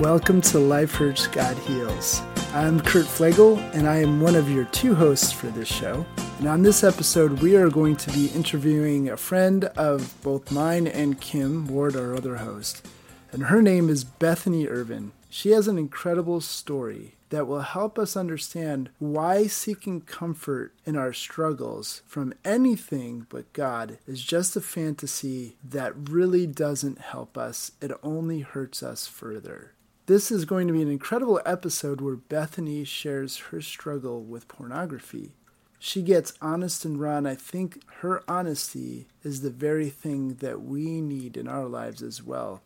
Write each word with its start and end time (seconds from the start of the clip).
Welcome 0.00 0.42
to 0.42 0.60
Life 0.60 0.94
Hurts, 0.94 1.26
God 1.26 1.56
Heals. 1.58 2.22
I'm 2.54 2.78
Kurt 2.78 3.04
Flegel, 3.04 3.58
and 3.72 3.88
I 3.88 3.96
am 3.96 4.20
one 4.20 4.36
of 4.36 4.48
your 4.48 4.66
two 4.66 4.94
hosts 4.94 5.32
for 5.32 5.48
this 5.48 5.66
show. 5.66 6.06
And 6.38 6.46
on 6.46 6.62
this 6.62 6.84
episode, 6.84 7.42
we 7.42 7.56
are 7.56 7.68
going 7.68 7.96
to 7.96 8.12
be 8.12 8.28
interviewing 8.28 9.08
a 9.08 9.16
friend 9.16 9.64
of 9.64 10.14
both 10.22 10.52
mine 10.52 10.86
and 10.86 11.20
Kim 11.20 11.66
Ward, 11.66 11.96
our 11.96 12.14
other 12.14 12.36
host. 12.36 12.86
And 13.32 13.44
her 13.44 13.60
name 13.60 13.88
is 13.88 14.04
Bethany 14.04 14.68
Irvin. 14.68 15.10
She 15.28 15.50
has 15.50 15.66
an 15.66 15.78
incredible 15.78 16.40
story 16.40 17.16
that 17.30 17.48
will 17.48 17.62
help 17.62 17.98
us 17.98 18.16
understand 18.16 18.90
why 19.00 19.48
seeking 19.48 20.02
comfort 20.02 20.74
in 20.86 20.96
our 20.96 21.12
struggles 21.12 22.02
from 22.06 22.34
anything 22.44 23.26
but 23.28 23.52
God 23.52 23.98
is 24.06 24.22
just 24.22 24.54
a 24.54 24.60
fantasy 24.60 25.56
that 25.68 26.08
really 26.08 26.46
doesn't 26.46 27.00
help 27.00 27.36
us. 27.36 27.72
It 27.80 27.90
only 28.04 28.40
hurts 28.42 28.80
us 28.80 29.08
further. 29.08 29.72
This 30.08 30.30
is 30.30 30.46
going 30.46 30.66
to 30.68 30.72
be 30.72 30.80
an 30.80 30.90
incredible 30.90 31.38
episode 31.44 32.00
where 32.00 32.16
Bethany 32.16 32.82
shares 32.84 33.36
her 33.50 33.60
struggle 33.60 34.22
with 34.22 34.48
pornography. 34.48 35.32
She 35.78 36.00
gets 36.00 36.32
honest 36.40 36.86
and 36.86 36.98
raw, 36.98 37.18
and 37.18 37.28
I 37.28 37.34
think 37.34 37.82
her 37.96 38.22
honesty 38.26 39.06
is 39.22 39.42
the 39.42 39.50
very 39.50 39.90
thing 39.90 40.36
that 40.36 40.62
we 40.62 41.02
need 41.02 41.36
in 41.36 41.46
our 41.46 41.66
lives 41.66 42.02
as 42.02 42.22
well. 42.22 42.62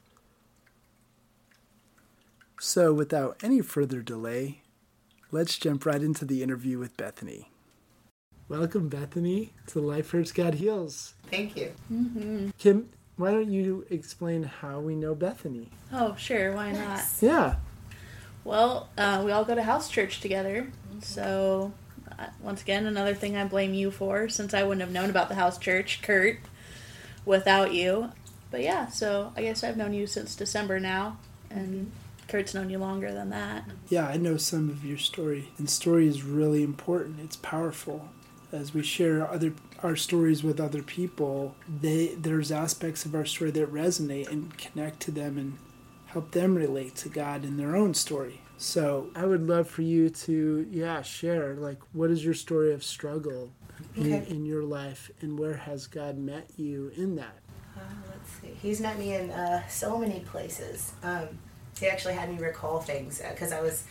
So, 2.61 2.93
without 2.93 3.37
any 3.43 3.61
further 3.61 4.03
delay, 4.03 4.63
let's 5.33 5.59
jump 5.59 5.85
right 5.85 6.01
into 6.01 6.25
the 6.25 6.45
interview 6.45 6.79
with 6.79 6.97
Bethany. 6.97 7.51
Welcome, 8.49 8.89
Bethany, 8.89 9.53
to 9.67 9.81
Life 9.81 10.13
Hurts, 10.13 10.31
God 10.31 10.55
Heals. 10.55 11.15
Thank 11.29 11.57
you. 11.57 11.73
Mm-hmm. 11.93 12.51
Kim, 12.57 12.91
why 13.17 13.31
don't 13.31 13.51
you 13.51 13.87
explain 13.91 14.45
how 14.45 14.81
we 14.81 14.95
know 14.95 15.15
Bethany? 15.15 15.69
Oh, 15.93 16.15
sure, 16.17 16.53
why 16.53 16.73
not? 16.73 17.03
Yeah. 17.21 17.57
Well, 18.45 18.89
uh, 18.99 19.23
we 19.25 19.31
all 19.31 19.45
go 19.45 19.55
to 19.55 19.63
house 19.63 19.89
church 19.89 20.21
together, 20.21 20.69
so 21.01 21.73
uh, 22.19 22.27
once 22.41 22.63
again, 22.63 22.87
another 22.87 23.15
thing 23.15 23.37
I 23.37 23.45
blame 23.45 23.75
you 23.75 23.91
for, 23.91 24.29
since 24.29 24.55
I 24.55 24.63
wouldn't 24.63 24.81
have 24.81 24.91
known 24.93 25.11
about 25.11 25.29
the 25.29 25.35
house 25.37 25.59
church, 25.59 26.03
Kurt, 26.03 26.39
without 27.25 27.73
you. 27.73 28.11
But 28.51 28.63
yeah, 28.63 28.89
so 28.89 29.33
I 29.37 29.43
guess 29.43 29.63
I've 29.65 29.77
known 29.77 29.95
you 29.95 30.07
since 30.07 30.35
December 30.35 30.81
now, 30.81 31.19
and 31.51 31.91
Kurt's 32.29 32.55
known 32.55 32.71
you 32.71 32.79
longer 32.79 33.13
than 33.13 33.31
that. 33.31 33.65
Yeah, 33.89 34.07
I 34.09 34.17
know 34.17 34.37
some 34.37 34.69
of 34.71 34.85
your 34.85 34.99
story, 34.99 35.49
and 35.59 35.71
story 35.71 36.07
is 36.07 36.23
really 36.23 36.63
important. 36.63 37.21
It's 37.21 37.37
powerful. 37.37 38.09
As 38.53 38.75
we 38.75 38.83
share 38.83 39.29
other 39.29 39.55
our 39.83 39.97
stories 39.97 40.45
with 40.45 40.61
other 40.61 40.83
people, 40.83 41.57
they 41.81 42.09
there's 42.09 42.53
aspects 42.53 43.05
of 43.05 43.15
our 43.15 43.25
story 43.25 43.51
that 43.53 43.73
resonate 43.73 44.31
and 44.31 44.57
connect 44.59 45.01
to 45.01 45.11
them 45.11 45.39
and 45.39 45.59
help 46.07 46.33
them 46.33 46.55
relate 46.55 46.95
to 46.97 47.09
God 47.09 47.45
in 47.45 47.57
their 47.57 47.75
own 47.75 47.95
story. 47.95 48.41
So 48.59 49.11
I 49.17 49.25
would 49.25 49.49
love 49.49 49.69
for 49.69 49.83
you 49.83 50.11
to, 50.11 50.69
yeah, 50.71 51.03
share 51.03 51.55
like 51.55 51.81
what 51.93 52.11
is 52.11 52.25
your 52.25 52.35
story 52.35 52.73
of 52.73 52.85
struggle 52.85 53.51
okay. 53.99 54.19
in, 54.19 54.25
in, 54.25 54.47
your 54.47 54.63
life, 54.63 55.11
and 55.21 55.39
where 55.39 55.57
has 55.57 55.87
God 55.87 56.19
met 56.19 56.49
you 56.57 56.93
in 56.95 57.17
that? 57.17 57.39
Uh, 57.77 57.81
let's 58.09 58.31
see. 58.31 58.55
He's 58.61 58.81
met 58.81 58.99
me 58.99 59.15
in 59.15 59.31
uh, 59.31 59.67
so 59.69 59.99
many 59.99 60.21
places. 60.21 60.93
Um, 61.03 61.29
he 61.81 61.89
actually 61.89 62.15
had 62.15 62.31
me 62.31 62.39
recall 62.39 62.81
things 62.81 63.21
because 63.31 63.53
uh, 63.53 63.57
I 63.57 63.63
was 63.63 63.85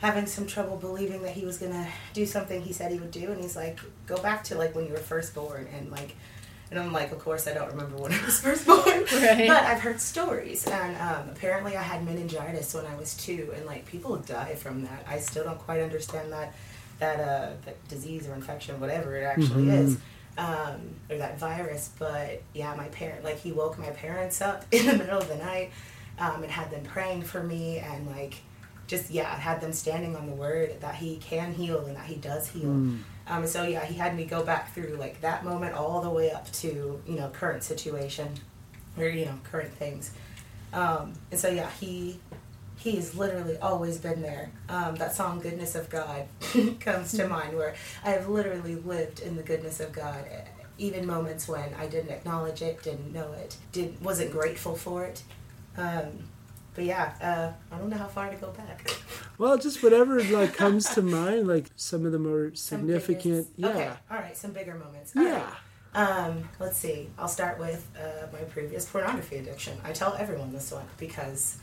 having 0.00 0.26
some 0.26 0.46
trouble 0.46 0.76
believing 0.76 1.22
that 1.22 1.32
he 1.32 1.44
was 1.44 1.58
gonna 1.58 1.88
do 2.12 2.26
something 2.26 2.62
he 2.62 2.72
said 2.72 2.92
he 2.92 2.98
would 2.98 3.10
do, 3.10 3.30
and 3.32 3.40
he's 3.40 3.56
like, 3.56 3.78
"Go 4.06 4.16
back 4.18 4.44
to 4.44 4.54
like 4.56 4.74
when 4.74 4.86
you 4.86 4.92
were 4.92 4.98
first 4.98 5.34
born," 5.34 5.68
and 5.76 5.90
like. 5.90 6.14
And 6.68 6.80
I'm 6.80 6.92
like, 6.92 7.12
of 7.12 7.20
course, 7.20 7.46
I 7.46 7.54
don't 7.54 7.68
remember 7.68 7.96
when 7.96 8.12
I 8.12 8.24
was 8.24 8.40
first 8.42 8.66
born, 8.66 8.82
right. 8.84 9.46
but 9.46 9.62
I've 9.62 9.80
heard 9.80 10.00
stories. 10.00 10.66
And 10.66 10.96
um, 10.96 11.28
apparently, 11.28 11.76
I 11.76 11.82
had 11.82 12.04
meningitis 12.04 12.74
when 12.74 12.84
I 12.86 12.96
was 12.96 13.14
two, 13.14 13.52
and 13.54 13.64
like 13.66 13.86
people 13.86 14.16
die 14.16 14.56
from 14.56 14.82
that. 14.82 15.04
I 15.08 15.20
still 15.20 15.44
don't 15.44 15.60
quite 15.60 15.80
understand 15.80 16.32
that 16.32 16.54
that 16.98 17.20
uh, 17.20 17.50
that 17.64 17.88
disease 17.88 18.26
or 18.26 18.34
infection, 18.34 18.80
whatever 18.80 19.16
it 19.16 19.24
actually 19.24 19.66
mm-hmm. 19.66 19.70
is, 19.70 19.98
um, 20.38 20.80
or 21.10 21.18
that 21.18 21.38
virus. 21.38 21.90
But 21.98 22.42
yeah, 22.54 22.74
my 22.74 22.88
parent, 22.88 23.24
like 23.24 23.38
he 23.38 23.52
woke 23.52 23.78
my 23.78 23.90
parents 23.90 24.40
up 24.40 24.64
in 24.72 24.86
the 24.86 24.96
middle 24.96 25.18
of 25.18 25.28
the 25.28 25.36
night 25.36 25.72
um, 26.18 26.42
and 26.42 26.50
had 26.50 26.70
them 26.70 26.84
praying 26.84 27.22
for 27.22 27.42
me 27.42 27.78
and 27.78 28.06
like 28.08 28.40
just 28.86 29.10
yeah 29.10 29.36
had 29.36 29.60
them 29.60 29.72
standing 29.72 30.16
on 30.16 30.26
the 30.26 30.34
word 30.34 30.80
that 30.80 30.94
he 30.94 31.16
can 31.16 31.52
heal 31.52 31.84
and 31.86 31.96
that 31.96 32.06
he 32.06 32.16
does 32.16 32.48
heal. 32.48 32.70
Mm. 32.70 32.98
um, 33.28 33.46
so 33.46 33.62
yeah 33.64 33.84
he 33.84 33.94
had 33.94 34.16
me 34.16 34.24
go 34.24 34.44
back 34.44 34.74
through 34.74 34.96
like 34.98 35.20
that 35.20 35.44
moment 35.44 35.74
all 35.74 36.00
the 36.00 36.10
way 36.10 36.30
up 36.30 36.50
to 36.52 37.00
you 37.06 37.16
know 37.16 37.28
current 37.30 37.62
situation 37.62 38.28
or 38.96 39.04
you 39.04 39.24
know 39.26 39.38
current 39.44 39.72
things. 39.74 40.12
Um, 40.72 41.14
and 41.30 41.40
so 41.40 41.48
yeah 41.48 41.70
he 41.80 42.20
he's 42.76 43.14
literally 43.14 43.56
always 43.58 43.98
been 43.98 44.22
there. 44.22 44.50
Um, 44.68 44.96
that 44.96 45.14
song 45.14 45.40
goodness 45.40 45.74
of 45.74 45.88
god 45.90 46.26
comes 46.80 47.12
to 47.12 47.26
mind 47.28 47.56
where 47.56 47.74
i 48.04 48.10
have 48.10 48.28
literally 48.28 48.74
lived 48.74 49.20
in 49.20 49.36
the 49.36 49.42
goodness 49.42 49.80
of 49.80 49.92
god 49.92 50.24
even 50.78 51.06
moments 51.06 51.48
when 51.48 51.72
i 51.78 51.86
didn't 51.86 52.10
acknowledge 52.10 52.60
it 52.62 52.82
didn't 52.82 53.12
know 53.12 53.32
it 53.32 53.56
did 53.72 54.02
wasn't 54.02 54.30
grateful 54.30 54.74
for 54.76 55.04
it. 55.04 55.22
Um, 55.76 56.28
but 56.76 56.84
yeah, 56.84 57.12
uh, 57.20 57.74
I 57.74 57.78
don't 57.78 57.88
know 57.88 57.96
how 57.96 58.06
far 58.06 58.30
to 58.30 58.36
go 58.36 58.50
back. 58.50 58.88
Well, 59.38 59.58
just 59.58 59.82
whatever 59.82 60.22
like 60.22 60.54
comes 60.54 60.88
to 60.94 61.02
mind, 61.02 61.46
like 61.46 61.66
some 61.76 62.06
of 62.06 62.12
the 62.12 62.18
more 62.18 62.54
significant. 62.54 63.46
yeah. 63.58 63.68
Okay. 63.68 63.90
All 64.10 64.16
right. 64.16 64.34
Some 64.34 64.52
bigger 64.52 64.74
moments. 64.74 65.14
All 65.14 65.22
yeah. 65.24 65.52
Right. 65.94 66.28
Um, 66.28 66.48
let's 66.58 66.78
see. 66.78 67.10
I'll 67.18 67.28
start 67.28 67.58
with 67.58 67.86
uh, 68.00 68.28
my 68.32 68.38
previous 68.44 68.86
pornography 68.86 69.36
addiction. 69.36 69.78
I 69.84 69.92
tell 69.92 70.14
everyone 70.14 70.54
this 70.54 70.72
one 70.72 70.86
because 70.96 71.58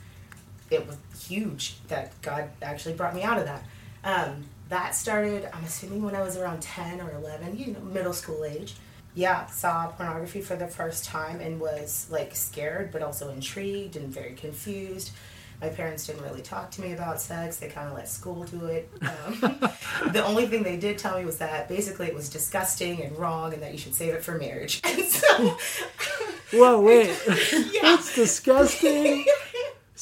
it 0.69 0.85
was 0.85 0.97
huge 1.19 1.78
that 1.88 2.19
God 2.22 2.50
actually 2.62 2.94
brought 2.94 3.16
me 3.16 3.24
out 3.24 3.40
of 3.40 3.45
that. 3.45 3.63
Um, 4.03 4.44
that 4.69 4.94
started, 4.94 5.50
I'm 5.51 5.63
assuming, 5.63 6.03
when 6.03 6.16
I 6.16 6.22
was 6.22 6.38
around 6.38 6.62
10 6.62 7.01
or 7.01 7.12
11, 7.16 7.57
you 7.57 7.74
know, 7.74 7.80
middle 7.80 8.13
school 8.13 8.45
age 8.45 8.75
yeah, 9.16 9.46
saw 9.47 9.88
pornography 9.88 10.41
for 10.41 10.56
the 10.56 10.68
first 10.68 11.06
time 11.06 11.40
and 11.40 11.59
was 11.59 12.07
like 12.09 12.35
scared, 12.35 12.91
but 12.91 13.01
also 13.01 13.29
intrigued 13.29 13.96
and 13.96 14.07
very 14.07 14.34
confused. 14.34 15.12
My 15.62 15.69
parents 15.69 16.07
didn't 16.07 16.24
really 16.24 16.41
talk 16.41 16.72
to 16.72 16.81
me 16.81 16.91
about 16.94 17.22
sex. 17.22 17.57
They 17.57 17.69
kind 17.69 17.88
of 17.88 17.96
let 17.96 18.09
school 18.09 18.44
do 18.44 18.66
it. 18.66 18.90
Um, 19.01 19.40
the 20.12 20.22
only 20.25 20.47
thing 20.47 20.63
they 20.63 20.78
did 20.78 20.97
tell 20.97 21.18
me 21.18 21.25
was 21.25 21.38
that 21.38 21.69
basically 21.69 22.07
it 22.07 22.13
was 22.13 22.28
disgusting 22.28 23.01
and 23.01 23.18
wrong 23.18 23.53
and 23.53 23.63
that 23.63 23.72
you 23.72 23.78
should 23.78 23.96
save 23.96 24.13
it 24.13 24.24
for 24.24 24.38
marriage. 24.38 24.81
And 24.94 25.06
so. 25.06 25.57
Whoa, 26.51 26.81
wait. 26.81 27.18
yeah. 27.72 27.81
That's 27.81 28.13
disgusting. 28.13 29.25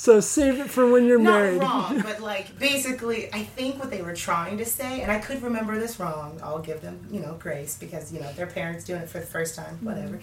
So 0.02 0.20
save 0.20 0.60
it 0.60 0.72
for 0.72 0.92
when 0.92 1.06
you're 1.06 1.20
Not 1.20 1.32
married. 1.32 1.62
wrong, 1.62 2.00
but 2.04 2.22
like 2.22 2.58
basically, 2.58 3.32
I 3.32 3.44
think 3.44 3.78
what 3.78 3.92
they 3.92 4.02
were 4.02 4.16
trying 4.16 4.58
to 4.58 4.66
say, 4.66 5.02
and 5.02 5.12
I 5.12 5.20
could 5.20 5.44
remember 5.44 5.80
this 5.80 6.00
wrong. 6.00 6.40
I'll 6.42 6.58
give 6.58 6.82
them, 6.82 7.08
you 7.12 7.20
know, 7.20 7.36
grace 7.38 7.78
because 7.78 8.12
you 8.12 8.20
know 8.20 8.34
their 8.34 8.48
parents 8.48 8.84
doing 8.84 9.02
it 9.04 9.10
for 9.10 9.20
the 9.20 9.28
first 9.28 9.54
time, 9.54 9.76
mm-hmm. 9.76 9.86
whatever. 9.86 10.20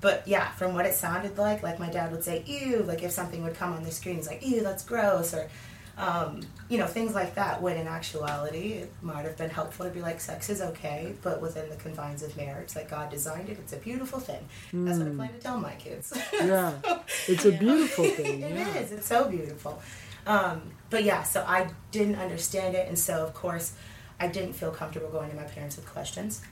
But 0.00 0.22
yeah, 0.28 0.52
from 0.52 0.72
what 0.72 0.86
it 0.86 0.94
sounded 0.94 1.36
like, 1.36 1.64
like 1.64 1.80
my 1.80 1.90
dad 1.90 2.12
would 2.12 2.22
say, 2.22 2.44
"Ew!" 2.46 2.84
Like 2.84 3.02
if 3.02 3.10
something 3.10 3.42
would 3.42 3.56
come 3.56 3.72
on 3.72 3.82
the 3.82 3.90
screen, 3.90 4.14
he's 4.14 4.28
like, 4.28 4.46
"Ew, 4.46 4.62
that's 4.62 4.84
gross," 4.84 5.34
or 5.34 5.50
um, 5.98 6.40
you 6.68 6.78
know, 6.78 6.86
things 6.86 7.14
like 7.14 7.34
that. 7.34 7.60
When 7.60 7.76
in 7.76 7.86
actuality, 7.86 8.74
it 8.74 8.92
might 9.02 9.24
have 9.24 9.36
been 9.36 9.50
helpful 9.50 9.84
to 9.84 9.90
be 9.90 10.00
like, 10.00 10.20
sex 10.20 10.48
is 10.48 10.62
okay, 10.62 11.14
but 11.22 11.42
within 11.42 11.68
the 11.68 11.76
confines 11.76 12.22
of 12.22 12.36
marriage, 12.36 12.76
like 12.76 12.88
God 12.88 13.10
designed 13.10 13.48
it. 13.48 13.58
It's 13.58 13.72
a 13.72 13.78
beautiful 13.78 14.20
thing. 14.20 14.46
Mm. 14.72 14.86
That's 14.86 14.98
what 14.98 15.08
I 15.08 15.10
plan 15.10 15.32
to 15.32 15.38
tell 15.40 15.58
my 15.58 15.74
kids. 15.74 16.16
Yeah, 16.38 16.72
so, 16.82 17.00
it's 17.26 17.44
a 17.44 17.52
beautiful 17.52 18.04
know, 18.04 18.10
thing. 18.10 18.42
it 18.42 18.54
yeah. 18.54 18.76
is. 18.76 18.92
It's 18.92 19.06
so 19.06 19.28
beautiful. 19.28 19.82
Um, 20.26 20.62
but 20.88 21.02
yeah, 21.04 21.24
so 21.24 21.44
I 21.46 21.68
didn't 21.90 22.16
understand 22.16 22.74
it, 22.74 22.86
and 22.86 22.98
so 22.98 23.24
of 23.24 23.34
course, 23.34 23.72
I 24.20 24.28
didn't 24.28 24.52
feel 24.52 24.70
comfortable 24.70 25.08
going 25.08 25.30
to 25.30 25.36
my 25.36 25.44
parents 25.44 25.76
with 25.76 25.86
questions 25.86 26.42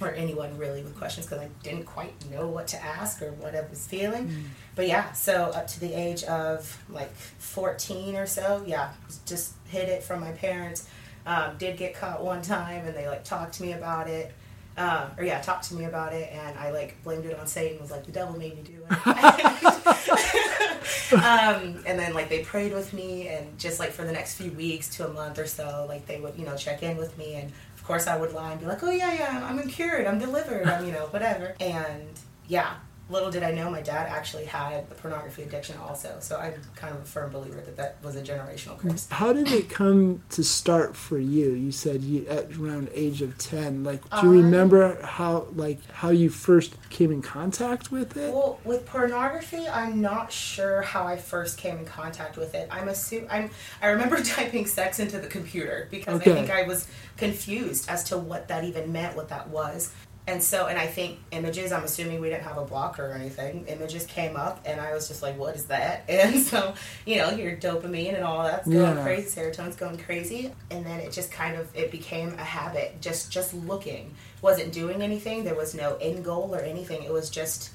or 0.00 0.10
anyone 0.10 0.56
really 0.58 0.82
with 0.82 0.96
questions 0.96 1.26
because 1.26 1.42
I 1.42 1.48
didn't 1.62 1.84
quite 1.84 2.28
know 2.30 2.48
what 2.48 2.66
to 2.68 2.82
ask 2.82 3.20
or 3.22 3.32
what 3.32 3.54
I 3.54 3.62
was 3.68 3.86
feeling. 3.86 4.28
Mm. 4.28 4.42
But 4.74 4.88
yeah, 4.88 5.12
so 5.12 5.44
up 5.44 5.66
to 5.68 5.80
the 5.80 5.92
age 5.92 6.24
of 6.24 6.82
like 6.88 7.14
14 7.14 8.16
or 8.16 8.26
so, 8.26 8.64
yeah, 8.66 8.92
just 9.24 9.54
hid 9.68 9.88
it 9.88 10.02
from 10.02 10.20
my 10.20 10.32
parents. 10.32 10.88
Um, 11.24 11.56
did 11.58 11.76
get 11.76 11.94
caught 11.94 12.22
one 12.22 12.42
time 12.42 12.86
and 12.86 12.94
they 12.94 13.08
like 13.08 13.24
talked 13.24 13.54
to 13.54 13.62
me 13.62 13.72
about 13.72 14.08
it. 14.08 14.32
Um, 14.76 15.10
or 15.16 15.24
yeah, 15.24 15.40
talked 15.40 15.64
to 15.70 15.74
me 15.74 15.86
about 15.86 16.12
it 16.12 16.30
and 16.30 16.58
I 16.58 16.70
like 16.70 17.02
blamed 17.02 17.24
it 17.24 17.38
on 17.38 17.46
Satan. 17.46 17.80
Was 17.80 17.90
like 17.90 18.04
the 18.04 18.12
devil 18.12 18.38
made 18.38 18.54
me 18.54 18.62
do 18.62 18.86
it. 18.90 19.06
um, 21.12 21.82
and 21.86 21.98
then 21.98 22.12
like 22.12 22.28
they 22.28 22.44
prayed 22.44 22.74
with 22.74 22.92
me 22.92 23.28
and 23.28 23.58
just 23.58 23.80
like 23.80 23.90
for 23.90 24.04
the 24.04 24.12
next 24.12 24.34
few 24.34 24.52
weeks 24.52 24.94
to 24.96 25.08
a 25.08 25.12
month 25.12 25.38
or 25.38 25.46
so, 25.46 25.86
like 25.88 26.06
they 26.06 26.20
would 26.20 26.36
you 26.36 26.44
know 26.44 26.56
check 26.56 26.82
in 26.82 26.98
with 26.98 27.16
me 27.16 27.36
and 27.36 27.52
course, 27.86 28.06
I 28.06 28.16
would 28.16 28.32
lie 28.32 28.52
and 28.52 28.60
be 28.60 28.66
like, 28.66 28.82
"Oh 28.82 28.90
yeah, 28.90 29.12
yeah, 29.12 29.46
I'm 29.48 29.66
cured, 29.68 30.06
I'm 30.06 30.18
delivered, 30.18 30.66
I'm 30.66 30.84
you 30.84 30.92
know 30.92 31.06
whatever." 31.06 31.54
And 31.60 32.08
yeah, 32.48 32.74
little 33.08 33.30
did 33.30 33.42
I 33.44 33.52
know 33.52 33.70
my 33.70 33.82
dad 33.82 34.08
actually 34.08 34.46
had 34.46 34.84
a 34.90 34.94
pornography 34.94 35.42
addiction 35.44 35.76
also. 35.78 36.16
So 36.20 36.38
I'm 36.38 36.54
kind 36.74 36.94
of 36.94 37.02
a 37.02 37.04
firm 37.04 37.30
believer 37.30 37.60
that 37.60 37.76
that 37.76 37.96
was 38.02 38.16
a 38.16 38.22
generational 38.22 38.78
curse. 38.78 39.06
How 39.10 39.32
did 39.32 39.48
it 39.52 39.68
come 39.70 40.22
to 40.30 40.42
start 40.42 40.96
for 40.96 41.18
you? 41.18 41.52
You 41.52 41.70
said 41.70 42.02
you 42.02 42.26
at 42.26 42.56
around 42.56 42.88
age 42.92 43.22
of 43.22 43.38
ten. 43.38 43.84
Like, 43.84 44.02
do 44.10 44.26
you 44.26 44.38
Um, 44.38 44.44
remember 44.44 45.00
how 45.02 45.46
like 45.54 45.78
how 45.92 46.10
you 46.10 46.30
first 46.30 46.74
came 46.90 47.12
in 47.12 47.22
contact 47.22 47.92
with 47.92 48.16
it? 48.16 48.32
Well, 48.32 48.58
with 48.64 48.84
pornography, 48.86 49.68
I'm 49.68 50.00
not 50.00 50.32
sure 50.32 50.82
how 50.82 51.06
I 51.06 51.16
first 51.16 51.58
came 51.58 51.78
in 51.78 51.84
contact 51.84 52.36
with 52.36 52.54
it. 52.54 52.68
I'm 52.72 52.88
assume 52.88 53.26
I'm 53.30 53.50
I 53.80 53.88
remember 53.88 54.20
typing 54.24 54.66
sex 54.66 54.98
into 54.98 55.18
the 55.18 55.28
computer 55.28 55.86
because 55.92 56.20
Okay. 56.20 56.32
I 56.32 56.34
think 56.34 56.50
I 56.50 56.62
was 56.64 56.88
confused 57.16 57.88
as 57.88 58.02
to 58.04 58.18
what 58.18 58.48
that 58.48 58.64
even 58.64 58.92
meant, 58.92 59.14
what 59.16 59.28
that 59.28 59.48
was. 59.48 59.92
And 60.28 60.42
so, 60.42 60.66
and 60.66 60.76
I 60.76 60.86
think 60.86 61.20
images, 61.30 61.70
I'm 61.70 61.84
assuming 61.84 62.20
we 62.20 62.28
didn't 62.28 62.42
have 62.42 62.58
a 62.58 62.64
blocker 62.64 63.06
or 63.06 63.12
anything. 63.12 63.64
Images 63.68 64.06
came 64.06 64.36
up, 64.36 64.60
and 64.66 64.80
I 64.80 64.92
was 64.92 65.06
just 65.06 65.22
like, 65.22 65.38
what 65.38 65.54
is 65.54 65.66
that? 65.66 66.04
And 66.08 66.42
so, 66.42 66.74
you 67.04 67.16
know, 67.16 67.30
your 67.30 67.56
dopamine 67.56 68.14
and 68.14 68.24
all 68.24 68.42
that's 68.42 68.66
going 68.66 68.96
Yeah. 68.96 69.02
crazy, 69.04 69.40
serotonin's 69.40 69.76
going 69.76 69.98
crazy. 69.98 70.52
And 70.70 70.84
then 70.84 70.98
it 70.98 71.12
just 71.12 71.30
kind 71.30 71.56
of, 71.56 71.68
it 71.76 71.92
became 71.92 72.34
a 72.34 72.44
habit, 72.44 73.00
just, 73.00 73.30
just 73.30 73.54
looking. 73.54 74.14
Wasn't 74.42 74.72
doing 74.72 75.02
anything. 75.02 75.44
There 75.44 75.54
was 75.54 75.74
no 75.74 75.96
end 76.00 76.24
goal 76.24 76.54
or 76.54 76.60
anything. 76.60 77.04
It 77.04 77.12
was 77.12 77.30
just 77.30 77.70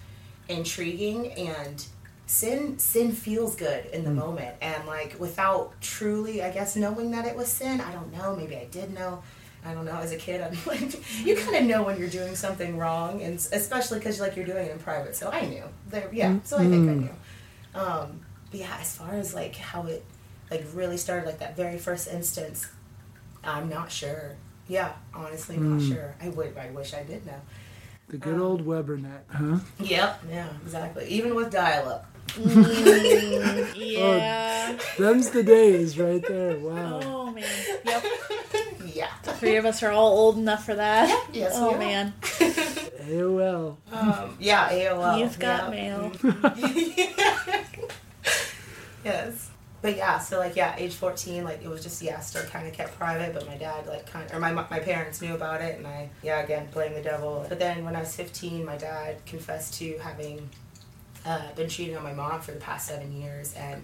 intriguing 0.50 1.32
and 1.34 1.86
sin 2.26 2.80
sin 2.80 3.12
feels 3.12 3.56
good 3.56 3.86
in 3.88 4.04
the 4.04 4.10
mm. 4.10 4.16
moment 4.16 4.56
and 4.62 4.88
like 4.88 5.20
without 5.20 5.74
truly 5.82 6.42
i 6.42 6.50
guess 6.50 6.78
knowing 6.78 7.12
that 7.12 7.26
it 7.26 7.36
was 7.36 7.50
sin 7.50 7.82
i 7.82 7.92
don't 7.92 8.12
know 8.14 8.34
maybe 8.36 8.56
i 8.56 8.64
did 8.72 8.94
know 8.94 9.22
i 9.66 9.74
don't 9.74 9.86
know 9.86 9.96
as 9.98 10.12
a 10.12 10.18
kid 10.18 10.42
i'm 10.42 10.56
like 10.66 11.26
you 11.26 11.36
kind 11.36 11.56
of 11.58 11.64
know 11.64 11.84
when 11.84 11.98
you're 12.00 12.10
doing 12.10 12.36
something 12.36 12.78
wrong 12.78 13.22
and 13.22 13.36
especially 13.36 14.00
because 14.00 14.20
like 14.20 14.36
you're 14.36 14.46
doing 14.46 14.66
it 14.68 14.72
in 14.72 14.80
private 14.80 15.16
so 15.16 15.30
i 15.32 15.46
knew 15.46 15.64
there 15.90 16.10
yeah 16.12 16.38
so 16.44 16.58
i 16.58 16.62
think 16.68 16.90
i 16.90 16.94
knew 16.94 17.16
um 17.76 18.20
but 18.50 18.60
yeah 18.60 18.78
as 18.80 18.96
far 18.96 19.14
as 19.14 19.34
like 19.34 19.56
how 19.56 19.84
it 19.84 20.04
like 20.50 20.66
really 20.74 20.98
started 20.98 21.26
like 21.26 21.40
that 21.40 21.56
very 21.56 21.78
first 21.78 22.08
instance 22.08 22.68
i'm 23.44 23.70
not 23.70 23.92
sure 23.92 24.36
yeah 24.68 24.94
honestly 25.14 25.58
not 25.58 25.82
sure 25.82 26.16
i 26.22 26.30
would 26.30 26.58
i 26.58 26.70
wish 26.72 26.94
i 26.94 27.04
did 27.04 27.26
know 27.26 27.42
The 28.10 28.18
good 28.18 28.36
um, 28.36 28.42
old 28.42 28.66
Webernet, 28.66 29.22
huh? 29.30 29.60
yep 29.80 30.22
yeah 30.30 30.50
exactly 30.64 31.08
even 31.08 31.36
with 31.36 31.52
dial-up 31.52 32.08
Mm, 32.36 33.76
yeah. 33.76 34.78
Them's 34.98 35.30
the 35.32 35.44
days 35.44 36.00
right 36.00 36.26
there. 36.26 36.58
Wow. 36.58 37.00
Oh 37.04 37.32
man. 37.32 37.44
Yep. 37.84 38.06
Yeah 38.94 39.10
The 39.24 39.34
three 39.34 39.58
of 39.58 39.66
us 39.66 39.84
are 39.84 39.92
all 39.92 40.18
old 40.18 40.38
enough 40.38 40.66
for 40.66 40.76
that. 40.76 41.28
yes 41.34 41.52
oh 41.56 41.74
we 41.74 41.80
man. 41.80 42.14
AOL. 43.02 43.78
Um, 43.92 44.38
yeah, 44.40 44.70
AOL. 44.70 45.20
You've 45.20 45.40
got 45.40 45.74
yeah. 45.74 45.80
mail. 45.92 46.12
yes. 49.04 49.50
But 49.82 49.98
yeah, 49.98 50.20
so 50.20 50.38
like 50.38 50.56
yeah, 50.56 50.76
age 50.78 50.94
fourteen, 50.94 51.44
like 51.44 51.64
it 51.64 51.68
was 51.68 51.82
just 51.82 52.04
yeah, 52.04 52.20
still 52.20 52.44
kind 52.44 52.68
of 52.68 52.74
kept 52.74 52.96
private. 53.00 53.34
But 53.34 53.48
my 53.48 53.58
dad 53.58 53.88
like 53.88 54.06
kind 54.06 54.32
or 54.32 54.40
my 54.40 54.52
my 54.52 54.80
parents 54.80 55.22
knew 55.22 55.34
about 55.34 55.62
it, 55.62 55.80
and 55.80 55.88
I 55.88 56.10
yeah 56.22 56.42
again 56.42 56.68
playing 56.72 56.94
the 56.94 57.02
devil. 57.02 57.44
But 57.50 57.58
then 57.58 57.84
when 57.84 57.96
I 57.96 58.02
was 58.02 58.16
fifteen, 58.16 58.64
my 58.64 58.78
dad 58.78 59.26
confessed 59.26 59.74
to 59.80 59.98
having 59.98 60.48
uh, 61.26 61.52
been 61.56 61.70
cheating 61.70 61.96
on 61.96 62.04
my 62.04 62.14
mom 62.14 62.42
for 62.42 62.52
the 62.52 62.60
past 62.60 62.88
seven 62.88 63.12
years, 63.12 63.54
and 63.54 63.84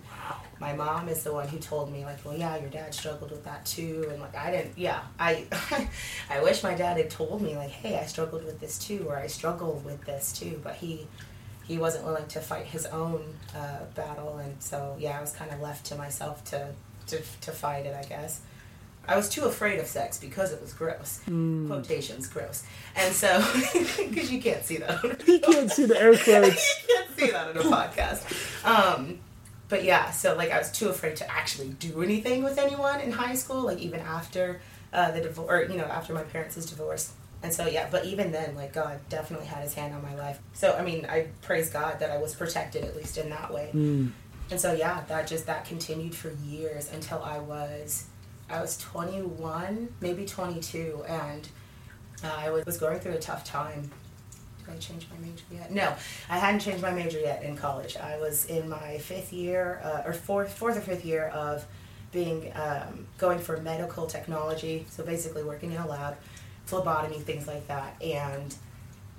my 0.59 0.73
mom 0.73 1.07
is 1.07 1.23
the 1.23 1.31
one 1.31 1.47
who 1.47 1.57
told 1.59 1.91
me 1.91 2.03
like, 2.03 2.23
well, 2.25 2.35
yeah, 2.35 2.57
your 2.57 2.69
dad 2.69 2.93
struggled 2.93 3.31
with 3.31 3.43
that 3.43 3.65
too, 3.65 4.07
and 4.11 4.19
like 4.19 4.35
I 4.35 4.51
didn't, 4.51 4.77
yeah, 4.77 5.01
I, 5.19 5.45
I 6.29 6.41
wish 6.41 6.63
my 6.63 6.73
dad 6.73 6.97
had 6.97 7.09
told 7.09 7.41
me 7.41 7.55
like, 7.55 7.69
hey, 7.69 7.97
I 7.99 8.05
struggled 8.05 8.43
with 8.43 8.59
this 8.59 8.79
too, 8.79 9.05
or 9.07 9.17
I 9.17 9.27
struggle 9.27 9.81
with 9.85 10.03
this 10.05 10.31
too, 10.33 10.59
but 10.63 10.75
he, 10.75 11.07
he 11.67 11.77
wasn't 11.77 12.05
willing 12.05 12.27
to 12.27 12.39
fight 12.39 12.65
his 12.65 12.85
own 12.87 13.21
uh, 13.55 13.85
battle, 13.93 14.37
and 14.37 14.55
so 14.61 14.95
yeah, 14.99 15.17
I 15.17 15.21
was 15.21 15.31
kind 15.31 15.51
of 15.51 15.61
left 15.61 15.85
to 15.87 15.95
myself 15.95 16.43
to, 16.45 16.69
to 17.07 17.21
to 17.41 17.51
fight 17.51 17.85
it, 17.85 17.95
I 17.95 18.07
guess. 18.07 18.41
I 19.07 19.15
was 19.15 19.29
too 19.29 19.45
afraid 19.45 19.79
of 19.79 19.87
sex 19.87 20.17
because 20.17 20.51
it 20.51 20.61
was 20.61 20.73
gross. 20.73 21.21
Mm. 21.29 21.67
Quotations, 21.67 22.27
gross. 22.27 22.63
And 22.95 23.13
so, 23.13 23.39
because 23.73 24.31
you 24.31 24.41
can't 24.41 24.63
see 24.63 24.77
that. 24.77 25.03
You 25.27 25.39
can't 25.39 25.71
see 25.71 25.85
the 25.85 25.99
air 25.99 26.17
quotes. 26.17 26.83
you 26.89 26.95
can't 26.95 27.17
see 27.17 27.31
that 27.31 27.51
in 27.51 27.57
a 27.57 27.61
podcast. 27.61 28.65
Um, 28.65 29.19
but 29.69 29.83
yeah, 29.83 30.11
so 30.11 30.35
like 30.35 30.51
I 30.51 30.57
was 30.57 30.71
too 30.71 30.89
afraid 30.89 31.15
to 31.17 31.31
actually 31.31 31.69
do 31.69 32.01
anything 32.01 32.43
with 32.43 32.57
anyone 32.57 32.99
in 33.01 33.11
high 33.11 33.35
school, 33.35 33.61
like 33.63 33.79
even 33.79 33.99
after 33.99 34.61
uh, 34.93 35.11
the 35.11 35.21
divorce, 35.21 35.69
you 35.69 35.77
know, 35.77 35.85
after 35.85 36.13
my 36.13 36.23
parents' 36.23 36.65
divorce. 36.65 37.13
And 37.43 37.53
so 37.53 37.67
yeah, 37.67 37.87
but 37.91 38.05
even 38.05 38.31
then, 38.31 38.55
like 38.55 38.73
God 38.73 38.99
definitely 39.09 39.47
had 39.47 39.63
His 39.63 39.73
hand 39.73 39.93
on 39.93 40.01
my 40.01 40.15
life. 40.15 40.39
So 40.53 40.73
I 40.73 40.83
mean, 40.83 41.05
I 41.05 41.27
praise 41.41 41.69
God 41.69 41.99
that 41.99 42.11
I 42.11 42.17
was 42.17 42.33
protected 42.33 42.83
at 42.83 42.95
least 42.95 43.17
in 43.17 43.29
that 43.29 43.53
way. 43.53 43.69
Mm. 43.73 44.11
And 44.49 44.59
so 44.59 44.73
yeah, 44.73 45.03
that 45.07 45.27
just 45.27 45.45
that 45.45 45.65
continued 45.65 46.15
for 46.15 46.31
years 46.45 46.91
until 46.91 47.21
I 47.21 47.39
was 47.39 48.05
I 48.49 48.61
was 48.61 48.77
21, 48.77 49.89
maybe 49.99 50.25
22, 50.25 51.03
and 51.07 51.47
uh, 52.23 52.31
I 52.37 52.49
was, 52.49 52.77
going 52.77 52.99
through 52.99 53.13
a 53.13 53.19
tough 53.19 53.43
time. 53.43 53.91
Did 54.59 54.75
I 54.75 54.77
change 54.77 55.07
my 55.11 55.25
major 55.25 55.43
yet? 55.51 55.71
No, 55.71 55.93
I 56.29 56.37
hadn't 56.37 56.61
changed 56.61 56.81
my 56.81 56.91
major 56.91 57.19
yet 57.19 57.43
in 57.43 57.55
college. 57.55 57.97
I 57.97 58.17
was 58.17 58.45
in 58.45 58.69
my 58.69 58.97
fifth 58.99 59.33
year, 59.33 59.81
uh, 59.83 60.03
or 60.05 60.13
fourth, 60.13 60.53
fourth 60.53 60.77
or 60.77 60.81
fifth 60.81 61.05
year 61.05 61.27
of 61.27 61.65
being 62.11 62.51
um, 62.55 63.05
going 63.17 63.39
for 63.39 63.57
medical 63.57 64.07
technology. 64.07 64.85
So 64.89 65.03
basically, 65.03 65.43
working 65.43 65.73
in 65.73 65.77
a 65.77 65.87
lab, 65.87 66.17
phlebotomy, 66.65 67.19
things 67.19 67.47
like 67.47 67.67
that, 67.67 68.01
and 68.01 68.55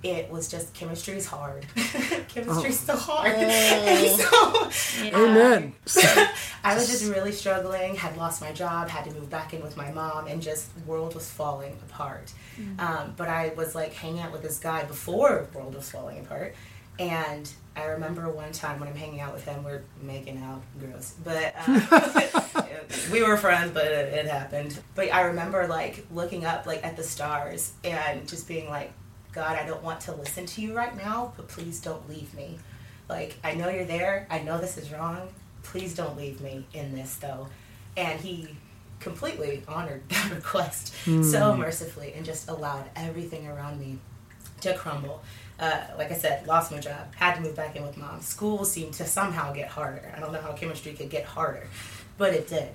it 0.03 0.31
was 0.31 0.49
just 0.49 0.75
chemistry's 0.75 1.27
hard. 1.27 1.67
chemistry's 2.29 2.79
so 2.79 2.97
hard. 2.97 3.35
Oh. 3.37 4.71
so 4.71 5.05
Yeah. 5.05 5.17
Amen. 5.17 5.73
I 6.65 6.75
was 6.75 6.89
just 6.89 7.11
really 7.11 7.33
struggling, 7.33 7.97
had 7.97 8.17
lost 8.17 8.41
my 8.41 8.53
job, 8.53 8.89
had 8.89 9.05
to 9.05 9.15
move 9.15 9.29
back 9.29 9.55
in 9.55 9.63
with 9.63 9.77
my 9.77 9.91
mom, 9.91 10.27
and 10.27 10.41
just 10.41 10.69
world 10.87 11.15
was 11.15 11.29
falling 11.29 11.77
apart. 11.89 12.33
Um, 12.79 13.15
but 13.17 13.29
I 13.29 13.53
was 13.57 13.75
like 13.75 13.93
hanging 13.93 14.21
out 14.21 14.33
with 14.33 14.43
this 14.43 14.59
guy 14.59 14.85
before 14.85 15.49
world 15.55 15.75
was 15.75 15.91
falling 15.91 16.21
apart, 16.21 16.55
and 16.99 17.51
I 17.77 17.85
remember 17.87 18.29
one 18.29 18.51
time 18.53 18.81
when 18.81 18.89
I'm 18.89 18.97
hanging 18.97 19.21
out 19.21 19.33
with 19.33 19.45
him, 19.45 19.63
we're 19.63 19.83
making 20.03 20.43
out, 20.43 20.63
gross, 20.81 21.15
but 21.23 21.55
uh, 21.67 22.65
we 23.13 23.23
were 23.23 23.37
friends, 23.37 23.71
but 23.73 23.87
it, 23.87 24.13
it 24.13 24.27
happened. 24.27 24.79
But 24.97 25.15
I 25.15 25.23
remember 25.23 25.67
like 25.69 26.05
looking 26.13 26.45
up 26.45 26.67
like 26.67 26.85
at 26.85 26.97
the 26.97 27.05
stars 27.05 27.73
and 27.85 28.29
just 28.29 28.49
being 28.49 28.69
like, 28.69 28.93
God, 29.39 29.57
I 29.57 29.65
don't 29.65 29.85
want 29.85 30.01
to 30.01 30.15
listen 30.17 30.47
to 30.47 30.61
you 30.61 30.75
right 30.75 30.97
now, 30.97 31.33
but 31.37 31.47
please 31.47 31.79
don't 31.79 32.09
leave 32.09 32.35
me. 32.35 32.59
Like, 33.09 33.37
I 33.45 33.55
know 33.55 33.69
you're 33.69 33.85
there. 33.85 34.27
I 34.29 34.41
know 34.41 34.59
this 34.59 34.77
is 34.77 34.91
wrong. 34.91 35.29
Please 35.63 35.95
don't 35.95 36.17
leave 36.17 36.41
me 36.41 36.67
in 36.75 36.93
this, 36.93 37.15
though. 37.15 37.47
And 37.97 38.21
he 38.21 38.49
completely 38.99 39.63
honored 39.69 40.03
that 40.09 40.33
request 40.35 40.93
so 41.05 41.57
mercifully 41.57 42.15
and 42.17 42.27
just 42.27 42.49
allowed 42.49 42.87
everything 42.97 43.47
around 43.47 43.79
me 43.79 43.99
to 44.63 44.75
crumble. 44.75 45.23
Uh, 45.61 45.83
like 45.97 46.11
I 46.11 46.17
said, 46.17 46.45
lost 46.49 46.73
my 46.73 46.81
job, 46.81 47.15
had 47.15 47.37
to 47.37 47.41
move 47.41 47.55
back 47.55 47.77
in 47.77 47.85
with 47.85 47.97
mom. 47.97 48.21
School 48.21 48.65
seemed 48.65 48.95
to 48.95 49.07
somehow 49.07 49.53
get 49.53 49.69
harder. 49.69 50.13
I 50.17 50.19
don't 50.19 50.33
know 50.33 50.41
how 50.41 50.51
chemistry 50.51 50.95
could 50.95 51.11
get 51.11 51.25
harder, 51.25 51.69
but 52.17 52.35
it 52.35 52.49
did. 52.49 52.71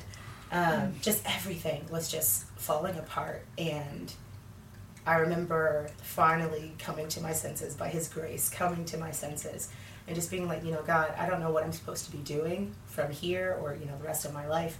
Um, 0.50 0.94
just 1.02 1.26
everything 1.26 1.86
was 1.92 2.10
just 2.10 2.46
falling 2.56 2.98
apart. 2.98 3.44
And 3.58 4.14
I 5.06 5.16
remember 5.16 5.90
finally 6.02 6.74
coming 6.80 7.08
to 7.10 7.22
my 7.22 7.34
senses 7.34 7.76
by 7.76 7.90
His 7.90 8.08
grace, 8.08 8.50
coming 8.50 8.86
to 8.86 8.98
my 8.98 9.12
senses, 9.12 9.70
and 10.08 10.16
just 10.16 10.32
being 10.32 10.48
like, 10.48 10.64
you 10.64 10.72
know, 10.72 10.82
God, 10.82 11.14
I 11.18 11.28
don't 11.28 11.40
know 11.40 11.52
what 11.52 11.64
I'm 11.64 11.74
supposed 11.74 12.06
to 12.06 12.12
be 12.12 12.20
doing 12.20 12.74
from 12.86 13.12
here 13.12 13.58
or, 13.62 13.76
you 13.76 13.86
know, 13.86 13.98
the 13.98 14.06
rest 14.06 14.26
of 14.26 14.34
my 14.34 14.48
life. 14.48 14.78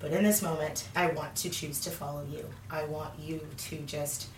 But 0.00 0.12
in 0.12 0.22
this 0.22 0.42
moment, 0.42 0.88
I 0.94 1.08
want 1.08 1.34
to 1.36 1.50
choose 1.50 1.80
to 1.80 1.90
follow 1.90 2.26
you. 2.30 2.44
I 2.70 2.84
want 2.84 3.18
you 3.18 3.46
to 3.56 3.76
just 3.78 4.28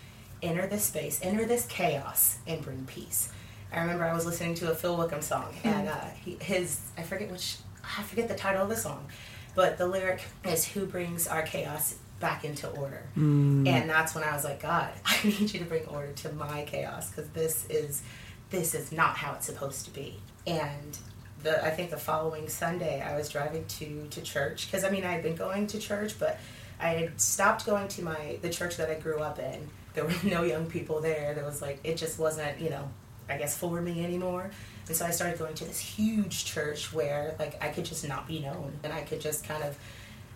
enter 0.41 0.67
this 0.67 0.83
space, 0.83 1.19
enter 1.21 1.45
this 1.45 1.65
chaos, 1.65 2.37
and 2.47 2.61
bring 2.61 2.85
peace. 2.85 3.31
I 3.71 3.81
remember 3.81 4.05
I 4.05 4.13
was 4.13 4.25
listening 4.25 4.55
to 4.55 4.71
a 4.71 4.75
Phil 4.75 4.95
Wickham 4.95 5.21
song, 5.21 5.53
and 5.63 5.89
uh, 5.89 6.05
he, 6.23 6.37
his, 6.39 6.79
I 6.97 7.03
forget 7.03 7.29
which, 7.29 7.57
I 7.83 8.03
forget 8.03 8.29
the 8.29 8.35
title 8.35 8.63
of 8.63 8.69
the 8.69 8.77
song, 8.77 9.07
but 9.55 9.77
the 9.77 9.87
lyric 9.87 10.21
is, 10.45 10.65
Who 10.65 10.85
brings 10.85 11.27
our 11.27 11.41
chaos 11.41 11.95
back 12.19 12.43
into 12.43 12.67
order? 12.69 13.03
Mm. 13.17 13.67
And 13.67 13.89
that's 13.89 14.15
when 14.15 14.23
I 14.23 14.33
was 14.33 14.43
like, 14.43 14.61
God, 14.61 14.91
I 15.05 15.19
need 15.23 15.53
you 15.53 15.59
to 15.59 15.65
bring 15.65 15.85
order 15.85 16.11
to 16.11 16.31
my 16.33 16.63
chaos 16.63 17.09
because 17.09 17.29
this 17.31 17.65
is 17.69 18.01
this 18.49 18.73
is 18.73 18.91
not 18.91 19.17
how 19.17 19.33
it's 19.33 19.45
supposed 19.45 19.85
to 19.85 19.91
be. 19.91 20.19
And 20.45 20.97
the 21.43 21.63
I 21.63 21.69
think 21.71 21.91
the 21.91 21.97
following 21.97 22.47
Sunday 22.49 23.01
I 23.01 23.15
was 23.15 23.29
driving 23.29 23.65
to 23.65 24.07
to 24.09 24.21
church 24.21 24.67
because 24.67 24.83
I 24.83 24.89
mean 24.89 25.03
I 25.03 25.11
had 25.11 25.23
been 25.23 25.35
going 25.35 25.67
to 25.67 25.79
church, 25.79 26.17
but 26.19 26.39
I 26.79 26.89
had 26.89 27.19
stopped 27.21 27.65
going 27.65 27.87
to 27.89 28.03
my 28.03 28.39
the 28.41 28.49
church 28.49 28.77
that 28.77 28.89
I 28.89 28.95
grew 28.95 29.19
up 29.19 29.39
in. 29.39 29.69
There 29.93 30.05
were 30.05 30.13
no 30.23 30.43
young 30.43 30.67
people 30.67 31.01
there. 31.01 31.33
There 31.33 31.45
was 31.45 31.61
like 31.61 31.79
it 31.83 31.97
just 31.97 32.19
wasn't 32.19 32.59
you 32.59 32.69
know 32.69 32.89
I 33.29 33.37
guess 33.37 33.57
for 33.57 33.81
me 33.81 34.03
anymore. 34.03 34.49
And 34.87 34.95
so 34.95 35.05
I 35.05 35.11
started 35.11 35.37
going 35.37 35.53
to 35.55 35.65
this 35.65 35.79
huge 35.79 36.45
church 36.45 36.93
where 36.93 37.35
like 37.39 37.61
I 37.63 37.69
could 37.69 37.85
just 37.85 38.07
not 38.07 38.27
be 38.27 38.39
known 38.39 38.79
and 38.83 38.93
I 38.93 39.01
could 39.01 39.19
just 39.19 39.43
kind 39.43 39.63
of 39.63 39.77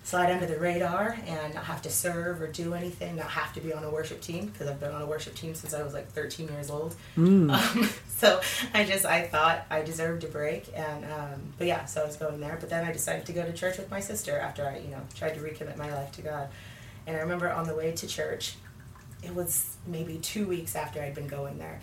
slide 0.03 0.31
under 0.31 0.45
the 0.45 0.59
radar 0.59 1.15
and 1.27 1.53
not 1.53 1.65
have 1.65 1.81
to 1.83 1.89
serve 1.89 2.41
or 2.41 2.47
do 2.47 2.73
anything, 2.73 3.15
not 3.15 3.27
have 3.27 3.53
to 3.53 3.61
be 3.61 3.71
on 3.71 3.83
a 3.83 3.89
worship 3.89 4.19
team 4.19 4.47
because 4.47 4.67
I've 4.67 4.79
been 4.79 4.91
on 4.91 5.01
a 5.01 5.05
worship 5.05 5.35
team 5.35 5.53
since 5.53 5.73
I 5.73 5.83
was 5.83 5.93
like 5.93 6.09
13 6.11 6.47
years 6.47 6.69
old. 6.69 6.95
Mm. 7.17 7.51
Um, 7.61 7.87
so 8.07 8.41
I 8.73 8.85
just 8.85 9.05
I 9.05 9.23
thought 9.23 9.65
I 9.69 9.81
deserved 9.81 10.23
a 10.23 10.27
break, 10.27 10.69
and 10.75 11.05
um, 11.05 11.53
but 11.57 11.67
yeah, 11.67 11.85
so 11.85 12.01
I 12.01 12.05
was 12.05 12.15
going 12.15 12.39
there. 12.39 12.57
But 12.59 12.69
then 12.69 12.85
I 12.85 12.91
decided 12.91 13.25
to 13.27 13.33
go 13.33 13.43
to 13.43 13.53
church 13.53 13.77
with 13.77 13.91
my 13.91 13.99
sister 13.99 14.37
after 14.37 14.65
I 14.65 14.79
you 14.79 14.89
know 14.89 15.01
tried 15.15 15.35
to 15.35 15.39
recommit 15.41 15.77
my 15.77 15.93
life 15.93 16.11
to 16.13 16.21
God. 16.21 16.49
And 17.05 17.15
I 17.15 17.19
remember 17.19 17.51
on 17.51 17.67
the 17.67 17.75
way 17.75 17.91
to 17.91 18.07
church, 18.07 18.55
it 19.23 19.33
was 19.33 19.75
maybe 19.85 20.17
two 20.17 20.47
weeks 20.47 20.75
after 20.75 21.01
I'd 21.01 21.15
been 21.15 21.27
going 21.27 21.57
there. 21.57 21.79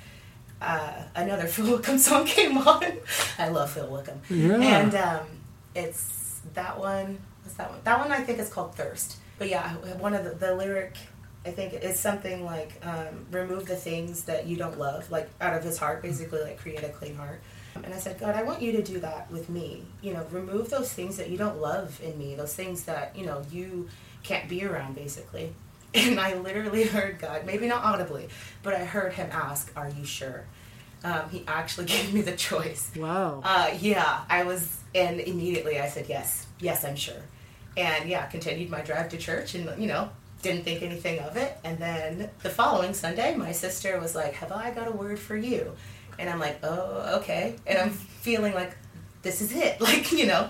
Uh, 0.60 1.02
another 1.14 1.46
Phil 1.48 1.76
Wickham 1.76 1.98
song 1.98 2.26
came 2.26 2.58
on. 2.58 2.84
I 3.38 3.48
love 3.48 3.70
Phil 3.70 3.88
Wickham. 3.88 4.20
Yeah. 4.28 4.54
And 4.56 4.94
um, 4.94 5.26
it's 5.74 6.40
that 6.54 6.78
one. 6.78 7.18
What's 7.48 7.56
that 7.56 7.70
one? 7.70 7.80
That 7.84 7.98
one 7.98 8.12
I 8.12 8.20
think 8.20 8.38
is 8.40 8.50
called 8.50 8.74
Thirst. 8.74 9.16
But 9.38 9.48
yeah, 9.48 9.72
one 9.96 10.12
of 10.12 10.22
the, 10.22 10.30
the 10.32 10.54
lyric 10.54 10.98
I 11.46 11.50
think 11.50 11.72
is 11.72 11.98
something 11.98 12.44
like 12.44 12.74
um, 12.84 13.24
remove 13.30 13.64
the 13.64 13.74
things 13.74 14.24
that 14.24 14.46
you 14.46 14.54
don't 14.56 14.78
love, 14.78 15.10
like 15.10 15.30
out 15.40 15.54
of 15.56 15.64
his 15.64 15.78
heart, 15.78 16.02
basically 16.02 16.42
like 16.42 16.58
create 16.58 16.82
a 16.82 16.90
clean 16.90 17.16
heart. 17.16 17.40
And 17.74 17.94
I 17.94 17.96
said, 17.96 18.20
God, 18.20 18.34
I 18.34 18.42
want 18.42 18.60
you 18.60 18.72
to 18.72 18.82
do 18.82 18.98
that 19.00 19.30
with 19.30 19.48
me. 19.48 19.84
You 20.02 20.12
know, 20.12 20.26
remove 20.30 20.68
those 20.68 20.92
things 20.92 21.16
that 21.16 21.30
you 21.30 21.38
don't 21.38 21.58
love 21.58 21.98
in 22.02 22.18
me, 22.18 22.34
those 22.34 22.54
things 22.54 22.84
that 22.84 23.16
you 23.16 23.24
know 23.24 23.42
you 23.50 23.88
can't 24.22 24.46
be 24.46 24.64
around, 24.64 24.94
basically. 24.94 25.54
And 25.94 26.20
I 26.20 26.34
literally 26.34 26.84
heard 26.84 27.18
God, 27.18 27.46
maybe 27.46 27.66
not 27.66 27.82
audibly, 27.82 28.28
but 28.62 28.74
I 28.74 28.84
heard 28.84 29.14
him 29.14 29.30
ask, 29.32 29.72
Are 29.74 29.88
you 29.88 30.04
sure? 30.04 30.44
Um, 31.02 31.30
he 31.30 31.44
actually 31.48 31.86
gave 31.96 32.12
me 32.12 32.20
the 32.20 32.36
choice. 32.36 32.92
Wow. 32.94 33.40
Uh, 33.42 33.70
yeah, 33.80 34.20
I 34.28 34.44
was, 34.44 34.80
and 34.94 35.18
immediately 35.18 35.80
I 35.80 35.88
said, 35.88 36.04
Yes, 36.06 36.46
yes, 36.60 36.84
I'm 36.84 36.94
sure. 36.96 37.22
And 37.78 38.08
yeah, 38.08 38.26
continued 38.26 38.70
my 38.70 38.80
drive 38.80 39.08
to 39.10 39.16
church 39.18 39.54
and, 39.54 39.80
you 39.80 39.86
know, 39.86 40.10
didn't 40.42 40.64
think 40.64 40.82
anything 40.82 41.20
of 41.20 41.36
it. 41.36 41.56
And 41.64 41.78
then 41.78 42.28
the 42.42 42.50
following 42.50 42.92
Sunday, 42.92 43.34
my 43.36 43.52
sister 43.52 43.98
was 44.00 44.14
like, 44.14 44.34
Have 44.34 44.52
I 44.52 44.70
got 44.72 44.88
a 44.88 44.90
word 44.92 45.18
for 45.18 45.36
you? 45.36 45.72
And 46.18 46.28
I'm 46.28 46.40
like, 46.40 46.58
Oh, 46.62 47.18
okay. 47.20 47.54
And 47.66 47.78
I'm 47.78 47.90
feeling 47.90 48.52
like, 48.54 48.76
this 49.22 49.40
is 49.40 49.52
it, 49.54 49.80
like 49.80 50.12
you 50.12 50.26
know, 50.26 50.48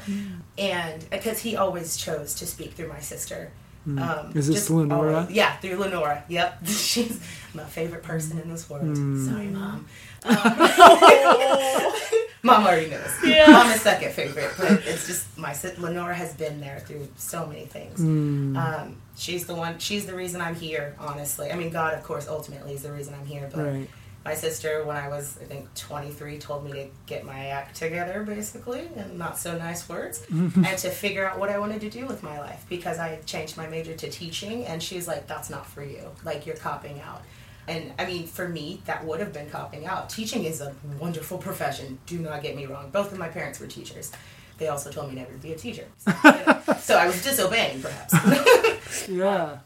and 0.59 1.09
because 1.11 1.39
he 1.39 1.57
always 1.57 1.97
chose 1.97 2.35
to 2.37 2.47
speak 2.47 2.73
through 2.73 2.89
my 2.89 3.01
sister. 3.01 3.51
Mm. 3.87 4.01
Um, 4.01 4.37
Is 4.37 4.49
this 4.49 4.69
Lenora? 4.69 5.21
always- 5.21 5.31
yeah, 5.35 5.57
through 5.57 5.77
Lenora. 5.77 6.25
Yep, 6.29 6.59
she's 6.67 7.21
my 7.55 7.65
favorite 7.65 8.03
person 8.03 8.39
in 8.39 8.51
this 8.51 8.69
world. 8.69 8.85
Mm. 8.85 9.27
Sorry, 9.27 9.47
mom. 9.47 9.87
mom 12.43 12.67
already 12.67 12.91
knows. 12.91 13.11
Yeah. 13.25 13.51
Mom 13.51 13.71
is 13.71 13.81
second 13.81 14.13
favorite, 14.13 14.53
but 14.59 14.71
it's 14.87 15.07
just 15.07 15.37
my 15.39 15.53
si- 15.53 15.77
Lenora 15.79 16.15
has 16.15 16.35
been 16.35 16.61
there 16.61 16.81
through 16.81 17.09
so 17.17 17.47
many 17.47 17.67
things. 17.67 18.01
Mm. 18.01 18.57
Um, 18.57 18.97
she's 19.17 19.47
the 19.47 19.55
one. 19.55 19.79
She's 19.79 20.07
the 20.07 20.15
reason 20.15 20.41
I'm 20.41 20.55
here. 20.55 20.97
Honestly, 20.99 21.51
I 21.51 21.57
mean, 21.57 21.71
God, 21.71 21.95
of 21.95 22.03
course, 22.03 22.29
ultimately 22.29 22.75
is 22.75 22.83
the 22.83 22.93
reason 22.93 23.15
I'm 23.15 23.27
here. 23.27 23.49
But 23.53 23.65
right. 23.65 23.91
my 24.25 24.35
sister, 24.35 24.85
when 24.85 24.97
I 24.97 25.09
was, 25.09 25.39
I 25.41 25.45
think, 25.45 25.73
23, 25.75 26.39
told 26.39 26.65
me 26.65 26.73
to 26.73 26.87
get 27.07 27.25
my 27.25 27.47
act 27.49 27.77
together, 27.77 28.23
basically, 28.23 28.89
in 28.97 29.19
not 29.19 29.39
so 29.39 29.57
nice 29.57 29.89
words, 29.89 30.25
and 30.31 30.79
to 30.79 30.91
figure 30.91 31.29
out 31.29 31.39
what 31.39 31.51
I 31.51 31.59
wanted 31.59 31.81
to 31.83 31.91
do 31.91 32.07
with 32.07 32.23
my 32.23 32.39
life 32.41 32.65
because 32.69 32.99
I 32.99 33.17
changed 33.27 33.57
my 33.57 33.67
major 33.67 33.95
to 33.95 34.11
teaching, 34.11 34.65
and 34.65 34.83
she's 34.83 35.07
like, 35.07 35.27
that's 35.27 35.51
not 35.51 35.67
for 35.67 35.83
you. 35.83 36.11
Like, 36.25 36.47
you're 36.47 36.57
copping 36.57 37.01
out. 37.01 37.23
And 37.69 37.93
I 37.99 38.07
mean, 38.07 38.27
for 38.27 38.49
me, 38.49 38.81
that 38.87 39.05
would 39.05 39.21
have 39.21 39.33
been 39.33 39.51
copping 39.51 39.87
out. 39.87 40.09
Teaching 40.09 40.45
is 40.45 40.61
a 40.61 40.75
wonderful 40.99 41.39
profession. 41.39 41.99
Do 42.07 42.19
not 42.19 42.43
get 42.43 42.57
me 42.57 42.67
wrong. 42.67 42.91
Both 42.91 43.13
of 43.13 43.19
my 43.19 43.29
parents 43.29 43.61
were 43.61 43.67
teachers. 43.67 44.11
They 44.57 44.69
also 44.69 44.91
told 44.91 45.09
me 45.09 45.15
never 45.15 45.33
to 45.33 45.39
be 45.39 45.53
a 45.53 45.57
teacher. 45.57 45.85
So, 45.99 46.13
so 46.81 46.99
I 46.99 47.07
was 47.07 47.23
disobeying, 47.23 47.81
perhaps. 47.81 48.15
Yeah. 49.09 49.59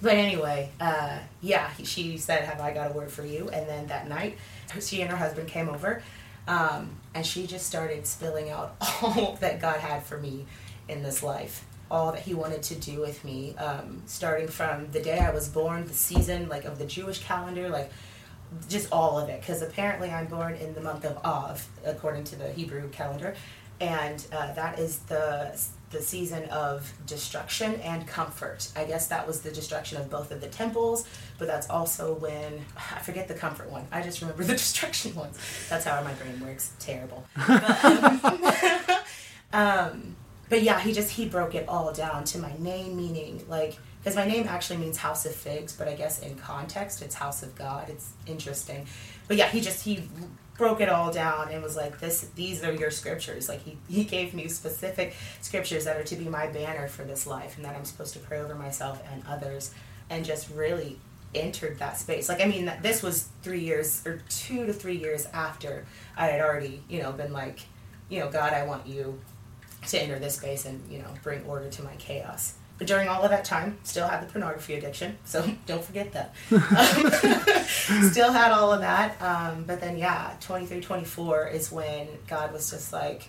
But 0.00 0.14
anyway, 0.14 0.70
uh, 0.80 1.18
yeah, 1.40 1.70
she 1.82 2.16
said, 2.18 2.44
"Have 2.44 2.60
I 2.60 2.72
got 2.72 2.90
a 2.90 2.94
word 2.94 3.10
for 3.10 3.24
you?" 3.24 3.48
And 3.50 3.68
then 3.68 3.86
that 3.88 4.08
night, 4.08 4.38
she 4.80 5.02
and 5.02 5.10
her 5.10 5.16
husband 5.16 5.48
came 5.48 5.68
over, 5.68 6.02
um, 6.46 6.90
and 7.14 7.24
she 7.26 7.46
just 7.46 7.66
started 7.66 8.06
spilling 8.06 8.50
out 8.50 8.76
all 9.02 9.36
that 9.40 9.60
God 9.60 9.80
had 9.80 10.04
for 10.04 10.18
me 10.18 10.46
in 10.88 11.02
this 11.02 11.22
life, 11.22 11.64
all 11.90 12.12
that 12.12 12.22
He 12.22 12.34
wanted 12.34 12.62
to 12.64 12.74
do 12.74 13.00
with 13.00 13.24
me, 13.24 13.56
um, 13.56 14.02
starting 14.06 14.48
from 14.48 14.90
the 14.92 15.00
day 15.00 15.18
I 15.18 15.30
was 15.30 15.48
born, 15.48 15.86
the 15.86 15.94
season 15.94 16.48
like 16.48 16.64
of 16.64 16.78
the 16.78 16.86
Jewish 16.86 17.18
calendar, 17.18 17.68
like 17.68 17.90
just 18.68 18.88
all 18.92 19.18
of 19.18 19.28
it. 19.28 19.40
Because 19.40 19.62
apparently, 19.62 20.10
I'm 20.10 20.26
born 20.26 20.54
in 20.54 20.74
the 20.74 20.80
month 20.80 21.04
of 21.04 21.18
Av, 21.24 21.66
according 21.84 22.24
to 22.24 22.36
the 22.36 22.52
Hebrew 22.52 22.88
calendar, 22.90 23.34
and 23.80 24.24
uh, 24.32 24.52
that 24.54 24.78
is 24.78 25.00
the 25.00 25.58
the 25.90 26.00
season 26.00 26.44
of 26.50 26.92
destruction 27.06 27.74
and 27.80 28.06
comfort. 28.06 28.70
I 28.76 28.84
guess 28.84 29.08
that 29.08 29.26
was 29.26 29.40
the 29.40 29.50
destruction 29.50 29.98
of 29.98 30.08
both 30.08 30.30
of 30.30 30.40
the 30.40 30.46
temples, 30.46 31.06
but 31.38 31.48
that's 31.48 31.68
also 31.68 32.14
when 32.14 32.64
I 32.76 33.00
forget 33.00 33.28
the 33.28 33.34
comfort 33.34 33.70
one. 33.70 33.86
I 33.90 34.02
just 34.02 34.20
remember 34.20 34.44
the 34.52 34.52
destruction 34.52 35.14
ones. 35.14 35.38
That's 35.68 35.84
how 35.84 36.00
my 36.02 36.12
brain 36.14 36.40
works. 36.40 36.72
Terrible. 36.78 37.24
But, 37.34 39.04
um, 39.52 39.52
um, 39.52 40.16
but 40.50 40.62
yeah, 40.62 40.78
he 40.78 40.92
just 40.92 41.12
he 41.12 41.26
broke 41.26 41.54
it 41.54 41.66
all 41.68 41.92
down 41.92 42.24
to 42.24 42.38
my 42.38 42.52
name 42.58 42.96
meaning 42.96 43.42
like 43.48 43.78
because 44.00 44.16
my 44.16 44.26
name 44.26 44.46
actually 44.48 44.78
means 44.78 44.96
house 44.98 45.24
of 45.24 45.34
figs, 45.34 45.74
but 45.74 45.86
I 45.88 45.94
guess 45.94 46.20
in 46.20 46.34
context 46.36 47.00
it's 47.00 47.14
house 47.14 47.42
of 47.42 47.54
God. 47.54 47.88
It's 47.88 48.12
interesting. 48.26 48.86
But 49.28 49.36
yeah, 49.36 49.48
he 49.48 49.60
just 49.60 49.84
he 49.84 50.08
broke 50.60 50.82
it 50.82 50.90
all 50.90 51.10
down 51.10 51.48
and 51.50 51.62
was 51.62 51.74
like 51.74 51.98
this 52.00 52.28
these 52.34 52.62
are 52.62 52.70
your 52.70 52.90
scriptures 52.90 53.48
like 53.48 53.62
he, 53.62 53.78
he 53.88 54.04
gave 54.04 54.34
me 54.34 54.46
specific 54.46 55.16
scriptures 55.40 55.86
that 55.86 55.96
are 55.96 56.04
to 56.04 56.16
be 56.16 56.28
my 56.28 56.48
banner 56.48 56.86
for 56.86 57.02
this 57.02 57.26
life 57.26 57.56
and 57.56 57.64
that 57.64 57.74
i'm 57.74 57.84
supposed 57.86 58.12
to 58.12 58.18
pray 58.18 58.38
over 58.38 58.54
myself 58.54 59.02
and 59.10 59.22
others 59.26 59.72
and 60.10 60.22
just 60.22 60.50
really 60.50 60.98
entered 61.34 61.78
that 61.78 61.96
space 61.96 62.28
like 62.28 62.42
i 62.42 62.44
mean 62.44 62.70
this 62.82 63.02
was 63.02 63.30
three 63.42 63.60
years 63.60 64.06
or 64.06 64.20
two 64.28 64.66
to 64.66 64.72
three 64.74 64.98
years 64.98 65.24
after 65.32 65.86
i 66.14 66.26
had 66.26 66.42
already 66.42 66.82
you 66.90 67.02
know 67.02 67.10
been 67.10 67.32
like 67.32 67.60
you 68.10 68.20
know 68.20 68.28
god 68.30 68.52
i 68.52 68.62
want 68.66 68.86
you 68.86 69.18
to 69.88 70.00
enter 70.02 70.18
this 70.18 70.36
space 70.36 70.64
and 70.66 70.80
you 70.90 70.98
know 70.98 71.08
bring 71.22 71.42
order 71.44 71.68
to 71.70 71.82
my 71.82 71.94
chaos 71.98 72.54
but 72.78 72.86
during 72.86 73.08
all 73.08 73.22
of 73.22 73.30
that 73.30 73.44
time 73.44 73.78
still 73.82 74.06
had 74.08 74.22
the 74.22 74.30
pornography 74.32 74.74
addiction 74.74 75.16
so 75.24 75.44
don't 75.66 75.84
forget 75.84 76.12
that 76.12 76.34
still 78.10 78.32
had 78.32 78.52
all 78.52 78.72
of 78.72 78.80
that 78.80 79.20
um, 79.22 79.64
but 79.64 79.80
then 79.80 79.96
yeah 79.98 80.34
23 80.40 80.80
24 80.80 81.48
is 81.48 81.70
when 81.72 82.08
god 82.26 82.52
was 82.52 82.70
just 82.70 82.92
like 82.92 83.28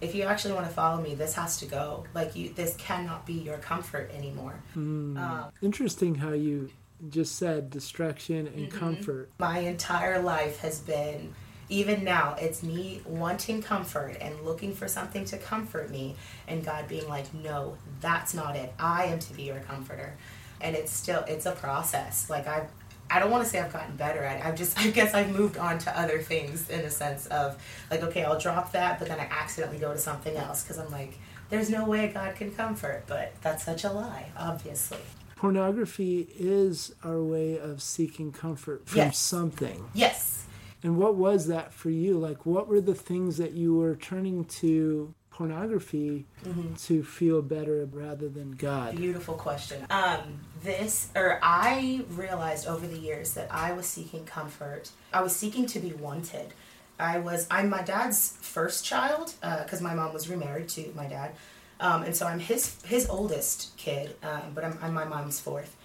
if 0.00 0.14
you 0.14 0.22
actually 0.22 0.54
want 0.54 0.66
to 0.66 0.72
follow 0.72 1.00
me 1.02 1.14
this 1.14 1.34
has 1.34 1.58
to 1.58 1.66
go 1.66 2.04
like 2.14 2.34
you 2.34 2.48
this 2.54 2.74
cannot 2.76 3.26
be 3.26 3.34
your 3.34 3.58
comfort 3.58 4.10
anymore 4.14 4.54
Mm. 4.76 5.18
Um, 5.18 5.50
Interesting 5.62 6.14
how 6.14 6.30
you 6.32 6.70
just 7.08 7.36
said 7.36 7.70
distraction 7.70 8.46
and 8.46 8.68
Mm-hmm. 8.70 8.78
comfort. 8.78 9.30
my 9.38 9.58
entire 9.60 10.20
life 10.22 10.60
has 10.60 10.80
been 10.80 11.34
even 11.70 12.04
now 12.04 12.34
it's 12.38 12.62
me 12.62 13.00
wanting 13.06 13.62
comfort 13.62 14.16
and 14.20 14.38
looking 14.42 14.74
for 14.74 14.88
something 14.88 15.24
to 15.24 15.38
comfort 15.38 15.88
me 15.90 16.16
and 16.48 16.64
god 16.64 16.86
being 16.88 17.08
like 17.08 17.32
no 17.32 17.76
that's 18.00 18.34
not 18.34 18.56
it. 18.56 18.72
I 18.78 19.04
am 19.04 19.18
to 19.20 19.32
be 19.34 19.44
your 19.44 19.60
comforter. 19.60 20.14
And 20.60 20.74
it's 20.76 20.92
still 20.92 21.24
it's 21.28 21.46
a 21.46 21.52
process. 21.52 22.28
Like 22.28 22.46
i 22.46 22.66
i 23.10 23.18
don't 23.18 23.30
want 23.30 23.42
to 23.44 23.48
say 23.50 23.58
i've 23.60 23.72
gotten 23.72 23.96
better 23.96 24.22
at 24.22 24.38
it. 24.40 24.44
I've 24.46 24.56
just 24.56 24.78
i 24.84 24.88
guess 24.90 25.14
i've 25.14 25.30
moved 25.30 25.56
on 25.56 25.78
to 25.78 25.98
other 25.98 26.18
things 26.20 26.68
in 26.70 26.80
a 26.80 26.90
sense 26.90 27.26
of 27.26 27.56
like 27.90 28.02
okay 28.02 28.24
i'll 28.24 28.38
drop 28.38 28.72
that 28.72 28.98
but 28.98 29.08
then 29.08 29.18
i 29.20 29.24
accidentally 29.24 29.78
go 29.78 29.92
to 29.92 29.98
something 29.98 30.36
else 30.36 30.62
because 30.62 30.78
i'm 30.78 30.90
like 30.92 31.18
there's 31.50 31.70
no 31.70 31.84
way 31.86 32.08
god 32.12 32.34
can 32.36 32.50
comfort 32.52 33.02
but 33.06 33.32
that's 33.42 33.64
such 33.64 33.84
a 33.84 33.90
lie 33.92 34.26
obviously. 34.38 34.98
Pornography 35.36 36.28
is 36.38 36.94
our 37.02 37.22
way 37.22 37.58
of 37.58 37.80
seeking 37.80 38.30
comfort 38.30 38.86
from 38.86 38.98
Yes. 38.98 39.18
something. 39.18 39.84
yes 39.94 40.44
And 40.82 40.96
what 40.96 41.14
was 41.16 41.46
that 41.48 41.72
for 41.72 41.90
you? 41.90 42.18
Like, 42.18 42.46
what 42.46 42.68
were 42.68 42.80
the 42.80 42.94
things 42.94 43.36
that 43.36 43.52
you 43.52 43.74
were 43.74 43.96
turning 43.96 44.44
to 44.46 45.14
pornography 45.30 46.26
Mm-hmm. 46.44 46.74
to 46.74 47.02
feel 47.02 47.42
better 47.42 47.86
rather 47.92 48.28
than 48.28 48.52
God? 48.52 48.96
Beautiful 48.96 49.34
question. 49.34 49.84
Um, 49.90 50.40
this, 50.62 51.08
or 51.14 51.38
I 51.42 52.04
realized 52.10 52.66
over 52.66 52.86
the 52.86 52.98
years 52.98 53.34
that 53.34 53.48
I 53.52 53.72
was 53.72 53.86
seeking 53.86 54.24
comfort. 54.24 54.90
I 55.12 55.20
was 55.22 55.36
seeking 55.36 55.66
to 55.66 55.78
be 55.80 55.92
wanted. 55.92 56.54
I 56.98 57.18
was, 57.18 57.46
I'm 57.50 57.68
my 57.70 57.82
dad's 57.82 58.36
first 58.40 58.84
child 58.84 59.34
because 59.40 59.80
my 59.80 59.94
mom 59.94 60.12
was 60.12 60.28
remarried 60.28 60.68
to 60.70 60.92
my 60.94 61.06
dad, 61.06 61.32
um, 61.78 62.02
and 62.02 62.14
so 62.14 62.26
I'm 62.26 62.38
his 62.40 62.76
his 62.84 63.08
oldest 63.08 63.74
kid, 63.78 64.16
um, 64.22 64.52
but 64.54 64.64
I'm, 64.64 64.78
I'm 64.82 64.92
my 64.92 65.04
mom's 65.04 65.40
fourth. 65.40 65.76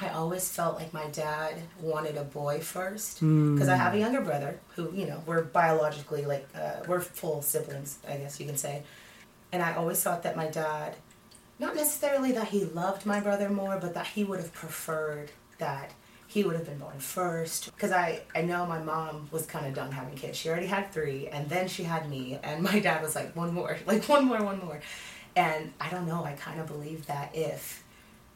I 0.00 0.08
always 0.08 0.48
felt 0.48 0.76
like 0.76 0.92
my 0.92 1.06
dad 1.06 1.54
wanted 1.80 2.16
a 2.16 2.24
boy 2.24 2.60
first 2.60 3.20
because 3.20 3.68
I 3.68 3.76
have 3.76 3.94
a 3.94 3.98
younger 3.98 4.20
brother 4.20 4.58
who, 4.74 4.92
you 4.92 5.06
know, 5.06 5.22
we're 5.24 5.42
biologically 5.42 6.24
like 6.24 6.48
uh, 6.54 6.82
we're 6.88 7.00
full 7.00 7.42
siblings, 7.42 7.98
I 8.08 8.16
guess 8.16 8.40
you 8.40 8.46
can 8.46 8.56
say. 8.56 8.82
And 9.52 9.62
I 9.62 9.74
always 9.74 10.02
thought 10.02 10.24
that 10.24 10.36
my 10.36 10.48
dad, 10.48 10.96
not 11.60 11.76
necessarily 11.76 12.32
that 12.32 12.48
he 12.48 12.64
loved 12.64 13.06
my 13.06 13.20
brother 13.20 13.48
more, 13.48 13.78
but 13.78 13.94
that 13.94 14.08
he 14.08 14.24
would 14.24 14.40
have 14.40 14.52
preferred 14.52 15.30
that 15.58 15.92
he 16.26 16.42
would 16.42 16.56
have 16.56 16.64
been 16.64 16.78
born 16.78 16.98
first. 16.98 17.66
Because 17.66 17.92
I, 17.92 18.22
I 18.34 18.42
know 18.42 18.66
my 18.66 18.82
mom 18.82 19.28
was 19.30 19.46
kind 19.46 19.66
of 19.66 19.74
done 19.74 19.92
having 19.92 20.16
kids. 20.16 20.36
She 20.36 20.48
already 20.48 20.66
had 20.66 20.92
three, 20.92 21.28
and 21.28 21.48
then 21.48 21.68
she 21.68 21.84
had 21.84 22.10
me, 22.10 22.40
and 22.42 22.64
my 22.64 22.80
dad 22.80 23.00
was 23.00 23.14
like, 23.14 23.36
one 23.36 23.54
more, 23.54 23.78
like 23.86 24.08
one 24.08 24.24
more, 24.26 24.42
one 24.42 24.58
more. 24.58 24.80
And 25.36 25.72
I 25.80 25.88
don't 25.90 26.08
know, 26.08 26.24
I 26.24 26.32
kind 26.32 26.60
of 26.60 26.66
believe 26.66 27.06
that 27.06 27.30
if 27.34 27.83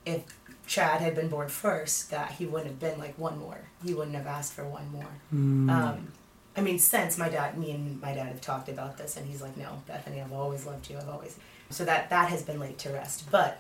if 0.09 0.23
Chad 0.67 1.01
had 1.01 1.15
been 1.15 1.29
born 1.29 1.49
first, 1.49 2.11
that 2.11 2.33
he 2.33 2.47
wouldn't 2.47 2.71
have 2.71 2.81
been 2.81 2.99
like 2.99 3.19
one 3.19 3.39
more. 3.39 3.61
He 3.85 3.95
wouldn't 3.95 4.17
have 4.17 4.27
asked 4.27 4.53
for 4.53 4.65
one 4.65 4.91
more. 4.91 5.09
Mm. 5.33 5.71
Um, 5.71 6.13
I 6.57 6.61
mean, 6.61 6.79
since 6.79 7.17
my 7.17 7.29
dad, 7.29 7.57
me 7.57 7.71
and 7.71 8.01
my 8.01 8.15
dad 8.15 8.27
have 8.27 8.41
talked 8.41 8.69
about 8.69 8.99
this, 8.99 9.17
and 9.17 9.27
he's 9.27 9.41
like, 9.41 9.57
"No, 9.57 9.83
Bethany, 9.87 10.21
I've 10.21 10.33
always 10.33 10.67
loved 10.67 10.91
you. 10.91 10.97
I've 10.99 11.09
always." 11.09 11.39
So 11.71 11.85
that 11.85 12.11
that 12.11 12.29
has 12.31 12.43
been 12.43 12.59
laid 12.59 12.79
to 12.79 12.91
rest. 12.91 13.31
But 13.31 13.59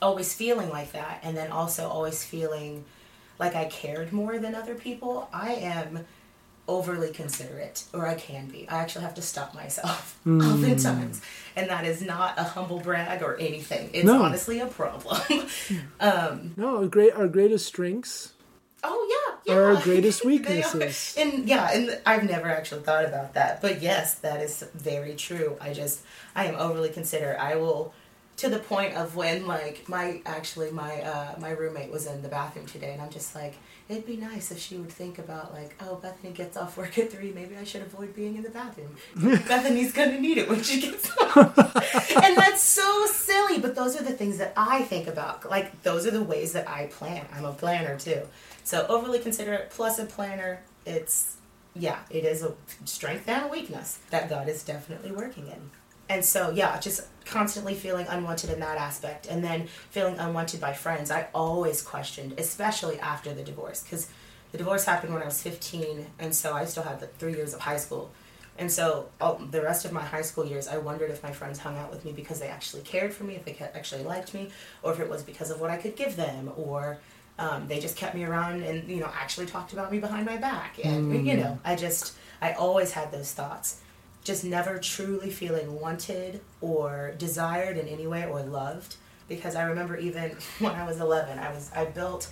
always 0.00 0.32
feeling 0.34 0.70
like 0.70 0.92
that, 0.92 1.20
and 1.22 1.36
then 1.36 1.50
also 1.50 1.88
always 1.88 2.24
feeling 2.24 2.84
like 3.38 3.54
I 3.54 3.66
cared 3.66 4.12
more 4.12 4.38
than 4.38 4.54
other 4.54 4.74
people. 4.74 5.28
I 5.32 5.54
am 5.54 6.06
overly 6.68 7.10
considerate, 7.10 7.84
or 7.92 8.06
I 8.06 8.14
can 8.14 8.46
be. 8.48 8.68
I 8.68 8.78
actually 8.78 9.04
have 9.04 9.14
to 9.14 9.22
stop 9.22 9.54
myself 9.54 10.18
Mm. 10.26 10.42
oftentimes, 10.52 11.20
and 11.56 11.68
that 11.70 11.84
is 11.84 12.02
not 12.02 12.38
a 12.38 12.42
humble 12.44 12.78
brag 12.80 13.22
or 13.22 13.36
anything. 13.38 13.90
It's 13.92 14.04
No. 14.04 14.22
honestly 14.22 14.60
a 14.60 14.66
problem. 14.66 15.18
um, 16.00 16.52
no, 16.56 16.86
great. 16.88 17.12
Our 17.14 17.26
greatest 17.28 17.66
strengths 17.66 18.32
oh 18.84 19.06
yeah, 19.46 19.52
yeah. 19.54 19.58
are 19.60 19.74
our 19.76 19.82
greatest 19.88 20.24
weaknesses. 20.24 21.14
And 21.18 21.48
yeah, 21.48 21.72
and 21.72 21.98
I've 22.06 22.24
never 22.24 22.48
actually 22.48 22.82
thought 22.82 23.04
about 23.04 23.34
that. 23.34 23.60
But 23.62 23.80
yes, 23.82 24.14
that 24.16 24.40
is 24.42 24.62
very 24.74 25.14
true. 25.14 25.56
I 25.60 25.72
just 25.72 26.00
I 26.36 26.46
am 26.46 26.54
overly 26.56 26.90
considerate. 26.90 27.38
I 27.40 27.56
will 27.56 27.92
to 28.40 28.48
the 28.48 28.58
point 28.58 28.94
of 28.94 29.16
when 29.16 29.46
like 29.46 29.86
my 29.86 30.22
actually 30.24 30.70
my 30.70 31.02
uh 31.02 31.34
my 31.38 31.50
roommate 31.50 31.90
was 31.90 32.06
in 32.06 32.22
the 32.22 32.28
bathroom 32.28 32.64
today 32.64 32.92
and 32.94 33.02
I'm 33.02 33.10
just 33.10 33.34
like 33.34 33.54
it'd 33.90 34.06
be 34.06 34.16
nice 34.16 34.50
if 34.50 34.58
she 34.58 34.78
would 34.78 34.90
think 34.90 35.18
about 35.18 35.52
like 35.52 35.74
oh 35.80 35.96
Bethany 35.96 36.32
gets 36.32 36.56
off 36.56 36.78
work 36.78 36.98
at 36.98 37.12
3 37.12 37.32
maybe 37.32 37.54
I 37.58 37.64
should 37.64 37.82
avoid 37.82 38.14
being 38.14 38.36
in 38.36 38.42
the 38.42 38.48
bathroom. 38.48 38.96
Bethany's 39.46 39.92
to 39.92 40.18
need 40.18 40.38
it 40.38 40.48
when 40.48 40.62
she 40.62 40.80
gets 40.80 41.08
home. 41.18 41.52
and 42.24 42.36
that's 42.36 42.62
so 42.62 43.06
silly, 43.06 43.58
but 43.58 43.74
those 43.74 44.00
are 44.00 44.02
the 44.02 44.12
things 44.12 44.38
that 44.38 44.54
I 44.56 44.82
think 44.84 45.06
about. 45.06 45.48
Like 45.48 45.82
those 45.82 46.06
are 46.06 46.10
the 46.10 46.22
ways 46.22 46.54
that 46.54 46.66
I 46.66 46.86
plan. 46.86 47.26
I'm 47.34 47.44
a 47.44 47.52
planner 47.52 47.98
too. 47.98 48.22
So 48.64 48.86
overly 48.88 49.18
considerate 49.18 49.68
plus 49.68 49.98
a 49.98 50.06
planner, 50.06 50.62
it's 50.86 51.36
yeah, 51.74 51.98
it 52.08 52.24
is 52.24 52.42
a 52.42 52.54
strength 52.86 53.28
and 53.28 53.44
a 53.44 53.48
weakness 53.48 53.98
that 54.08 54.30
God 54.30 54.48
is 54.48 54.62
definitely 54.62 55.12
working 55.12 55.46
in. 55.48 55.70
And 56.10 56.24
so 56.24 56.50
yeah, 56.50 56.78
just 56.80 57.06
constantly 57.24 57.74
feeling 57.74 58.06
unwanted 58.08 58.50
in 58.50 58.58
that 58.58 58.76
aspect 58.76 59.28
and 59.28 59.44
then 59.44 59.68
feeling 59.90 60.18
unwanted 60.18 60.60
by 60.60 60.72
friends. 60.72 61.08
I 61.10 61.28
always 61.32 61.80
questioned, 61.80 62.34
especially 62.36 62.98
after 62.98 63.32
the 63.32 63.44
divorce 63.44 63.84
cuz 63.88 64.08
the 64.50 64.58
divorce 64.58 64.84
happened 64.84 65.14
when 65.14 65.22
I 65.22 65.26
was 65.26 65.40
15 65.40 66.06
and 66.18 66.34
so 66.34 66.52
I 66.52 66.64
still 66.64 66.82
had 66.82 66.98
the 66.98 67.06
3 67.06 67.34
years 67.34 67.54
of 67.54 67.60
high 67.60 67.76
school. 67.76 68.10
And 68.58 68.70
so 68.70 69.08
all, 69.20 69.36
the 69.36 69.62
rest 69.62 69.84
of 69.84 69.92
my 69.92 70.02
high 70.02 70.22
school 70.22 70.44
years, 70.44 70.66
I 70.66 70.78
wondered 70.78 71.10
if 71.10 71.22
my 71.22 71.32
friends 71.32 71.60
hung 71.60 71.78
out 71.78 71.90
with 71.92 72.04
me 72.04 72.12
because 72.12 72.40
they 72.40 72.48
actually 72.48 72.82
cared 72.82 73.14
for 73.14 73.22
me, 73.22 73.36
if 73.36 73.44
they 73.44 73.56
actually 73.72 74.02
liked 74.02 74.34
me, 74.34 74.50
or 74.82 74.92
if 74.92 74.98
it 74.98 75.08
was 75.08 75.22
because 75.22 75.50
of 75.50 75.60
what 75.60 75.70
I 75.70 75.76
could 75.76 75.94
give 75.94 76.16
them, 76.16 76.52
or 76.56 76.98
um, 77.38 77.68
they 77.68 77.78
just 77.80 77.96
kept 77.96 78.14
me 78.14 78.24
around 78.24 78.62
and 78.62 78.86
you 78.88 79.00
know 79.00 79.10
actually 79.14 79.46
talked 79.46 79.72
about 79.72 79.90
me 79.90 79.98
behind 79.98 80.26
my 80.26 80.36
back. 80.36 80.84
And 80.84 81.26
you 81.26 81.36
know, 81.36 81.58
I 81.64 81.76
just 81.76 82.14
I 82.42 82.52
always 82.52 82.92
had 82.92 83.12
those 83.12 83.32
thoughts, 83.32 83.80
just 84.22 84.44
never 84.44 84.78
truly 84.78 85.30
feeling 85.30 85.80
wanted 85.80 86.40
or 86.60 87.14
desired 87.18 87.76
in 87.76 87.88
any 87.88 88.06
way 88.06 88.24
or 88.24 88.42
loved. 88.42 88.96
Because 89.28 89.54
I 89.54 89.62
remember 89.62 89.96
even 89.96 90.36
when 90.58 90.72
I 90.72 90.84
was 90.84 91.00
11, 91.00 91.38
I 91.38 91.52
was 91.52 91.70
I 91.74 91.84
built 91.86 92.28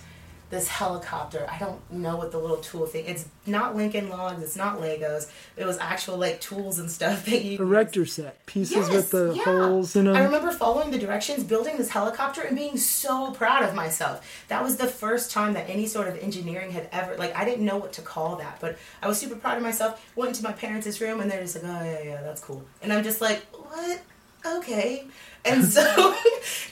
this 0.49 0.67
helicopter. 0.67 1.45
I 1.49 1.59
don't 1.59 1.79
know 1.91 2.17
what 2.17 2.31
the 2.31 2.39
little 2.39 2.57
tool 2.57 2.87
thing. 2.87 3.05
It's 3.05 3.27
not 3.45 3.75
Lincoln 3.75 4.09
Logs. 4.09 4.41
It's 4.41 4.55
not 4.55 4.79
Legos. 4.79 5.29
It 5.55 5.65
was 5.65 5.77
actual 5.77 6.17
like 6.17 6.41
tools 6.41 6.79
and 6.79 6.89
stuff 6.89 7.25
that 7.25 7.43
you. 7.43 7.59
Erector 7.59 8.05
set 8.05 8.45
pieces 8.45 8.89
with 8.89 9.11
the 9.11 9.33
yeah. 9.35 9.43
holes 9.43 9.95
in 9.95 10.05
them. 10.05 10.15
I 10.15 10.23
remember 10.23 10.51
following 10.51 10.89
the 10.89 10.97
directions, 10.97 11.43
building 11.43 11.77
this 11.77 11.89
helicopter, 11.89 12.41
and 12.41 12.55
being 12.55 12.77
so 12.77 13.31
proud 13.31 13.63
of 13.63 13.75
myself. 13.75 14.45
That 14.47 14.63
was 14.63 14.77
the 14.77 14.87
first 14.87 15.31
time 15.31 15.53
that 15.53 15.69
any 15.69 15.85
sort 15.85 16.07
of 16.07 16.17
engineering 16.17 16.71
had 16.71 16.89
ever 16.91 17.15
like 17.17 17.35
I 17.35 17.45
didn't 17.45 17.65
know 17.65 17.77
what 17.77 17.93
to 17.93 18.01
call 18.01 18.37
that, 18.37 18.57
but 18.59 18.77
I 19.03 19.07
was 19.07 19.19
super 19.19 19.35
proud 19.35 19.57
of 19.57 19.63
myself. 19.63 20.03
Went 20.15 20.29
into 20.29 20.43
my 20.43 20.53
parents' 20.53 20.99
room, 20.99 21.21
and 21.21 21.29
they're 21.29 21.41
just 21.41 21.61
like, 21.61 21.65
"Oh 21.65 21.83
yeah, 21.83 22.01
yeah, 22.03 22.21
that's 22.21 22.41
cool," 22.41 22.63
and 22.81 22.91
I'm 22.91 23.03
just 23.03 23.21
like, 23.21 23.45
"What? 23.51 24.01
Okay." 24.45 25.05
And 25.45 25.63
so, 25.75 26.15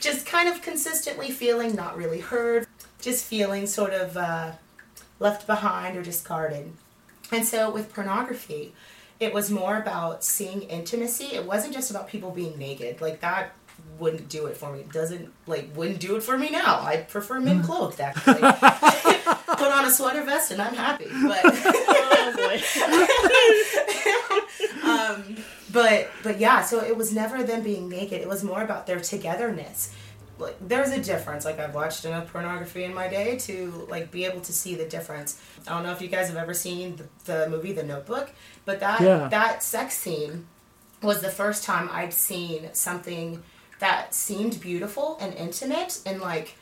just 0.00 0.26
kind 0.26 0.48
of 0.48 0.62
consistently 0.62 1.30
feeling 1.30 1.74
not 1.74 1.96
really 1.96 2.20
heard, 2.20 2.66
just 3.00 3.24
feeling 3.24 3.66
sort 3.66 3.92
of 3.92 4.16
uh, 4.16 4.52
left 5.20 5.46
behind 5.46 5.96
or 5.96 6.02
discarded. 6.02 6.72
And 7.30 7.44
so 7.44 7.70
with 7.70 7.92
pornography, 7.92 8.74
it 9.20 9.34
was 9.34 9.50
more 9.50 9.76
about 9.76 10.24
seeing 10.24 10.62
intimacy. 10.62 11.34
It 11.34 11.44
wasn't 11.44 11.74
just 11.74 11.90
about 11.90 12.08
people 12.08 12.30
being 12.30 12.56
naked. 12.58 13.00
Like 13.00 13.20
that 13.20 13.54
wouldn't 13.98 14.28
do 14.28 14.46
it 14.46 14.56
for 14.56 14.72
me. 14.72 14.80
It 14.80 14.92
doesn't 14.92 15.32
like 15.46 15.68
wouldn't 15.74 16.00
do 16.00 16.16
it 16.16 16.22
for 16.22 16.38
me 16.38 16.50
now. 16.50 16.80
I 16.80 16.98
prefer 16.98 17.40
men 17.40 17.62
clothed 17.62 18.00
actually. 18.00 18.34
Put 18.40 19.72
on 19.72 19.84
a 19.84 19.90
sweater 19.90 20.22
vest 20.22 20.52
and 20.52 20.62
I'm 20.62 20.74
happy. 20.74 21.06
But 21.06 21.40
Oh 22.40 22.68
um, 24.84 25.36
but 25.72 26.10
but 26.22 26.38
yeah, 26.38 26.62
so 26.62 26.82
it 26.82 26.96
was 26.96 27.12
never 27.12 27.42
them 27.42 27.62
being 27.62 27.88
naked. 27.88 28.20
It 28.20 28.28
was 28.28 28.44
more 28.44 28.62
about 28.62 28.86
their 28.86 29.00
togetherness. 29.00 29.94
Like 30.38 30.56
there's 30.66 30.90
a 30.90 31.00
difference. 31.00 31.44
Like 31.44 31.58
I've 31.58 31.74
watched 31.74 32.04
enough 32.04 32.32
pornography 32.32 32.84
in 32.84 32.94
my 32.94 33.08
day 33.08 33.36
to 33.40 33.86
like 33.90 34.10
be 34.10 34.24
able 34.24 34.40
to 34.42 34.52
see 34.52 34.74
the 34.74 34.84
difference. 34.86 35.40
I 35.66 35.70
don't 35.74 35.82
know 35.82 35.92
if 35.92 36.00
you 36.00 36.08
guys 36.08 36.28
have 36.28 36.36
ever 36.36 36.54
seen 36.54 36.96
the, 36.96 37.04
the 37.44 37.48
movie 37.50 37.72
The 37.72 37.82
Notebook, 37.82 38.30
but 38.64 38.80
that 38.80 39.00
Yeah. 39.00 39.28
that 39.28 39.62
sex 39.62 39.94
scene 39.96 40.46
was 41.02 41.20
the 41.20 41.30
first 41.30 41.64
time 41.64 41.88
I'd 41.92 42.12
seen 42.12 42.70
something 42.72 43.42
that 43.78 44.14
seemed 44.14 44.60
beautiful 44.60 45.16
and 45.20 45.34
intimate 45.34 46.00
and 46.06 46.20
like 46.20 46.54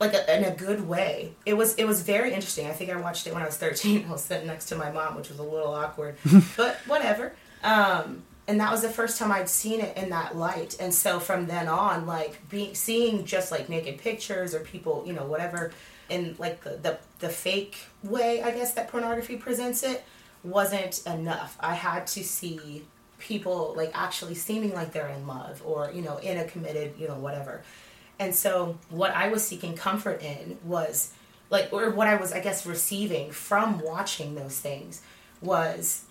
like 0.00 0.14
a, 0.14 0.36
in 0.36 0.44
a 0.44 0.50
good 0.54 0.88
way. 0.88 1.32
It 1.46 1.54
was 1.54 1.74
it 1.76 1.84
was 1.84 2.02
very 2.02 2.32
interesting. 2.32 2.66
I 2.66 2.72
think 2.72 2.90
I 2.90 2.96
watched 2.96 3.26
it 3.26 3.32
when 3.34 3.42
I 3.42 3.46
was 3.46 3.56
13. 3.64 4.06
I 4.08 4.12
was 4.12 4.22
sitting 4.22 4.46
next 4.46 4.66
to 4.66 4.76
my 4.76 4.90
mom, 4.90 5.16
which 5.16 5.28
was 5.28 5.38
a 5.38 5.42
little 5.42 5.72
awkward, 5.74 6.16
but 6.56 6.76
whatever. 6.86 7.34
Um, 7.62 8.24
and 8.48 8.60
that 8.60 8.72
was 8.72 8.82
the 8.82 8.88
first 8.88 9.18
time 9.18 9.30
I'd 9.30 9.48
seen 9.48 9.80
it 9.80 9.96
in 9.96 10.10
that 10.10 10.36
light. 10.36 10.76
And 10.80 10.92
so 10.92 11.20
from 11.20 11.46
then 11.46 11.68
on, 11.68 12.06
like 12.06 12.48
being 12.48 12.74
seeing 12.74 13.24
just 13.24 13.52
like 13.52 13.68
naked 13.68 13.98
pictures 13.98 14.54
or 14.54 14.60
people, 14.60 15.04
you 15.06 15.12
know, 15.12 15.24
whatever, 15.24 15.72
in 16.08 16.34
like 16.38 16.62
the 16.62 16.70
the, 16.70 16.98
the 17.20 17.28
fake 17.28 17.78
way, 18.02 18.42
I 18.42 18.50
guess 18.50 18.74
that 18.74 18.88
pornography 18.88 19.36
presents 19.36 19.82
it, 19.82 20.04
wasn't 20.42 21.06
enough. 21.06 21.56
I 21.60 21.74
had 21.74 22.06
to 22.08 22.24
see 22.24 22.84
people 23.22 23.72
like 23.76 23.92
actually 23.94 24.34
seeming 24.34 24.74
like 24.74 24.92
they're 24.92 25.08
in 25.08 25.26
love 25.26 25.62
or 25.64 25.90
you 25.92 26.02
know 26.02 26.16
in 26.18 26.38
a 26.38 26.44
committed 26.44 26.92
you 26.98 27.06
know 27.06 27.14
whatever 27.14 27.62
and 28.18 28.34
so 28.34 28.76
what 28.90 29.12
I 29.12 29.28
was 29.28 29.46
seeking 29.46 29.76
comfort 29.76 30.22
in 30.22 30.58
was 30.64 31.12
like 31.48 31.72
or 31.72 31.90
what 31.90 32.08
I 32.08 32.16
was 32.16 32.32
I 32.32 32.40
guess 32.40 32.66
receiving 32.66 33.30
from 33.30 33.78
watching 33.78 34.34
those 34.34 34.58
things 34.58 35.02
was 35.40 36.04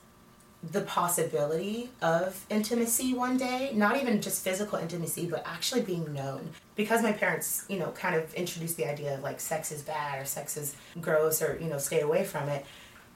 the 0.64 0.82
possibility 0.82 1.90
of 2.02 2.46
intimacy 2.50 3.14
one 3.14 3.38
day, 3.38 3.72
not 3.74 3.98
even 3.98 4.22
just 4.22 4.44
physical 4.44 4.78
intimacy, 4.78 5.26
but 5.26 5.44
actually 5.46 5.82
being 5.82 6.14
known. 6.14 6.52
Because 6.76 7.02
my 7.02 7.12
parents, 7.12 7.66
you 7.68 7.80
know, 7.80 7.92
kind 7.92 8.16
of 8.16 8.34
introduced 8.36 8.78
the 8.78 8.86
idea 8.86 9.16
of 9.16 9.24
like 9.24 9.40
sex 9.40 9.72
is 9.72 9.82
bad 9.82 10.22
or 10.22 10.26
sex 10.26 10.58
is 10.58 10.76
gross 11.00 11.42
or, 11.42 11.58
you 11.60 11.68
know, 11.68 11.80
stay 11.80 12.02
away 12.02 12.24
from 12.24 12.48
it, 12.50 12.66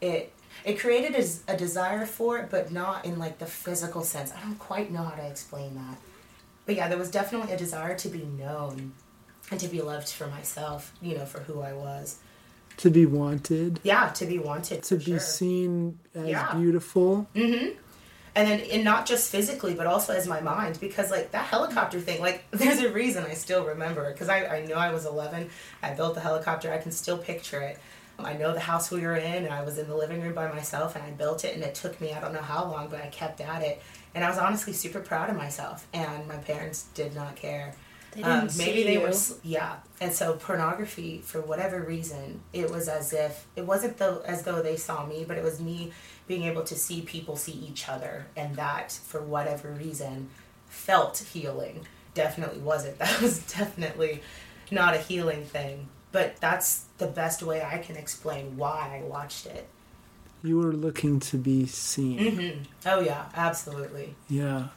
it 0.02 0.32
it 0.64 0.80
created 0.80 1.16
a, 1.16 1.54
a 1.54 1.58
desire 1.58 2.06
for 2.06 2.38
it, 2.40 2.50
but 2.50 2.72
not 2.72 3.06
in 3.06 3.20
like 3.20 3.38
the 3.40 3.46
physical 3.46 4.04
sense. 4.04 4.32
I 4.32 4.42
don't 4.42 4.58
quite 4.58 4.92
know 4.92 5.04
how 5.04 5.16
to 5.16 5.28
explain 5.28 5.76
that. 5.76 5.98
But 6.66 6.76
yeah, 6.76 6.88
there 6.88 6.98
was 6.98 7.12
definitely 7.12 7.54
a 7.54 7.58
desire 7.58 7.96
to 7.98 8.10
be 8.10 8.24
known 8.24 8.94
and 9.52 9.60
to 9.60 9.68
be 9.68 9.82
loved 9.82 10.10
for 10.10 10.28
myself, 10.28 10.94
you 11.02 11.16
know, 11.16 11.26
for 11.26 11.42
who 11.42 11.62
I 11.62 11.74
was. 11.74 12.20
To 12.78 12.90
be 12.90 13.06
wanted, 13.06 13.80
Yeah, 13.84 14.10
to 14.10 14.26
be 14.26 14.40
wanted. 14.40 14.84
to 14.84 14.96
be 14.98 15.04
sure. 15.06 15.20
seen 15.20 16.00
as 16.14 16.28
Yeah. 16.28 16.54
beautiful. 16.54 17.28
Mm-hmm. 17.36 17.78
And 18.38 18.48
then, 18.50 18.60
and 18.70 18.84
not 18.84 19.06
just 19.06 19.32
physically, 19.32 19.74
but 19.76 19.88
also 19.88 20.14
as 20.14 20.28
my 20.28 20.42
mind, 20.42 20.78
because 20.82 21.10
like 21.10 21.32
that 21.32 21.46
helicopter 21.46 22.02
thing, 22.02 22.20
like 22.22 22.44
there's 22.52 22.80
a 22.82 22.92
reason 22.92 23.24
I 23.26 23.34
still 23.34 23.64
remember 23.66 24.04
it, 24.10 24.14
because 24.14 24.28
I, 24.30 24.46
I 24.46 24.66
know 24.66 24.76
I 24.76 24.92
was 24.92 25.06
11, 25.06 25.50
I 25.82 25.92
built 25.94 26.16
the 26.16 26.20
helicopter, 26.22 26.72
I 26.74 26.78
can 26.80 26.92
still 26.92 27.18
picture 27.18 27.62
it. 27.62 27.80
I 28.18 28.34
know 28.34 28.54
the 28.54 28.62
house 28.62 28.92
we 28.92 29.02
were 29.02 29.16
in, 29.18 29.44
and 29.46 29.54
I 29.54 29.62
was 29.64 29.78
in 29.78 29.88
the 29.90 29.96
living 29.96 30.22
room 30.22 30.34
by 30.34 30.50
myself, 30.50 30.96
and 30.96 31.04
I 31.04 31.12
built 31.12 31.44
it, 31.44 31.54
and 31.54 31.62
it 31.64 31.76
took 31.76 32.00
me 32.00 32.14
I 32.14 32.20
don't 32.22 32.34
know 32.34 32.42
how 32.42 32.64
long, 32.66 32.88
but 32.90 33.02
I 33.02 33.08
kept 33.08 33.42
at 33.42 33.62
it, 33.62 33.82
and 34.14 34.24
I 34.24 34.30
was 34.30 34.38
honestly 34.38 34.72
super 34.74 35.00
proud 35.02 35.30
of 35.30 35.36
myself, 35.36 35.86
and 35.94 36.26
my 36.28 36.38
parents 36.38 36.84
did 36.94 37.14
not 37.14 37.36
care. 37.36 37.74
They 38.16 38.24
didn't 38.24 38.32
Um, 38.40 38.58
maybe 38.58 38.78
see 38.80 38.84
they 38.84 38.94
you. 38.94 39.00
were 39.02 39.14
yeah. 39.44 39.76
And 40.02 40.12
so 40.14 40.34
pornography 40.34 41.20
for 41.24 41.42
whatever 41.42 41.82
reason 41.82 42.42
it 42.54 42.72
was 42.72 42.88
as 42.88 43.14
if 43.14 43.46
it 43.56 43.66
wasn't 43.66 43.98
though 43.98 44.22
as 44.26 44.44
though 44.44 44.62
they 44.62 44.78
saw 44.78 45.06
me 45.06 45.26
but 45.28 45.38
it 45.38 45.44
was 45.44 45.60
me 45.60 45.92
being 46.28 46.44
able 46.44 46.64
to 46.64 46.76
see 46.76 47.02
people 47.02 47.36
see 47.36 47.52
each 47.52 47.88
other. 47.90 48.28
And 48.36 48.56
that 48.56 48.92
for 48.94 49.22
whatever 49.22 49.70
reason 49.70 50.30
felt 50.68 51.18
healing. 51.34 51.86
Definitely 52.14 52.60
wasn't. 52.60 52.98
That 53.00 53.22
was 53.22 53.40
definitely 53.52 54.22
not 54.72 54.94
a 54.96 54.98
healing 55.00 55.44
thing. 55.46 55.88
But 56.12 56.38
that's 56.38 56.86
the 56.98 57.08
best 57.08 57.44
way 57.44 57.62
i 57.62 57.78
can 57.78 57.98
explain 57.98 58.56
why 58.56 59.02
i 59.02 59.06
watched 59.06 59.46
it. 59.46 59.68
You 60.44 60.58
were 60.60 60.72
looking 60.74 61.20
to 61.22 61.38
be 61.38 61.66
seen. 61.66 62.36
hmm 62.36 62.64
oh 62.86 63.02
yeah. 63.02 63.26
Absolutely. 63.36 64.16
Yeah. 64.30 64.68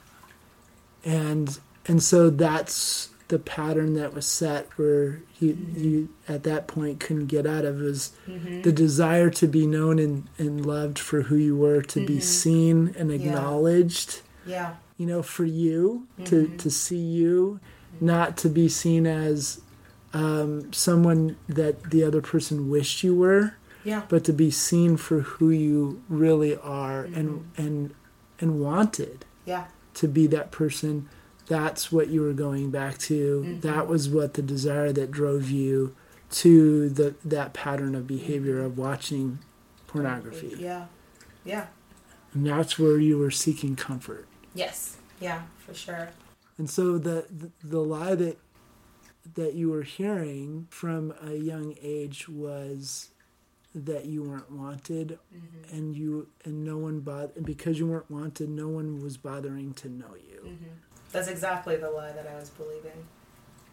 And 1.04 1.58
and 1.86 2.02
so 2.02 2.30
that's 2.30 3.10
the 3.28 3.38
pattern 3.38 3.94
that 3.94 4.14
was 4.14 4.26
set 4.26 4.66
where 4.78 5.20
you 5.38 5.54
Mm-hmm. 5.54 5.80
you 5.84 6.08
at 6.26 6.42
that 6.44 6.66
point 6.66 6.98
couldn't 7.00 7.26
get 7.26 7.46
out 7.46 7.64
of 7.64 7.80
was 7.80 8.12
the 8.26 8.72
desire 8.72 9.30
to 9.30 9.46
be 9.46 9.66
known 9.66 9.98
and, 9.98 10.28
and 10.38 10.64
loved 10.66 10.98
for 10.98 11.22
who 11.22 11.36
you 11.36 11.56
were 11.56 11.82
to 11.82 12.04
be 12.06 12.20
seen 12.20 12.94
and 12.98 13.10
Mm-hmm. 13.10 13.22
Yeah. 13.24 13.28
acknowledged 13.28 14.20
Yeah. 14.46 14.74
you 14.96 15.06
know 15.06 15.22
for 15.22 15.44
you 15.44 16.06
to 16.24 16.44
Mm-hmm. 16.46 16.56
to 16.56 16.70
see 16.70 16.96
you 17.20 17.60
not 18.00 18.36
to 18.38 18.48
be 18.48 18.68
seen 18.68 19.06
as 19.06 19.60
um, 20.14 20.72
someone 20.72 21.36
that 21.48 21.90
the 21.90 22.02
other 22.04 22.22
person 22.22 22.70
wished 22.70 23.02
you 23.04 23.14
were 23.14 23.54
Yeah. 23.84 24.02
but 24.08 24.24
to 24.24 24.32
be 24.32 24.50
seen 24.50 24.96
for 24.96 25.20
who 25.20 25.50
you 25.50 26.02
really 26.08 26.56
are 26.56 27.04
and 27.04 27.28
Mm-hmm. 27.56 27.62
and 27.66 27.94
and 28.40 28.60
wanted 28.60 29.24
Yeah. 29.44 29.64
to 29.94 30.08
be 30.08 30.26
that 30.28 30.50
person 30.50 31.08
that's 31.48 31.90
what 31.90 32.08
you 32.08 32.20
were 32.20 32.32
going 32.34 32.70
back 32.70 32.98
to 32.98 33.42
Mm-hmm. 33.44 33.60
that 33.60 33.88
was 33.88 34.08
what 34.08 34.34
the 34.34 34.42
desire 34.42 34.92
that 34.92 35.10
drove 35.10 35.50
you 35.50 35.94
to 36.30 36.88
the 36.90 37.14
that 37.24 37.52
pattern 37.54 37.94
of 37.94 38.06
behavior 38.06 38.62
of 38.62 38.76
watching 38.78 39.38
pornography 39.86 40.54
Yeah. 40.58 40.86
Yeah. 41.44 41.66
and 42.34 42.46
that's 42.46 42.78
where 42.78 42.98
you 42.98 43.18
were 43.18 43.30
seeking 43.30 43.76
comfort 43.76 44.26
Yes. 44.54 44.96
Yeah, 45.20 45.42
for 45.58 45.74
sure. 45.74 46.10
and 46.58 46.68
so 46.70 46.98
the 46.98 47.26
the, 47.30 47.50
the 47.64 47.80
lie 47.80 48.14
that 48.14 48.38
that 49.34 49.54
you 49.54 49.70
were 49.70 49.82
hearing 49.82 50.66
from 50.70 51.12
a 51.22 51.34
young 51.34 51.74
age 51.82 52.28
was 52.28 53.10
that 53.74 54.06
you 54.06 54.22
weren't 54.22 54.50
wanted 54.50 55.18
Mm-hmm. 55.34 55.76
and 55.76 55.96
you 55.96 56.28
and 56.44 56.64
no 56.64 56.76
one 56.78 57.00
bothered 57.00 57.44
because 57.44 57.78
you 57.78 57.86
weren't 57.86 58.10
wanted 58.10 58.48
no 58.50 58.68
one 58.68 59.00
was 59.02 59.16
bothering 59.16 59.72
to 59.74 59.88
know 59.88 60.14
you 60.30 60.40
Mm-hmm. 60.44 60.74
That's 61.12 61.28
exactly 61.28 61.76
the 61.76 61.90
lie 61.90 62.12
that 62.12 62.26
I 62.26 62.34
was 62.38 62.50
believing. 62.50 63.06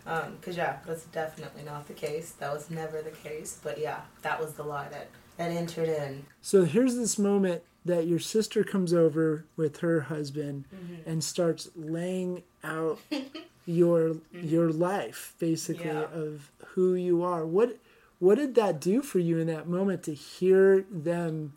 Because, 0.04 0.56
yeah, 0.56 0.78
that's 0.86 1.06
definitely 1.06 1.64
not 1.64 1.88
the 1.88 1.94
case. 1.94 2.32
That 2.40 2.54
was 2.54 2.70
never 2.70 3.02
the 3.02 3.10
case. 3.12 3.60
But, 3.64 3.80
yeah, 3.80 4.02
that 4.22 4.40
was 4.40 4.54
the 4.54 4.64
lie 4.64 4.88
that, 4.90 5.08
that 5.38 5.52
entered 5.52 5.90
in. 5.90 6.26
So 6.42 6.64
here's 6.64 6.96
this 6.96 7.18
moment 7.18 7.64
that 7.84 8.06
your 8.08 8.20
sister 8.20 8.64
comes 8.64 8.94
over 8.94 9.46
with 9.58 9.78
her 9.78 10.02
husband 10.02 10.66
Mm-hmm. 10.74 11.10
and 11.10 11.24
starts 11.24 11.70
laying 11.76 12.44
out 12.64 13.00
your 13.68 14.18
your 14.32 14.70
life 14.72 15.34
basically 15.40 15.86
Yeah. 15.86 16.06
of 16.14 16.52
who 16.74 16.94
you 16.96 17.24
are. 17.24 17.46
What 17.46 17.78
what 18.20 18.36
did 18.36 18.56
that 18.56 18.80
do 18.80 19.02
for 19.02 19.20
you 19.20 19.38
in 19.40 19.48
that 19.48 19.68
moment 19.68 20.04
to 20.04 20.14
hear 20.14 20.86
them 20.92 21.54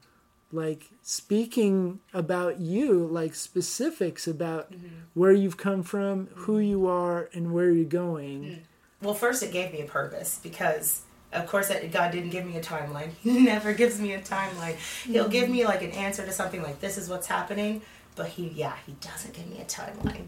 like 0.53 0.87
speaking 1.03 2.01
about 2.15 2.59
you, 2.61 3.07
like 3.07 3.35
specifics 3.35 4.27
about 4.27 4.73
Mm-hmm. 4.73 4.87
where 5.15 5.33
you've 5.33 5.57
come 5.57 5.83
from, 5.83 6.29
who 6.35 6.59
you 6.59 6.87
are, 6.87 7.29
and 7.35 7.53
where 7.53 7.71
you're 7.71 7.85
going? 7.85 8.63
Well, 9.03 9.15
first, 9.15 9.43
it 9.43 9.53
gave 9.53 9.73
me 9.73 9.81
a 9.83 9.85
purpose 9.87 10.41
because, 10.43 11.03
of 11.33 11.47
course, 11.47 11.71
God 11.93 12.11
didn't 12.13 12.31
give 12.31 12.45
me 12.47 12.57
a 12.57 12.61
timeline. 12.63 13.11
He 13.23 13.41
never 13.45 13.73
gives 13.73 14.01
me 14.01 14.13
a 14.15 14.21
timeline. 14.21 14.77
He'll 15.05 15.29
give 15.29 15.49
me 15.51 15.65
like 15.65 15.83
an 15.83 15.91
answer 15.93 16.25
to 16.25 16.33
something 16.33 16.63
like 16.63 16.81
this 16.81 16.97
is 16.99 17.09
what's 17.09 17.27
happening, 17.27 17.83
but 18.17 18.29
he, 18.29 18.49
yeah, 18.49 18.75
he 18.87 18.93
doesn't 19.01 19.35
give 19.35 19.47
me 19.49 19.61
a 19.61 19.65
timeline. 19.65 20.27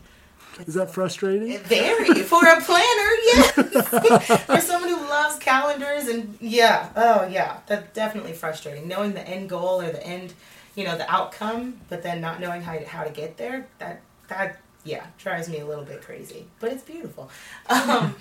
Is 0.67 0.75
that 0.75 0.91
frustrating? 0.91 1.59
Very 1.59 2.23
for 2.23 2.45
a 2.45 2.61
planner, 2.61 3.11
yes. 3.25 3.51
for 4.47 4.61
someone 4.61 4.91
who 4.91 5.09
loves 5.09 5.39
calendars 5.39 6.07
and 6.09 6.37
yeah, 6.41 6.91
oh 6.97 7.27
yeah, 7.27 7.59
that's 7.67 7.93
definitely 7.95 8.33
frustrating. 8.33 8.89
Knowing 8.89 9.13
the 9.13 9.27
end 9.27 9.49
goal 9.49 9.81
or 9.81 9.91
the 9.91 10.05
end, 10.07 10.35
you 10.75 10.85
know, 10.85 10.97
the 10.97 11.11
outcome, 11.11 11.81
but 11.89 12.03
then 12.03 12.21
not 12.21 12.41
knowing 12.41 12.63
how 12.63 12.77
to, 12.77 12.85
how 12.85 13.05
to 13.05 13.11
get 13.11 13.37
there. 13.37 13.67
That 13.79 14.03
that 14.29 14.61
yeah 14.85 15.07
drives 15.19 15.49
me 15.49 15.61
a 15.61 15.67
little 15.67 15.85
bit 15.85 16.03
crazy, 16.03 16.47
but 16.59 16.73
it's 16.73 16.83
beautiful. 16.83 17.31
Um, 17.69 18.17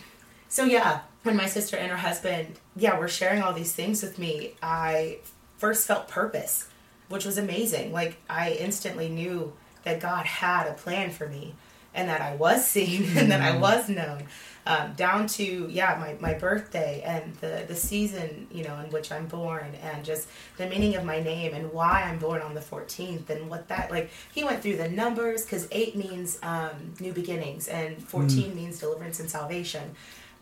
so 0.52 0.63
yeah, 0.65 1.02
when 1.24 1.36
my 1.36 1.46
sister 1.46 1.78
and 1.78 1.92
her 1.92 1.98
husband, 1.98 2.60
yeah, 2.76 2.98
were 2.98 3.08
sharing 3.08 3.44
all 3.44 3.54
these 3.54 3.74
things 3.74 4.02
with 4.02 4.18
me, 4.18 4.54
I 4.63 5.20
first 5.58 5.86
felt 5.86 6.08
purpose, 6.08 6.68
which 7.08 7.26
was 7.26 7.38
amazing. 7.38 7.94
Like 7.94 8.18
I 8.30 8.52
instantly 8.54 9.10
knew 9.10 9.54
that 9.84 10.00
God 10.00 10.26
had 10.26 10.68
a 10.68 10.74
plan 10.74 11.12
for 11.12 11.28
me 11.28 11.54
and 11.93 12.10
that 12.10 12.21
I 12.21 12.36
was 12.36 12.65
seen 12.65 13.06
and 13.17 13.32
that 13.32 13.41
I 13.41 13.58
was 13.58 13.89
known. 13.89 14.23
Um, 14.65 14.93
down 14.93 15.25
to 15.28 15.67
yeah 15.71 15.97
my, 15.99 16.15
my 16.19 16.38
birthday 16.38 17.02
and 17.04 17.34
the, 17.36 17.65
the 17.67 17.75
season 17.75 18.45
you 18.52 18.63
know 18.63 18.78
in 18.80 18.91
which 18.91 19.12
I'm 19.12 19.25
born 19.25 19.73
and 19.82 20.06
just 20.06 20.28
the 20.58 20.67
meaning 20.67 20.95
of 20.95 21.06
my 21.06 21.19
name 21.23 21.56
and 21.56 21.71
why 21.71 22.04
I'm 22.04 22.19
born 22.19 22.41
on 22.43 22.54
the 22.54 22.60
14th 22.60 23.30
and 23.32 23.49
what 23.49 23.67
that 23.69 23.89
like 23.89 24.12
he 24.32 24.43
went 24.43 24.62
through 24.62 24.75
the 24.75 24.89
numbers 24.89 25.43
because 25.43 25.67
8 25.71 25.95
means 25.95 26.38
um, 26.43 26.93
new 26.99 27.13
beginnings 27.13 27.67
and 27.67 28.04
14 28.04 28.56
means 28.56 28.80
deliverance 28.80 29.19
and 29.19 29.30
salvation. 29.30 29.95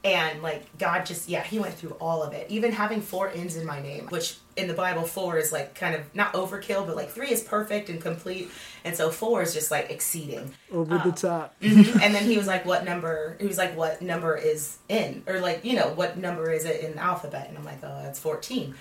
And 0.04 0.42
like 0.42 0.78
God 0.78 1.06
just 1.06 1.30
yeah 1.30 1.44
he 1.44 1.60
went 1.60 1.76
through 1.76 1.96
all 2.02 2.22
of 2.22 2.34
it. 2.34 2.50
Even 2.50 2.74
having 2.74 3.02
four 3.02 3.30
ends 3.30 3.56
in 3.56 3.66
my 3.66 3.80
name 3.82 4.08
which 4.08 4.38
in 4.58 4.68
the 4.68 4.74
Bible 4.74 5.04
four 5.04 5.38
is 5.38 5.52
like 5.52 5.76
kind 5.76 5.96
of 5.96 6.02
not 6.16 6.34
overkill 6.34 6.86
but 6.86 6.96
like 6.96 7.10
three 7.10 7.32
is 7.32 7.42
perfect 7.44 7.90
and 7.90 8.02
complete 8.02 8.50
and 8.84 8.96
so 8.96 9.10
four 9.10 9.42
is 9.42 9.54
just 9.54 9.70
like 9.72 9.90
exceeding. 9.92 10.54
Over 10.72 10.98
the 10.98 11.12
top. 11.12 11.56
Mhm. 11.62 12.02
and 12.02 12.14
then 12.16 12.24
he 12.26 12.38
was 12.38 12.48
like 12.48 12.66
what 12.66 12.84
number 12.84 13.38
he 13.40 13.46
was 13.48 13.58
like 13.58 13.76
what 13.78 14.02
number 14.02 14.36
is 14.36 14.78
in? 14.90 15.24
Or 15.28 15.40
like 15.40 15.64
you 15.64 15.76
know 15.76 15.90
what 15.94 16.18
number 16.18 16.52
is 16.52 16.66
it 16.66 16.82
in 16.82 16.94
the 16.96 17.02
alphabet? 17.04 17.48
And 17.50 17.58
i'm 17.58 17.64
like 17.66 17.80
oh 17.84 18.00
that's 18.04 18.20
14 18.20 18.74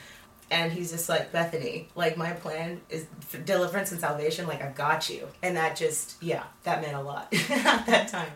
and 0.50 0.72
he's 0.72 0.92
just 0.92 1.08
like 1.08 1.32
bethany 1.32 1.88
like 1.96 2.16
my 2.16 2.30
plan 2.30 2.80
is 2.88 3.06
for 3.20 3.38
deliverance 3.38 3.90
and 3.90 4.00
salvation 4.00 4.46
like 4.46 4.62
i've 4.62 4.74
got 4.76 5.10
you. 5.10 5.26
And 5.42 5.56
that 5.56 5.76
just 5.76 6.22
yeah 6.22 6.44
that 6.62 6.80
meant 6.82 6.96
a 6.96 7.02
lot 7.02 7.28
at 7.50 7.86
that 7.86 8.08
time. 8.08 8.30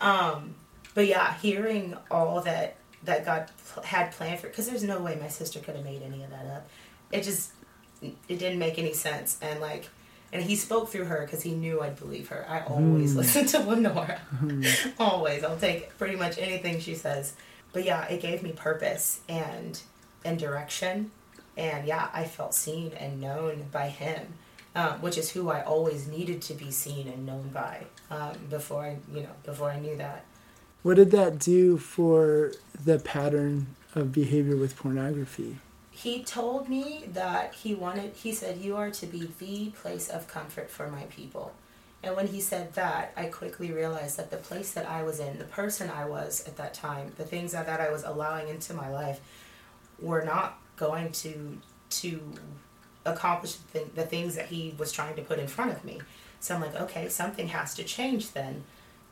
Um 0.00 0.54
but 0.94 1.06
yeah 1.06 1.34
hearing 1.38 1.96
all 2.10 2.40
that 2.42 2.76
that 3.06 3.24
god 3.24 3.50
had 3.84 4.12
planned 4.12 4.38
for 4.38 4.48
because 4.48 4.68
there's 4.68 4.84
no 4.84 5.00
way 5.00 5.18
my 5.20 5.28
sister 5.28 5.58
could 5.60 5.74
have 5.74 5.84
made 5.84 6.02
any 6.02 6.22
of 6.22 6.30
that 6.30 6.46
up 6.46 6.68
it 7.10 7.22
just 7.22 7.52
it 8.02 8.38
didn't 8.38 8.58
make 8.58 8.78
any 8.78 8.92
sense 8.92 9.38
and 9.40 9.60
like 9.60 9.88
and 10.32 10.42
he 10.42 10.56
spoke 10.56 10.88
through 10.88 11.04
her 11.04 11.22
because 11.22 11.42
he 11.42 11.52
knew 11.52 11.80
I'd 11.80 11.98
believe 11.98 12.28
her. 12.28 12.44
I 12.48 12.60
always 12.62 13.14
listen 13.14 13.46
to 13.46 13.60
Lenora. 13.60 14.20
always. 14.98 15.44
I'll 15.44 15.56
take 15.56 15.96
pretty 15.98 16.16
much 16.16 16.38
anything 16.38 16.80
she 16.80 16.94
says. 16.94 17.34
But 17.72 17.84
yeah, 17.84 18.06
it 18.08 18.20
gave 18.20 18.42
me 18.42 18.52
purpose 18.52 19.20
and 19.28 19.80
and 20.24 20.38
direction. 20.38 21.10
And 21.56 21.86
yeah, 21.86 22.08
I 22.12 22.24
felt 22.24 22.54
seen 22.54 22.92
and 22.92 23.20
known 23.20 23.66
by 23.72 23.88
him, 23.88 24.34
um, 24.74 25.00
which 25.00 25.16
is 25.16 25.30
who 25.30 25.48
I 25.48 25.62
always 25.62 26.06
needed 26.06 26.42
to 26.42 26.54
be 26.54 26.70
seen 26.70 27.08
and 27.08 27.24
known 27.24 27.48
by 27.48 27.86
um, 28.10 28.36
before 28.50 28.82
I, 28.82 28.96
you 29.12 29.22
know, 29.22 29.32
before 29.44 29.70
I 29.70 29.78
knew 29.78 29.96
that. 29.96 30.24
What 30.86 30.98
did 30.98 31.10
that 31.10 31.40
do 31.40 31.78
for 31.78 32.52
the 32.84 33.00
pattern 33.00 33.66
of 33.96 34.12
behavior 34.12 34.56
with 34.56 34.76
pornography? 34.76 35.58
he 35.90 36.22
told 36.22 36.68
me 36.68 37.04
that 37.12 37.54
he 37.54 37.74
wanted 37.74 38.12
he 38.14 38.30
said 38.30 38.58
you 38.58 38.76
are 38.76 38.90
to 38.92 39.06
be 39.06 39.28
the 39.38 39.70
place 39.70 40.08
of 40.08 40.28
comfort 40.28 40.70
for 40.70 40.88
my 40.88 41.02
people. 41.04 41.54
And 42.04 42.14
when 42.14 42.28
he 42.28 42.40
said 42.40 42.74
that 42.74 43.12
i 43.16 43.24
quickly 43.24 43.72
realized 43.72 44.16
that 44.16 44.30
the 44.30 44.36
place 44.36 44.70
that 44.74 44.86
i 44.86 45.02
was 45.02 45.18
in 45.18 45.38
the 45.38 45.44
person 45.60 45.90
i 45.90 46.04
was 46.04 46.46
at 46.46 46.56
that 46.58 46.72
time 46.72 47.12
the 47.16 47.24
things 47.24 47.50
that, 47.50 47.80
i 47.80 47.90
was 47.90 48.04
allowing 48.04 48.46
into 48.48 48.72
my 48.72 48.88
life 48.88 49.18
were 50.00 50.22
not 50.22 50.60
going 50.76 51.10
to 51.22 51.58
to 51.90 52.20
accomplish 53.04 53.54
the, 53.72 53.86
the 53.96 54.06
things 54.06 54.36
that 54.36 54.46
he 54.46 54.72
was 54.78 54.92
trying 54.92 55.16
to 55.16 55.22
put 55.22 55.40
in 55.40 55.48
front 55.48 55.72
of 55.72 55.84
me. 55.84 56.00
So 56.38 56.54
i'm 56.54 56.60
like 56.60 56.76
okay 56.76 57.08
something 57.08 57.48
has 57.48 57.74
to 57.74 57.82
change 57.82 58.30
then 58.30 58.62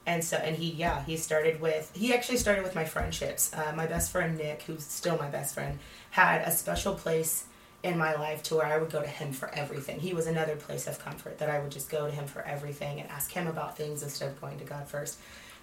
and 0.07 0.23
so 0.23 0.37
and 0.37 0.57
he 0.57 0.71
yeah 0.71 1.03
he 1.05 1.17
started 1.17 1.61
with 1.61 1.91
he 1.95 2.13
actually 2.13 2.39
started 2.39 2.63
with 2.63 2.75
my 2.75 2.85
friendships. 2.85 3.53
Uh, 3.55 3.73
my 3.75 3.87
best 3.87 4.11
friend 4.11 4.37
nick 4.37 4.63
who's 4.63 4.85
still 4.85 5.17
my 5.19 5.29
best 5.29 5.55
friend 5.55 5.79
had 6.11 6.43
a 6.43 6.51
special 6.51 6.95
place 6.95 7.45
in 7.83 7.99
my 7.99 8.15
life 8.15 8.43
to 8.43 8.55
where 8.57 8.67
i 8.67 8.79
would 8.79 8.91
go 8.91 9.01
to 9.01 9.09
him 9.09 9.33
for 9.33 9.49
everything. 9.55 10.01
He 10.01 10.15
was 10.15 10.27
another 10.27 10.57
place 10.57 10.87
of 10.87 10.99
comfort 10.99 11.39
that 11.39 11.51
i 11.51 11.59
would 11.59 11.71
just 11.71 11.91
go 11.91 12.07
to 12.07 12.13
him 12.13 12.27
for 12.27 12.43
everything 12.43 13.01
and 13.01 13.09
ask 13.11 13.31
him 13.31 13.47
about 13.47 13.77
things 13.77 14.03
instead 14.03 14.31
of 14.31 14.41
going 14.41 14.59
to 14.59 14.65
god 14.65 14.89
first 14.89 15.19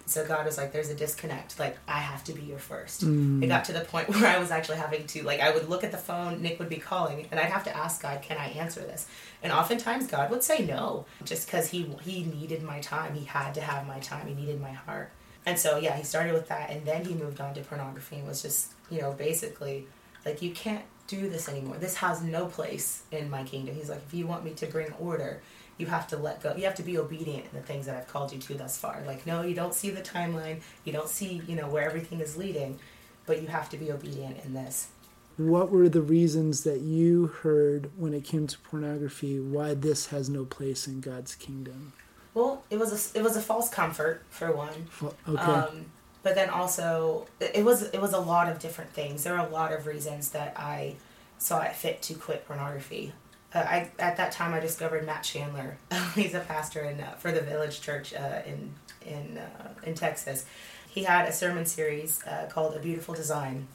so 0.06 0.26
god 0.26 0.44
was 0.44 0.56
like 0.56 0.72
there's 0.72 0.88
a 0.88 0.94
disconnect. 0.94 1.58
Like 1.58 1.76
i 1.86 1.98
have 1.98 2.24
to 2.24 2.32
be 2.32 2.42
your 2.42 2.58
first. 2.58 3.04
Mm. 3.04 3.42
It 3.42 3.46
got 3.46 3.64
to 3.66 3.72
the 3.72 3.80
point 3.80 4.08
where 4.10 4.26
i 4.26 4.38
was 4.38 4.50
actually 4.50 4.78
having 4.78 5.06
to 5.08 5.22
like 5.22 5.40
i 5.40 5.50
would 5.50 5.68
look 5.68 5.84
at 5.84 5.92
the 5.92 5.98
phone 5.98 6.42
nick 6.42 6.58
would 6.58 6.68
be 6.68 6.76
calling 6.76 7.26
and 7.30 7.40
i'd 7.40 7.50
have 7.50 7.64
to 7.64 7.76
ask 7.76 8.02
god 8.02 8.22
can 8.22 8.38
i 8.38 8.46
answer 8.48 8.80
this? 8.80 9.06
And 9.42 9.52
oftentimes 9.52 10.06
god 10.06 10.30
would 10.30 10.42
say 10.42 10.64
no 10.64 11.06
just 11.24 11.46
because 11.46 11.68
he 11.70 11.82
he 12.02 12.24
needed 12.24 12.62
my 12.62 12.80
time. 12.80 13.14
He 13.14 13.24
had 13.24 13.52
to 13.54 13.60
have 13.60 13.86
my 13.86 13.98
time. 14.00 14.26
He 14.26 14.34
needed 14.34 14.60
my 14.60 14.72
heart. 14.72 15.10
And 15.46 15.58
so 15.58 15.78
yeah 15.78 15.96
he 15.96 16.04
started 16.04 16.32
with 16.32 16.48
that 16.48 16.70
and 16.70 16.84
then 16.84 17.04
he 17.04 17.14
moved 17.14 17.40
on 17.40 17.54
to 17.54 17.60
pornography 17.60 18.16
and 18.16 18.26
was 18.26 18.42
just 18.42 18.72
you 18.90 19.00
know 19.00 19.12
basically 19.12 19.86
like 20.24 20.42
you 20.42 20.52
can't 20.52 20.84
do 21.08 21.28
this 21.28 21.48
anymore. 21.48 21.76
This 21.78 21.96
has 21.96 22.22
no 22.22 22.46
place 22.46 23.02
in 23.10 23.28
my 23.28 23.42
kingdom. 23.44 23.74
He's 23.74 23.88
like 23.90 24.02
if 24.06 24.14
you 24.14 24.26
want 24.26 24.44
me 24.44 24.52
to 24.52 24.66
bring 24.66 24.92
order 24.94 25.42
you 25.78 25.86
have 25.86 26.06
to 26.06 26.16
let 26.16 26.42
go 26.42 26.54
you 26.56 26.64
have 26.64 26.74
to 26.74 26.82
be 26.82 26.98
obedient 26.98 27.44
in 27.44 27.50
the 27.54 27.64
things 27.66 27.86
that 27.86 27.96
i've 27.96 28.08
called 28.08 28.32
you 28.32 28.38
to 28.38 28.54
thus 28.54 28.76
far 28.78 29.02
like 29.06 29.26
no 29.26 29.42
you 29.42 29.54
don't 29.54 29.74
see 29.74 29.90
the 29.90 30.02
timeline 30.02 30.60
you 30.84 30.92
don't 30.92 31.08
see 31.08 31.42
you 31.46 31.56
know 31.56 31.68
where 31.68 31.84
everything 31.84 32.20
is 32.20 32.36
leading 32.36 32.78
but 33.26 33.40
you 33.40 33.48
have 33.48 33.68
to 33.68 33.76
be 33.76 33.90
obedient 33.90 34.36
in 34.44 34.52
this 34.52 34.88
What 35.36 35.70
were 35.70 35.88
the 35.88 36.02
reasons 36.02 36.62
that 36.64 36.80
you 36.80 37.28
heard 37.28 37.90
when 37.96 38.12
it 38.14 38.24
came 38.24 38.46
to 38.46 38.58
pornography 38.58 39.40
why 39.40 39.74
this 39.74 40.06
has 40.06 40.28
no 40.28 40.44
place 40.44 40.86
in 40.86 41.00
God's 41.00 41.34
kingdom? 41.34 41.94
Well, 42.34 42.64
it 42.70 42.78
was 42.78 43.14
a 43.14 43.18
it 43.18 43.22
was 43.22 43.36
a 43.36 43.40
false 43.40 43.68
comfort 43.68 44.22
for 44.28 44.52
one. 44.52 44.88
Okay. 45.28 45.40
Um, 45.42 45.86
but 46.22 46.34
then 46.34 46.50
also 46.50 47.26
it 47.40 47.64
was 47.64 47.82
it 47.82 48.00
was 48.00 48.12
a 48.12 48.20
lot 48.20 48.48
of 48.48 48.58
different 48.58 48.92
things. 48.92 49.24
There 49.24 49.32
were 49.32 49.46
a 49.46 49.48
lot 49.48 49.72
of 49.72 49.86
reasons 49.86 50.30
that 50.30 50.54
I 50.56 50.96
saw 51.38 51.62
it 51.62 51.74
fit 51.74 52.02
to 52.02 52.14
quit 52.14 52.46
pornography. 52.46 53.12
Uh, 53.54 53.58
I 53.58 53.90
at 53.98 54.16
that 54.16 54.32
time 54.32 54.54
I 54.54 54.60
discovered 54.60 55.04
Matt 55.04 55.22
Chandler. 55.22 55.76
He's 56.14 56.34
a 56.34 56.40
pastor 56.40 56.80
in 56.82 57.00
uh, 57.00 57.12
for 57.18 57.32
the 57.32 57.40
Village 57.40 57.80
Church 57.80 58.14
uh, 58.14 58.40
in 58.46 58.74
in 59.06 59.38
uh, 59.38 59.68
in 59.84 59.94
Texas. 59.94 60.44
He 60.88 61.04
had 61.04 61.28
a 61.28 61.32
sermon 61.32 61.66
series 61.66 62.24
uh, 62.26 62.48
called 62.50 62.74
"A 62.74 62.78
Beautiful 62.78 63.14
Design," 63.14 63.68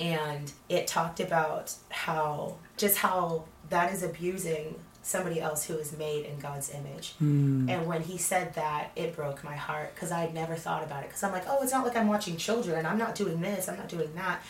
and 0.00 0.52
it 0.68 0.86
talked 0.86 1.20
about 1.20 1.74
how 1.90 2.56
just 2.76 2.98
how 2.98 3.44
that 3.70 3.92
is 3.92 4.02
abusing 4.02 4.76
somebody 5.08 5.40
else 5.40 5.64
who 5.64 5.74
is 5.76 5.96
made 5.96 6.26
in 6.26 6.38
God's 6.38 6.70
image. 6.70 7.14
Hmm. 7.18 7.68
And 7.68 7.86
when 7.86 8.02
he 8.02 8.18
said 8.18 8.54
that, 8.54 8.90
it 8.94 9.16
broke 9.16 9.42
my 9.42 9.56
heart 9.56 9.94
because 9.94 10.12
I 10.12 10.20
had 10.20 10.34
never 10.34 10.54
thought 10.54 10.84
about 10.84 11.02
it. 11.02 11.08
Because 11.08 11.22
I'm 11.22 11.32
like, 11.32 11.44
oh, 11.48 11.62
it's 11.62 11.72
not 11.72 11.86
like 11.86 11.96
I'm 11.96 12.08
watching 12.08 12.36
children. 12.36 12.84
I'm 12.84 12.98
not 12.98 13.14
doing 13.14 13.40
this. 13.40 13.68
I'm 13.68 13.78
not 13.78 13.88
doing 13.88 14.14
that. 14.16 14.42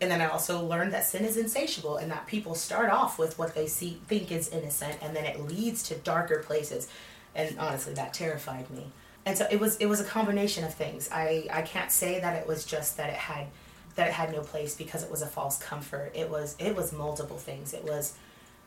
And 0.00 0.10
then 0.10 0.20
I 0.20 0.26
also 0.26 0.64
learned 0.64 0.92
that 0.92 1.04
sin 1.06 1.24
is 1.24 1.36
insatiable 1.36 1.96
and 1.96 2.10
that 2.12 2.26
people 2.26 2.54
start 2.54 2.90
off 2.90 3.18
with 3.18 3.38
what 3.38 3.54
they 3.54 3.66
see 3.66 4.00
think 4.06 4.30
is 4.30 4.48
innocent 4.48 4.96
and 5.02 5.14
then 5.14 5.24
it 5.24 5.40
leads 5.40 5.82
to 5.84 5.96
darker 5.96 6.38
places. 6.38 6.88
And 7.34 7.58
honestly, 7.58 7.94
that 7.94 8.14
terrified 8.14 8.70
me. 8.70 8.86
And 9.26 9.36
so 9.36 9.46
it 9.50 9.60
was 9.60 9.76
it 9.76 9.86
was 9.86 10.00
a 10.00 10.04
combination 10.04 10.64
of 10.64 10.72
things. 10.72 11.08
I, 11.12 11.46
I 11.52 11.62
can't 11.62 11.90
say 11.90 12.20
that 12.20 12.36
it 12.36 12.46
was 12.46 12.64
just 12.64 12.96
that 12.96 13.10
it 13.10 13.16
had 13.16 13.48
that 13.96 14.08
it 14.08 14.14
had 14.14 14.32
no 14.32 14.40
place 14.40 14.76
because 14.76 15.02
it 15.02 15.10
was 15.10 15.22
a 15.22 15.26
false 15.26 15.58
comfort. 15.58 16.12
It 16.14 16.30
was 16.30 16.56
it 16.58 16.74
was 16.74 16.92
multiple 16.92 17.36
things. 17.36 17.74
It 17.74 17.84
was 17.84 18.14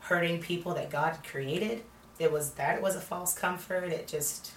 hurting 0.00 0.40
people 0.40 0.74
that 0.74 0.90
God 0.90 1.18
created. 1.24 1.82
It 2.18 2.30
was 2.30 2.52
that 2.52 2.76
it 2.76 2.82
was 2.82 2.94
a 2.94 3.00
false 3.00 3.34
comfort. 3.34 3.90
It 3.90 4.06
just 4.06 4.52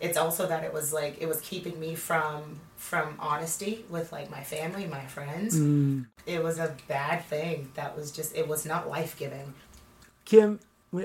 it's 0.00 0.16
also 0.16 0.46
that 0.46 0.64
it 0.64 0.72
was 0.72 0.92
like 0.92 1.20
it 1.20 1.28
was 1.28 1.40
keeping 1.40 1.78
me 1.78 1.94
from 1.94 2.60
from 2.84 3.16
honesty 3.18 3.82
with 3.88 4.12
like 4.12 4.30
my 4.30 4.42
family, 4.42 4.84
my 4.86 5.06
friends. 5.06 5.58
Mm. 5.58 6.04
It 6.26 6.42
was 6.42 6.58
a 6.58 6.76
bad 6.86 7.24
thing. 7.24 7.70
That 7.74 7.96
was 7.96 8.10
just 8.12 8.36
it 8.36 8.46
was 8.46 8.66
not 8.66 8.88
life-giving. 8.90 9.54
Kim, 10.26 10.60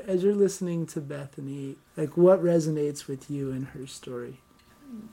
as 0.06 0.22
you're 0.24 0.36
listening 0.36 0.86
to 0.88 1.00
Bethany, 1.00 1.78
like 1.96 2.18
what 2.18 2.44
resonates 2.44 3.08
with 3.08 3.32
you 3.32 3.52
in 3.52 3.64
her 3.68 3.88
story? 3.88 4.42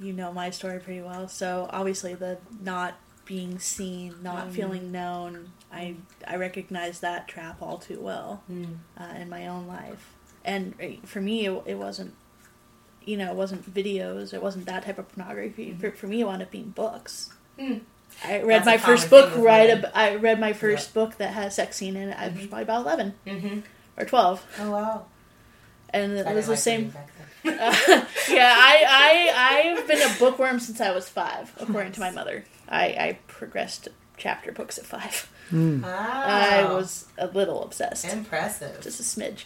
You 0.00 0.12
know 0.12 0.33
my 0.33 0.50
story 0.50 0.81
pretty 0.81 1.02
well, 1.02 1.29
so 1.29 1.68
obviously 1.70 2.14
the 2.14 2.38
not 2.61 2.94
being 3.26 3.59
seen, 3.61 4.14
not 4.22 4.48
Mhm. 4.48 4.52
feeling 4.52 4.92
known, 4.92 5.52
I 5.72 5.96
I 6.26 6.35
recognize 6.37 6.98
that 7.00 7.29
trap 7.29 7.62
all 7.62 7.79
too 7.79 8.00
well 8.00 8.42
uh, 8.98 9.14
in 9.20 9.29
my 9.29 9.46
own 9.46 9.66
life. 9.68 10.14
And 10.44 10.74
uh, 10.83 11.07
for 11.07 11.20
me, 11.20 11.46
it, 11.46 11.62
it 11.66 11.74
wasn't, 11.76 12.14
you 13.07 13.16
know, 13.16 13.31
it 13.31 13.37
wasn't 13.37 13.73
videos, 13.73 14.35
it 14.35 14.42
wasn't 14.42 14.66
that 14.66 14.85
type 14.85 14.99
of 14.99 15.09
pornography. 15.09 15.75
For, 15.81 15.90
for 15.92 16.07
me, 16.07 16.21
it 16.21 16.27
wound 16.27 16.42
up 16.42 16.51
being 16.51 16.71
books. 16.71 17.31
Hmm. 17.59 17.79
I 18.25 18.40
read 18.42 18.64
That's 18.64 18.66
my 18.66 18.77
first 18.79 19.09
book 19.11 19.35
right. 19.37 19.71
Ab- 19.71 19.90
I 19.95 20.16
read 20.16 20.38
my 20.40 20.53
first 20.53 20.92
book 20.95 21.16
that 21.19 21.33
has 21.35 21.55
sex 21.55 21.77
scene 21.77 21.97
in 21.97 22.09
it. 22.11 22.16
I 22.19 22.29
was 22.29 22.37
Mhm. 22.38 22.49
probably 22.49 22.62
about 22.62 22.83
eleven 22.85 23.14
Mm-hmm. 23.27 23.61
or 23.99 24.05
twelve, 24.07 24.45
Oh 24.61 24.71
wow. 24.71 25.07
and 25.90 26.12
it 26.12 26.27
I 26.27 26.33
was 26.35 26.47
the 26.47 26.53
like 26.53 26.59
same. 26.61 26.79
reading 26.81 26.92
back 26.92 27.11
then. 27.45 28.07
yeah, 28.31 28.55
I, 28.57 29.31
I, 29.35 29.77
I've 29.79 29.87
been 29.87 30.03
a 30.03 30.14
bookworm 30.19 30.59
since 30.61 30.81
I 30.81 30.92
was 30.92 31.09
five, 31.09 31.53
according 31.61 31.92
to 31.92 32.01
my 32.01 32.11
mother. 32.11 32.45
I, 32.69 32.85
I 32.87 33.19
progressed 33.29 33.88
chapter 34.16 34.51
books 34.51 34.79
at 34.79 34.87
five. 34.87 35.31
Mm. 35.53 35.85
I 35.85 36.64
was 36.73 37.07
a 37.19 37.27
little 37.29 37.62
obsessed, 37.62 38.05
impressive. 38.07 38.81
just 38.81 38.99
a 38.99 39.03
smidge. 39.05 39.45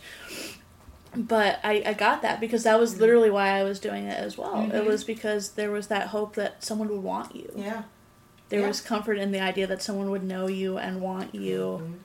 But 1.17 1.59
I, 1.65 1.83
I 1.87 1.93
got 1.95 2.23
that 2.23 2.39
because 2.41 2.63
that 2.63 2.73
Mm-hmm. 2.73 2.81
was 2.81 3.01
literally 3.01 3.31
why 3.31 3.49
I 3.59 3.65
was 3.65 3.81
doing 3.81 4.05
it 4.05 4.17
as 4.19 4.39
well. 4.39 4.61
It 4.63 4.73
Mhm. 4.73 4.87
was 4.87 5.03
because 5.05 5.51
there 5.53 5.71
was 5.71 5.89
that 5.89 6.09
hope 6.09 6.35
that 6.37 6.63
someone 6.63 6.89
would 6.89 7.03
want 7.03 7.35
you. 7.35 7.51
yeah. 7.57 7.83
There 8.49 8.61
Yeah. 8.61 8.69
was 8.69 8.81
comfort 8.81 9.19
in 9.19 9.31
the 9.33 9.41
idea 9.41 9.67
that 9.69 9.81
someone 9.83 10.11
would 10.11 10.25
know 10.25 10.47
you 10.49 10.77
and 10.79 11.01
want 11.01 11.35
you, 11.35 11.83
Mhm. 11.83 11.99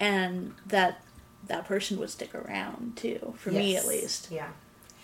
and 0.00 0.54
that 0.66 1.00
that 1.46 1.64
person 1.66 1.98
would 1.98 2.10
stick 2.10 2.34
around 2.34 2.94
too. 2.96 3.34
For 3.38 3.50
me, 3.50 3.74
at 3.76 3.86
least, 3.86 4.28
Yeah. 4.30 4.48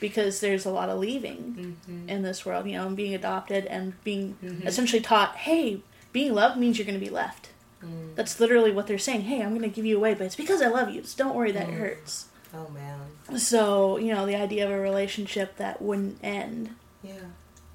because 0.01 0.41
there's 0.41 0.67
a 0.67 0.71
lot 0.71 0.89
of 0.91 0.99
leaving. 0.99 1.77
Mm-hmm. 1.89 2.09
in 2.09 2.23
this 2.23 2.45
world, 2.45 2.67
you 2.67 2.73
know, 2.77 2.87
and 2.87 2.97
being 2.97 3.15
adopted 3.15 3.65
and 3.67 3.95
being 4.05 4.37
Mhm. 4.43 4.67
essentially 4.67 5.01
taught, 5.01 5.37
hey, 5.37 5.81
being 6.13 6.35
loved 6.35 6.59
means 6.59 6.77
you're 6.79 6.85
going 6.87 6.99
to 6.99 7.05
be 7.05 7.11
left. 7.11 7.49
Mm. 7.83 8.15
That's 8.15 8.39
literally 8.41 8.71
what 8.73 8.87
they're 8.87 8.99
saying. 8.99 9.23
Hey, 9.23 9.43
I'm 9.43 9.51
going 9.51 9.63
to 9.63 9.69
give 9.75 9.87
you 9.87 9.97
away, 9.97 10.13
but 10.15 10.25
it's 10.25 10.37
because 10.37 10.61
I 10.61 10.67
love 10.69 10.91
you. 10.91 11.03
So 11.05 11.17
don't 11.25 11.35
worry 11.35 11.51
that 11.53 11.69
it 11.69 11.75
Mm. 11.75 11.79
hurts. 11.79 12.27
Oh 12.55 12.69
man. 12.71 13.39
So, 13.39 13.97
you 13.97 14.15
know, 14.15 14.27
the 14.27 14.37
idea 14.37 14.65
of 14.65 14.71
a 14.71 14.79
relationship 14.79 15.57
that 15.57 15.81
wouldn't 15.83 16.19
end, 16.23 16.71
Yeah. 17.03 17.15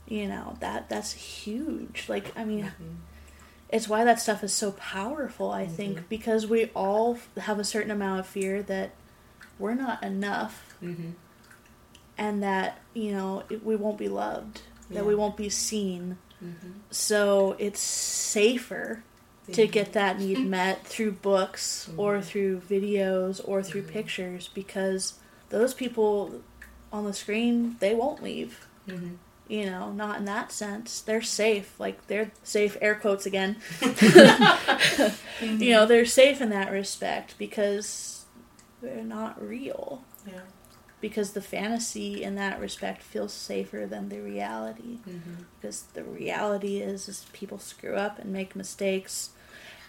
you 0.08 0.28
know, 0.28 0.56
that 0.62 0.88
that's 0.90 1.12
huge. 1.14 2.06
Like, 2.08 2.32
I 2.38 2.46
mean, 2.46 2.66
Mhm. 2.66 2.96
it's 3.70 3.88
why 3.88 4.04
that 4.04 4.20
stuff 4.20 4.44
is 4.44 4.54
so 4.54 4.72
powerful, 4.74 5.52
I 5.52 5.66
think, 5.68 6.00
Mhm. 6.00 6.10
because 6.10 6.48
we 6.48 6.66
all 6.76 7.18
have 7.38 7.60
a 7.60 7.64
certain 7.64 7.92
amount 7.92 8.20
of 8.22 8.28
fear 8.28 8.62
that 8.64 8.92
we're 9.58 9.74
not 9.76 10.02
enough 10.04 10.76
Mhm. 10.82 11.14
and 12.18 12.42
that, 12.44 12.80
you 12.94 13.12
know, 13.12 13.44
we 13.64 13.76
won't 13.76 13.98
be 13.98 14.08
loved, 14.08 14.62
that 14.92 15.06
we 15.06 15.14
won't 15.16 15.36
be 15.38 15.50
seen. 15.50 16.18
Mhm. 16.44 16.80
So 16.90 17.56
it's 17.60 17.80
safer 17.82 19.04
to 19.54 19.68
get 19.68 19.94
that 19.94 20.20
need 20.20 20.40
met 20.58 20.86
through 20.86 21.12
books 21.14 21.90
or 21.98 22.18
Mhm. 22.18 22.24
through 22.24 22.62
videos 22.62 23.42
or 23.44 23.62
through 23.64 23.84
Mhm. 23.84 23.92
pictures 23.92 24.50
because 24.54 25.14
those 25.50 25.74
people 25.74 26.42
on 26.92 27.06
the 27.06 27.14
screen 27.14 27.76
they 27.80 27.94
won't 27.96 28.22
leave 28.24 28.66
Mhm. 28.88 29.18
you 29.48 29.66
know 29.66 29.92
not 29.92 30.18
in 30.20 30.26
that 30.26 30.52
sense 30.52 31.02
they're 31.02 31.22
safe 31.22 31.80
like 31.80 32.06
they're 32.08 32.32
safe 32.44 32.78
air 32.82 32.96
quotes 32.96 33.26
again 33.26 33.56
you 35.42 35.72
know 35.72 35.86
they're 35.86 36.06
safe 36.06 36.42
in 36.42 36.50
that 36.50 36.72
respect 36.72 37.36
because 37.38 38.26
they're 38.82 39.04
not 39.04 39.42
real 39.42 40.04
Yeah. 40.26 40.42
because 41.02 41.32
the 41.32 41.42
fantasy 41.42 42.24
in 42.24 42.36
that 42.36 42.60
respect 42.60 43.02
feels 43.02 43.34
safer 43.34 43.86
than 43.86 44.10
the 44.10 44.20
reality 44.22 45.00
Mhm. 45.08 45.46
because 45.60 45.84
the 45.94 46.04
reality 46.04 46.78
is 46.78 47.08
is 47.08 47.26
people 47.34 47.60
screw 47.60 47.96
up 47.96 48.20
and 48.20 48.32
make 48.32 48.56
mistakes 48.56 49.30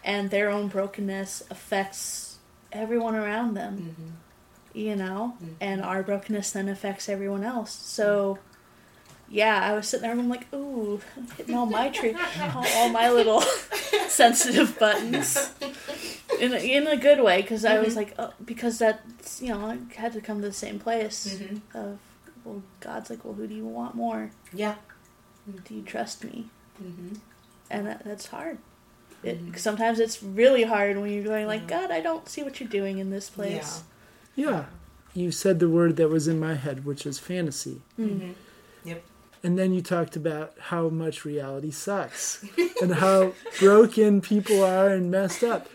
and 0.04 0.30
their 0.30 0.48
own 0.50 0.68
brokenness 0.68 1.42
affects 1.50 2.38
everyone 2.72 3.14
around 3.14 3.54
them 3.54 3.94
Mhm. 3.98 4.12
you 4.80 4.96
know 4.96 5.36
Mhm. 5.42 5.54
and 5.60 5.82
our 5.82 6.02
brokenness 6.02 6.52
then 6.52 6.68
affects 6.68 7.08
everyone 7.08 7.42
else 7.44 7.72
so 7.72 8.38
yeah 9.28 9.60
i 9.62 9.72
was 9.74 9.86
sitting 9.88 10.02
there 10.02 10.12
and 10.12 10.20
i'm 10.20 10.28
like 10.28 10.46
ooh 10.54 11.00
hitting 11.36 11.54
all 11.54 11.66
my 11.66 11.88
tree 11.88 12.14
all, 12.54 12.66
all 12.76 12.88
my 12.88 13.10
little 13.10 13.40
sensitive 14.08 14.78
buttons 14.78 15.50
in 16.40 16.52
a, 16.54 16.56
in 16.58 16.86
a 16.86 16.96
good 16.96 17.20
way 17.20 17.40
because 17.42 17.64
i 17.64 17.78
was 17.78 17.94
Mhm. 17.94 17.96
like 17.96 18.14
oh, 18.18 18.32
because 18.44 18.78
that's 18.78 19.40
you 19.42 19.48
know 19.48 19.66
i 19.66 19.78
had 20.00 20.12
to 20.12 20.20
come 20.20 20.40
to 20.40 20.46
the 20.48 20.52
same 20.52 20.78
place 20.78 21.26
Mhm. 21.38 21.60
of 21.74 21.98
well 22.44 22.62
god's 22.80 23.10
like 23.10 23.24
well 23.24 23.34
who 23.34 23.46
do 23.46 23.54
you 23.54 23.66
want 23.66 23.94
more 23.94 24.30
Yeah. 24.52 24.76
do 25.64 25.74
you 25.74 25.82
trust 25.82 26.24
me 26.24 26.48
Mhm. 26.82 27.18
and 27.70 27.86
that, 27.86 28.02
that's 28.04 28.26
hard. 28.26 28.58
It, 29.22 29.52
Mhm. 29.52 29.58
Sometimes 29.58 30.00
it's 30.00 30.22
really 30.22 30.64
hard 30.64 30.96
when 30.98 31.10
you're 31.12 31.24
going 31.24 31.46
like, 31.46 31.66
God, 31.68 31.90
I 31.90 32.00
don't 32.00 32.28
see 32.28 32.42
what 32.42 32.58
you're 32.60 32.68
doing 32.68 32.98
in 32.98 33.10
this 33.10 33.28
place. 33.28 33.82
Yeah. 34.34 34.66
You 35.12 35.30
said 35.32 35.58
the 35.58 35.68
word 35.68 35.96
that 35.96 36.08
was 36.08 36.28
in 36.28 36.38
my 36.40 36.54
head, 36.54 36.84
which 36.84 37.04
is 37.04 37.18
fantasy. 37.18 37.82
Mm. 37.98 38.34
Mhm. 38.86 38.96
And 39.42 39.58
then 39.58 39.72
you 39.72 39.80
talked 39.80 40.16
about 40.16 40.52
how 40.58 40.90
much 40.90 41.24
reality 41.24 41.70
sucks 41.70 42.44
and 42.82 42.94
how 42.96 43.32
broken 43.58 44.20
people 44.20 44.62
are 44.62 44.88
and 44.88 45.10
messed 45.10 45.42
up. 45.42 45.66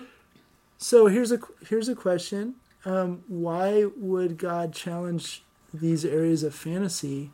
So 0.77 1.07
here's 1.07 1.31
a 1.31 1.39
here's 1.67 1.89
a 1.89 1.95
question: 1.95 2.55
um, 2.85 3.23
Why 3.27 3.85
would 3.97 4.37
God 4.37 4.71
challenge 4.73 5.43
these 5.73 6.05
areas 6.05 6.43
of 6.43 6.53
fantasy 6.53 7.31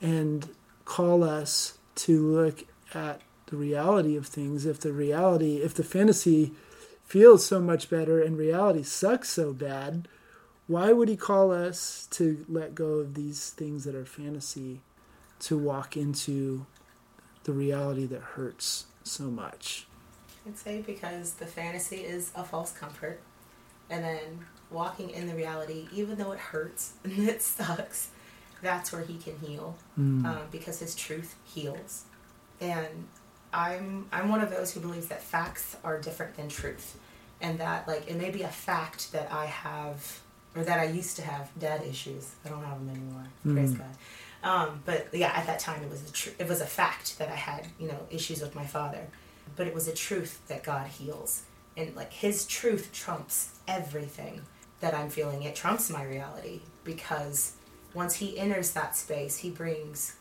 and 0.00 0.48
call 0.84 1.24
us 1.24 1.76
to 1.96 2.20
look 2.24 2.64
at 2.94 3.20
the 3.54 3.60
reality 3.60 4.16
of 4.16 4.26
things? 4.26 4.66
If 4.66 4.80
the 4.80 4.92
reality, 4.92 5.56
if 5.58 5.74
the 5.74 5.84
fantasy 5.84 6.52
feels 7.04 7.46
so 7.46 7.60
much 7.60 7.88
better 7.88 8.20
and 8.20 8.36
reality 8.36 8.82
sucks 8.82 9.28
so 9.28 9.52
bad, 9.52 10.08
why 10.66 10.92
would 10.92 11.08
He 11.08 11.16
call 11.16 11.52
us 11.52 12.08
to 12.12 12.44
let 12.48 12.74
go 12.74 12.94
of 12.94 13.14
these 13.14 13.50
things 13.50 13.84
that 13.84 13.94
are 13.94 14.04
fantasy? 14.06 14.80
to 15.40 15.58
walk 15.58 15.94
into 15.94 16.64
the 17.42 17.52
reality 17.52 18.06
that 18.06 18.20
hurts 18.22 18.86
so 19.02 19.24
much. 19.24 19.86
I'd 20.46 20.56
say 20.56 20.80
because 20.80 21.34
the 21.34 21.44
fantasy 21.44 21.96
is 21.96 22.30
a 22.34 22.42
false 22.44 22.72
comfort, 22.72 23.20
and 23.90 24.02
then 24.02 24.46
walking 24.70 25.10
in 25.10 25.26
the 25.26 25.34
reality, 25.34 25.86
even 25.92 26.16
though 26.16 26.32
it 26.32 26.38
hurts 26.38 26.94
and 27.04 27.28
it 27.28 27.42
sucks, 27.42 28.08
that's 28.62 28.90
where 28.90 29.02
he 29.02 29.18
can 29.18 29.36
heal 29.38 29.76
Mm. 29.98 30.24
um, 30.24 30.38
because 30.50 30.78
his 30.78 30.94
truth 30.94 31.34
heals. 31.44 32.04
And 32.60 33.06
I'm 33.54 34.06
I'm 34.12 34.28
one 34.28 34.40
of 34.40 34.50
those 34.50 34.72
who 34.72 34.80
believes 34.80 35.06
that 35.06 35.22
facts 35.22 35.76
are 35.84 36.00
different 36.00 36.36
than 36.36 36.48
truth, 36.48 36.98
and 37.40 37.58
that 37.60 37.86
like 37.88 38.08
it 38.08 38.16
may 38.16 38.30
be 38.30 38.42
a 38.42 38.48
fact 38.48 39.12
that 39.12 39.30
I 39.32 39.46
have 39.46 40.20
or 40.56 40.64
that 40.64 40.78
I 40.80 40.84
used 40.84 41.16
to 41.16 41.22
have 41.22 41.48
dad 41.58 41.82
issues. 41.88 42.32
I 42.44 42.48
don't 42.48 42.62
have 42.64 42.78
them 42.84 42.90
anymore. 42.90 43.24
Praise 43.44 43.72
Mm. 43.72 43.78
God. 43.78 43.96
Um, 44.42 44.82
but 44.84 45.08
yeah, 45.12 45.32
at 45.34 45.46
that 45.46 45.58
time 45.60 45.82
it 45.82 45.88
was 45.90 46.02
a 46.08 46.12
tr- 46.12 46.30
it 46.38 46.48
was 46.48 46.60
a 46.60 46.66
fact 46.66 47.18
that 47.18 47.28
I 47.30 47.34
had 47.36 47.66
you 47.78 47.88
know 47.88 47.98
issues 48.10 48.40
with 48.42 48.54
my 48.54 48.66
father, 48.66 49.06
but 49.56 49.66
it 49.66 49.72
was 49.74 49.88
a 49.88 49.94
truth 49.94 50.40
that 50.48 50.62
God 50.64 50.88
heals, 50.88 51.42
and 51.76 51.94
like 51.96 52.12
His 52.12 52.46
truth 52.46 52.90
trumps 52.92 53.50
everything 53.68 54.42
that 54.80 54.94
I'm 54.94 55.08
feeling. 55.10 55.44
It 55.44 55.54
trumps 55.54 55.88
my 55.90 56.04
reality 56.04 56.60
because 56.82 57.52
once 57.94 58.16
He 58.16 58.36
enters 58.38 58.72
that 58.72 58.96
space, 58.96 59.38
He 59.38 59.48
brings 59.50 60.16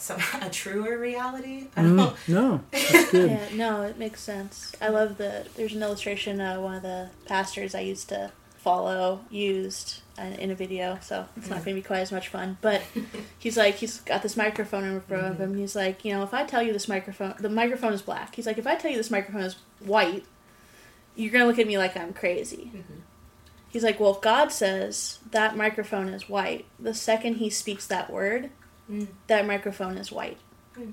some 0.00 0.20
a 0.42 0.50
truer 0.50 0.98
reality. 0.98 1.66
I 1.76 1.82
don't 1.82 1.96
know. 1.96 2.14
Mm, 2.26 2.28
no, 2.28 2.60
good. 3.10 3.30
Yeah, 3.30 3.48
no, 3.54 3.82
it 3.82 3.98
makes 3.98 4.20
sense. 4.20 4.74
I 4.80 4.88
love 4.88 5.18
the. 5.18 5.46
There's 5.56 5.74
an 5.74 5.82
illustration 5.82 6.40
uh, 6.40 6.60
one 6.60 6.74
of 6.74 6.82
the 6.82 7.10
pastors 7.26 7.74
I 7.74 7.80
used 7.80 8.08
to 8.10 8.32
follow 8.58 9.20
used 9.30 10.02
uh, 10.18 10.22
in 10.22 10.50
a 10.50 10.54
video, 10.54 10.98
so 11.00 11.26
it's 11.36 11.48
not 11.48 11.64
going 11.64 11.74
to 11.76 11.80
be 11.82 11.86
quite 11.86 12.00
as 12.00 12.12
much 12.12 12.28
fun. 12.28 12.58
But 12.60 12.82
he's 13.38 13.56
like, 13.56 13.76
he's 13.76 14.00
got 14.00 14.22
this 14.22 14.36
microphone 14.36 14.84
in 14.84 15.00
front 15.00 15.26
of 15.26 15.40
him. 15.40 15.56
He's 15.56 15.74
like, 15.74 16.04
you 16.04 16.12
know, 16.12 16.22
if 16.22 16.34
I 16.34 16.44
tell 16.44 16.62
you 16.62 16.72
this 16.72 16.86
microphone, 16.88 17.34
the 17.38 17.48
microphone 17.48 17.92
is 17.94 18.02
black. 18.02 18.34
He's 18.34 18.46
like, 18.46 18.58
if 18.58 18.66
I 18.66 18.74
tell 18.76 18.90
you 18.90 18.96
this 18.98 19.10
microphone 19.10 19.42
is 19.42 19.56
white, 19.78 20.24
you're 21.16 21.32
going 21.32 21.42
to 21.42 21.48
look 21.48 21.58
at 21.58 21.66
me 21.66 21.78
like 21.78 21.96
I'm 21.96 22.12
crazy. 22.12 22.70
Mhm. 22.74 23.00
He's 23.70 23.84
like, 23.84 24.00
well, 24.00 24.14
if 24.14 24.20
God 24.20 24.50
says 24.52 25.20
that 25.30 25.56
microphone 25.56 26.08
is 26.08 26.28
white, 26.28 26.66
the 26.78 26.92
second 26.92 27.36
he 27.36 27.48
speaks 27.50 27.86
that 27.86 28.10
word, 28.10 28.50
Mm. 28.90 29.06
that 29.28 29.46
microphone 29.46 29.96
is 29.96 30.10
white. 30.10 30.38
Mm. 30.76 30.92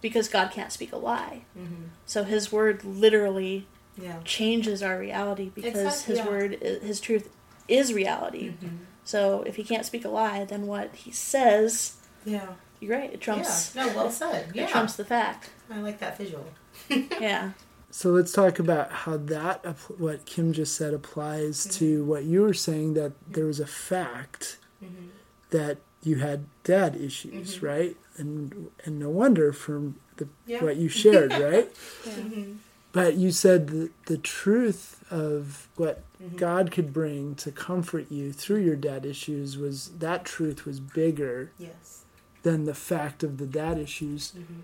Because 0.00 0.28
God 0.28 0.50
can't 0.52 0.72
speak 0.72 0.92
a 0.92 0.96
lie. 0.96 1.42
Mhm. 1.58 1.88
So 2.06 2.24
his 2.24 2.50
word 2.52 2.84
literally 2.84 3.66
Yeah. 3.96 4.20
changes 4.24 4.82
our 4.82 4.98
reality 4.98 5.50
because 5.54 5.80
Exactly, 5.80 6.14
his 6.14 6.18
yeah. 6.24 6.28
word, 6.30 6.58
i- 6.62 6.84
his 6.86 7.00
truth 7.00 7.28
is 7.68 7.92
reality. 7.92 8.54
Mhm. 8.62 8.78
So 9.04 9.42
if 9.42 9.56
he 9.56 9.64
can't 9.64 9.84
speak 9.86 10.04
a 10.04 10.08
lie, 10.08 10.44
then 10.44 10.66
what 10.66 10.94
he 10.94 11.10
says, 11.12 11.94
Yeah. 12.24 12.54
you're 12.80 12.96
right, 12.96 13.12
it 13.12 13.20
trumps. 13.20 13.72
Yeah. 13.74 13.86
No, 13.86 13.96
well 13.96 14.10
said. 14.10 14.50
Yeah. 14.54 14.64
It 14.64 14.70
trumps 14.70 14.94
the 14.94 15.04
fact. 15.04 15.50
I 15.70 15.80
like 15.80 15.98
that 16.00 16.16
visual. 16.18 16.46
Yeah. 16.88 17.52
So 17.90 18.10
let's 18.10 18.32
talk 18.32 18.58
about 18.58 18.90
how 18.90 19.18
that 19.18 19.64
what 19.98 20.24
Kim 20.24 20.52
just 20.54 20.74
said 20.74 20.94
applies 20.94 21.64
to 21.76 22.02
what 22.04 22.24
you 22.24 22.40
were 22.42 22.54
saying 22.54 22.94
that 22.94 23.12
there 23.30 23.44
was 23.44 23.60
a 23.60 23.66
fact 23.66 24.56
Mhm. 24.82 25.10
that 25.50 25.78
you 26.02 26.16
had 26.16 26.44
dad 26.64 26.96
issues, 26.96 27.58
Mhm. 27.58 27.62
right? 27.62 27.96
And 28.16 28.70
and 28.84 28.98
no 28.98 29.10
wonder 29.10 29.52
from 29.52 29.96
the 30.16 30.28
Yeah. 30.46 30.62
what 30.62 30.76
you 30.76 30.88
shared, 30.88 31.30
right? 31.50 31.70
yeah. 32.06 32.12
Mhm. 32.12 32.56
But 32.92 33.14
you 33.16 33.30
said 33.32 33.68
the, 33.68 33.90
the 34.06 34.18
truth 34.18 35.02
of 35.10 35.68
what 35.76 36.02
Mhm. 36.22 36.36
God 36.36 36.70
could 36.70 36.92
bring 36.92 37.34
to 37.36 37.50
comfort 37.50 38.06
you 38.10 38.32
through 38.32 38.60
your 38.60 38.76
dad 38.76 39.06
issues 39.06 39.56
was 39.56 39.90
that 39.98 40.24
truth 40.26 40.66
was 40.66 40.78
bigger 40.80 41.50
Yes. 41.58 42.02
than 42.42 42.64
the 42.64 42.74
fact 42.74 43.22
of 43.22 43.38
the 43.38 43.46
dad 43.46 43.78
issues. 43.78 44.32
Mhm. 44.36 44.62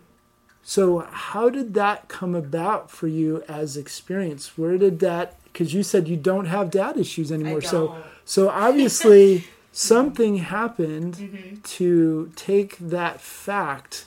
So 0.63 0.99
how 1.11 1.49
did 1.49 1.73
that 1.75 2.09
come 2.09 2.35
about 2.35 2.91
for 2.91 3.07
you 3.09 3.43
as 3.49 3.77
experience? 3.79 4.59
Where 4.59 4.77
did 4.77 4.99
that 4.99 5.37
because 5.45 5.73
you 5.73 5.83
said 5.83 6.07
you 6.07 6.17
don't 6.17 6.45
have 6.45 6.71
dad 6.71 6.99
issues 6.99 7.33
anymore. 7.33 7.61
I 7.63 7.67
So 7.67 7.87
don't. 7.89 8.05
so 8.27 8.49
obviously 8.51 9.47
something 9.83 10.39
happened 10.39 11.15
Mhm. 11.15 11.63
to 11.63 12.33
take 12.35 12.77
that 12.79 13.21
fact 13.21 14.07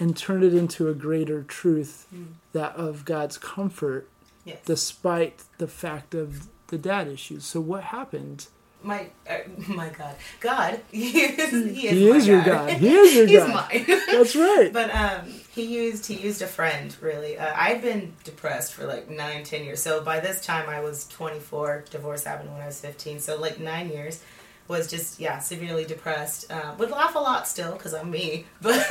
and 0.00 0.16
turn 0.16 0.42
it 0.42 0.54
into 0.54 0.88
a 0.88 0.94
greater 0.94 1.42
truth 1.42 2.06
Mm. 2.12 2.26
that 2.52 2.74
of 2.76 3.04
God's 3.04 3.36
comfort 3.36 4.08
Yes. 4.46 4.58
despite 4.64 5.42
the 5.58 5.68
fact 5.68 6.14
of 6.14 6.48
the 6.68 6.78
dad 6.78 7.06
issues. 7.08 7.44
So 7.44 7.60
what 7.60 7.84
happened? 7.84 8.46
my 8.82 9.06
uh, 9.26 9.38
my 9.68 9.88
God, 9.88 10.14
God, 10.40 10.80
he 10.92 11.20
is, 11.20 11.50
he 11.50 11.88
is, 11.88 11.92
He 11.92 12.08
is 12.10 12.26
your 12.26 12.42
God. 12.42 12.68
He 12.70 12.94
is 12.94 13.14
your 13.14 13.26
He's 13.32 13.38
God. 13.38 13.54
mine. 13.72 13.84
That's 14.12 14.36
right. 14.36 14.70
But 14.72 14.94
um, 14.94 15.20
he 15.54 15.62
used 15.64 16.04
he 16.06 16.14
used 16.16 16.42
a 16.42 16.46
friend 16.46 16.94
really. 17.00 17.38
Uh, 17.38 17.50
I've 17.56 17.80
been 17.80 18.12
depressed 18.24 18.74
for 18.74 18.84
like 18.86 19.08
nine, 19.08 19.42
ten 19.44 19.64
years. 19.64 19.80
So 19.82 20.02
by 20.02 20.20
this 20.20 20.44
time 20.44 20.68
I 20.68 20.80
was 20.80 21.06
24. 21.08 21.84
Divorce 21.90 22.24
happened 22.24 22.52
when 22.52 22.60
I 22.60 22.66
was 22.66 22.78
15. 22.80 23.20
So 23.20 23.36
like 23.40 23.58
nine 23.58 23.88
years 23.90 24.20
was 24.66 24.90
just 24.90 25.20
yeah 25.20 25.38
severely 25.38 25.84
depressed. 25.84 26.50
Uh, 26.50 26.74
would 26.78 26.90
laugh 26.90 27.14
a 27.14 27.18
lot 27.18 27.46
still 27.46 27.72
because 27.72 27.94
I'm 27.94 28.10
me, 28.10 28.46
but 28.62 28.86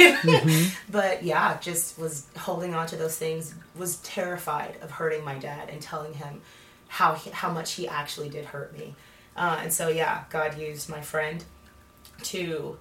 but 0.89 1.23
yeah, 1.23 1.57
just 1.59 1.97
was 1.97 2.27
holding 2.37 2.73
on 2.73 2.87
to 2.87 2.95
those 2.95 3.17
things. 3.17 3.53
Was 3.75 3.97
terrified 3.97 4.77
of 4.81 4.91
hurting 4.91 5.23
my 5.23 5.37
dad 5.37 5.69
and 5.69 5.81
telling 5.81 6.13
him 6.13 6.41
how 6.87 7.13
he, 7.13 7.31
how 7.31 7.51
much 7.51 7.73
he 7.73 7.87
actually 7.87 8.29
did 8.29 8.45
hurt 8.45 8.77
me. 8.77 8.95
Uh, 9.35 9.59
and 9.63 9.73
so 9.73 9.87
yeah, 9.89 10.25
God 10.29 10.57
used 10.59 10.89
my 10.89 11.01
friend 11.01 11.43
to 12.23 12.77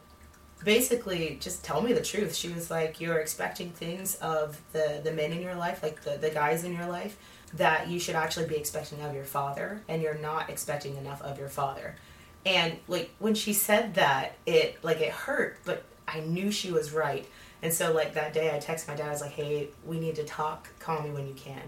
basically 0.65 1.39
just 1.41 1.65
tell 1.65 1.81
me 1.81 1.93
the 1.93 2.03
truth. 2.03 2.35
She 2.35 2.49
was 2.49 2.71
like, 2.71 3.01
You're 3.01 3.19
expecting 3.19 3.71
things 3.71 4.17
of 4.17 4.61
the, 4.73 5.01
the 5.03 5.13
men 5.13 5.33
in 5.33 5.41
your 5.41 5.55
life, 5.55 5.83
like 5.83 6.03
the, 6.03 6.17
the 6.19 6.31
guys 6.31 6.65
in 6.65 6.75
your 6.75 6.87
life, 6.87 7.17
that 7.55 7.89
you 7.89 7.99
should 7.99 8.15
actually 8.15 8.47
be 8.47 8.57
expecting 8.57 9.01
of 9.03 9.15
your 9.15 9.25
father, 9.25 9.83
and 9.89 10.03
you're 10.03 10.19
not 10.19 10.51
expecting 10.51 10.97
enough 10.97 11.23
of 11.23 11.39
your 11.39 11.49
father. 11.49 11.97
And 12.45 12.77
like 12.89 13.11
when 13.19 13.35
she 13.35 13.53
said 13.53 13.95
that, 13.95 14.37
it 14.47 14.83
like 14.83 15.01
it 15.01 15.11
hurt, 15.11 15.59
but 15.65 15.85
I 16.09 16.21
knew 16.21 16.51
she 16.51 16.73
was 16.73 16.93
right. 16.93 17.27
And 17.63 17.73
so 17.73 17.93
like 17.93 18.15
that 18.15 18.33
day 18.33 18.55
I 18.55 18.59
texted 18.59 18.89
my 18.89 18.97
dad, 18.97 19.09
I 19.09 19.11
was 19.11 19.21
like, 19.21 19.33
Hey, 19.33 19.69
we 19.87 20.01
need 20.01 20.17
to 20.17 20.25
talk, 20.25 20.69
call 20.81 21.03
me 21.03 21.11
when 21.11 21.29
you 21.29 21.35
can. 21.35 21.63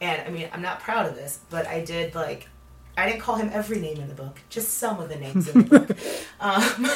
And 0.00 0.22
I 0.22 0.30
mean, 0.30 0.48
I'm 0.52 0.62
not 0.62 0.80
proud 0.80 1.06
of 1.06 1.14
this, 1.14 1.40
but 1.50 1.66
I 1.66 1.84
did 1.84 2.14
like 2.14 2.48
I 2.96 3.08
didn't 3.08 3.22
call 3.22 3.36
him 3.36 3.50
every 3.52 3.80
name 3.80 3.98
in 3.98 4.08
the 4.08 4.14
book, 4.14 4.40
just 4.50 4.74
some 4.74 5.00
of 5.00 5.08
the 5.08 5.16
names 5.16 5.48
in 5.48 5.62
the 5.62 5.78
book. 5.78 5.98
Um, 6.40 6.88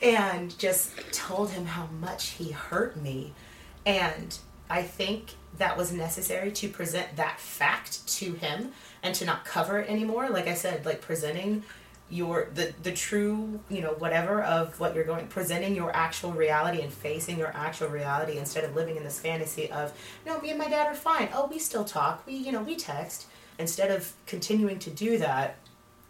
and 0.02 0.56
just 0.56 0.92
told 1.10 1.50
him 1.50 1.66
how 1.66 1.86
much 2.00 2.28
he 2.28 2.52
hurt 2.52 2.96
me. 2.96 3.32
And 3.84 4.38
I 4.70 4.82
think 4.82 5.34
that 5.56 5.76
was 5.76 5.92
necessary 5.92 6.52
to 6.52 6.68
present 6.68 7.16
that 7.16 7.40
fact 7.40 8.06
to 8.18 8.34
him 8.34 8.70
and 9.02 9.16
to 9.16 9.24
not 9.24 9.44
cover 9.44 9.80
it 9.80 9.90
anymore. 9.90 10.28
Like 10.28 10.46
I 10.46 10.54
said, 10.54 10.86
like 10.86 11.00
presenting 11.00 11.64
your 12.10 12.48
the 12.54 12.72
the 12.82 12.92
true 12.92 13.60
you 13.68 13.82
know 13.82 13.92
whatever 13.98 14.42
of 14.42 14.78
what 14.80 14.94
you're 14.94 15.04
going 15.04 15.26
presenting 15.26 15.74
your 15.74 15.94
actual 15.94 16.32
reality 16.32 16.80
and 16.80 16.92
facing 16.92 17.38
your 17.38 17.54
actual 17.54 17.88
reality 17.88 18.38
instead 18.38 18.64
of 18.64 18.74
living 18.74 18.96
in 18.96 19.04
this 19.04 19.20
fantasy 19.20 19.70
of 19.70 19.92
no 20.24 20.40
me 20.40 20.50
and 20.50 20.58
my 20.58 20.68
dad 20.68 20.86
are 20.86 20.94
fine. 20.94 21.28
Oh 21.34 21.46
we 21.46 21.58
still 21.58 21.84
talk. 21.84 22.26
We 22.26 22.34
you 22.34 22.52
know 22.52 22.62
we 22.62 22.76
text. 22.76 23.26
Instead 23.58 23.90
of 23.90 24.12
continuing 24.26 24.78
to 24.78 24.90
do 24.90 25.18
that 25.18 25.56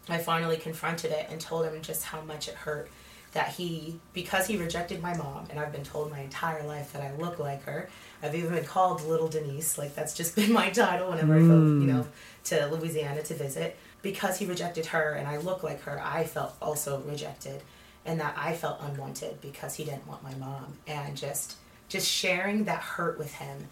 i 0.07 0.17
finally 0.17 0.57
confronted 0.57 1.11
it 1.11 1.27
and 1.29 1.39
told 1.41 1.65
him 1.65 1.81
just 1.81 2.03
how 2.03 2.21
much 2.21 2.47
it 2.47 2.55
hurt 2.55 2.89
that 3.31 3.49
he 3.49 3.99
because 4.13 4.47
he 4.47 4.57
rejected 4.57 5.01
my 5.01 5.15
mom 5.17 5.45
and 5.49 5.59
i've 5.59 5.71
been 5.71 5.83
told 5.83 6.09
my 6.11 6.19
entire 6.19 6.65
life 6.65 6.93
that 6.93 7.01
i 7.01 7.11
look 7.17 7.39
like 7.39 7.63
her. 7.63 7.89
I've 8.21 8.35
even 8.35 8.53
been 8.53 8.65
called 8.65 9.01
little 9.05 9.29
denise. 9.29 9.77
Like 9.77 9.95
that's 9.95 10.13
just 10.13 10.35
been 10.39 10.51
my 10.51 10.69
title 10.69 11.09
whenever 11.09 11.35
i 11.35 11.39
go 11.39 11.43
you 11.43 11.49
mm. 11.49 11.85
know 11.85 12.07
to 12.45 12.67
louisiana 12.67 13.21
to 13.23 13.33
visit 13.33 13.77
because 14.01 14.37
he 14.39 14.45
rejected 14.45 14.87
her 14.87 15.13
and 15.13 15.27
i 15.27 15.37
look 15.37 15.63
like 15.63 15.81
her 15.81 16.01
i 16.03 16.23
felt 16.23 16.55
also 16.61 17.01
rejected 17.01 17.61
and 18.05 18.19
that 18.19 18.33
i 18.37 18.53
felt 18.53 18.79
unwanted 18.81 19.39
because 19.41 19.75
he 19.75 19.83
didn't 19.83 20.07
want 20.07 20.23
my 20.23 20.33
mom. 20.35 20.77
And 20.87 21.15
just 21.15 21.57
just 21.87 22.07
sharing 22.07 22.65
that 22.65 22.81
hurt 22.81 23.17
with 23.17 23.33
him 23.33 23.67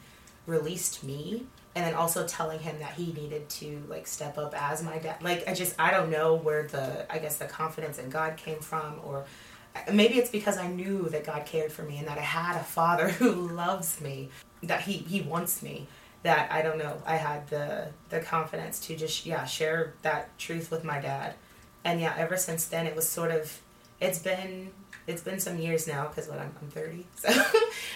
released 0.46 1.04
me 1.04 1.46
and 1.76 1.86
then 1.86 1.94
also 1.94 2.26
telling 2.26 2.60
him 2.60 2.80
that 2.80 2.94
he 2.94 3.14
needed 3.14 3.48
to 3.50 3.84
like 3.88 4.08
step 4.08 4.38
up 4.38 4.54
as 4.60 4.84
my 4.84 4.98
dad. 4.98 5.22
Like 5.22 5.48
i 5.48 5.54
just 5.54 5.76
i 5.80 5.92
don't 5.92 6.10
know 6.10 6.36
where 6.36 6.64
the 6.64 7.12
i 7.12 7.20
guess 7.20 7.38
the 7.38 7.46
confidence 7.46 7.98
in 7.98 8.10
god 8.10 8.38
came 8.38 8.60
from 8.60 9.00
or 9.04 9.26
uh, 9.76 9.92
maybe 9.92 10.16
it's 10.16 10.30
because 10.30 10.58
i 10.58 10.68
knew 10.68 11.10
that 11.10 11.24
god 11.24 11.46
cared 11.46 11.72
for 11.72 11.84
me 11.84 11.98
and 11.98 12.08
that 12.08 12.18
i 12.18 12.22
had 12.22 12.58
a 12.58 12.64
father 12.64 13.10
who 13.20 13.32
loves 13.32 14.02
me 14.02 14.30
that 14.64 14.82
he 14.82 14.94
he 14.94 15.22
wants 15.22 15.62
me 15.62 15.88
that 16.24 16.52
i 16.52 16.62
don't 16.62 16.78
know 16.78 16.96
i 17.06 17.16
had 17.16 17.48
the 17.50 17.88
the 18.10 18.20
confidence 18.20 18.80
to 18.80 18.96
just 18.96 19.26
yeah 19.26 19.46
share 19.46 19.94
that 20.02 20.38
truth 20.38 20.72
with 20.72 20.84
my 20.84 21.00
dad. 21.00 21.34
And 21.86 22.02
yeah 22.02 22.14
ever 22.18 22.36
since 22.38 22.66
then 22.66 22.86
it 22.88 22.96
was 22.96 23.08
sort 23.08 23.32
of 23.32 23.62
it's 24.02 24.20
been 24.20 24.72
it's 25.06 25.22
been 25.22 25.40
some 25.40 25.58
years 25.58 25.88
now 25.88 26.08
because 26.08 26.28
what 26.28 26.40
I'm, 26.40 26.52
I'm 26.62 26.70
30 26.70 27.06
so 27.16 27.30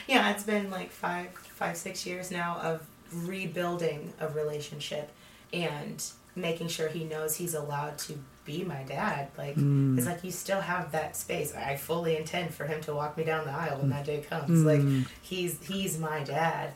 yeah 0.08 0.32
it's 0.32 0.44
been 0.44 0.70
like 0.72 0.92
five 0.92 1.28
five 1.34 1.76
six 1.78 2.06
years 2.06 2.32
now 2.32 2.58
of 2.62 2.86
rebuilding 3.28 4.14
a 4.20 4.28
relationship 4.30 5.10
and 5.52 6.02
making 6.36 6.68
sure 6.70 6.88
he 6.88 7.04
knows 7.04 7.36
he's 7.36 7.54
allowed 7.54 7.98
to 7.98 8.14
be 8.46 8.64
my 8.64 8.84
dad. 8.84 9.28
Like 9.38 9.56
Mm. 9.56 9.98
it's 9.98 10.08
like 10.08 10.24
you 10.24 10.32
still 10.32 10.62
have 10.62 10.92
that 10.94 11.16
space. 11.18 11.54
I 11.54 11.76
fully 11.76 12.16
intend 12.18 12.54
for 12.54 12.66
him 12.66 12.82
to 12.82 12.94
walk 12.96 13.18
me 13.18 13.24
down 13.26 13.46
the 13.46 13.52
aisle 13.52 13.80
when 13.80 13.90
that 13.90 14.06
day 14.06 14.22
comes. 14.22 14.64
Like 14.64 14.80
Mm. 14.82 15.06
he's 15.22 15.58
he's 15.68 15.98
my 16.00 16.24
dad 16.24 16.72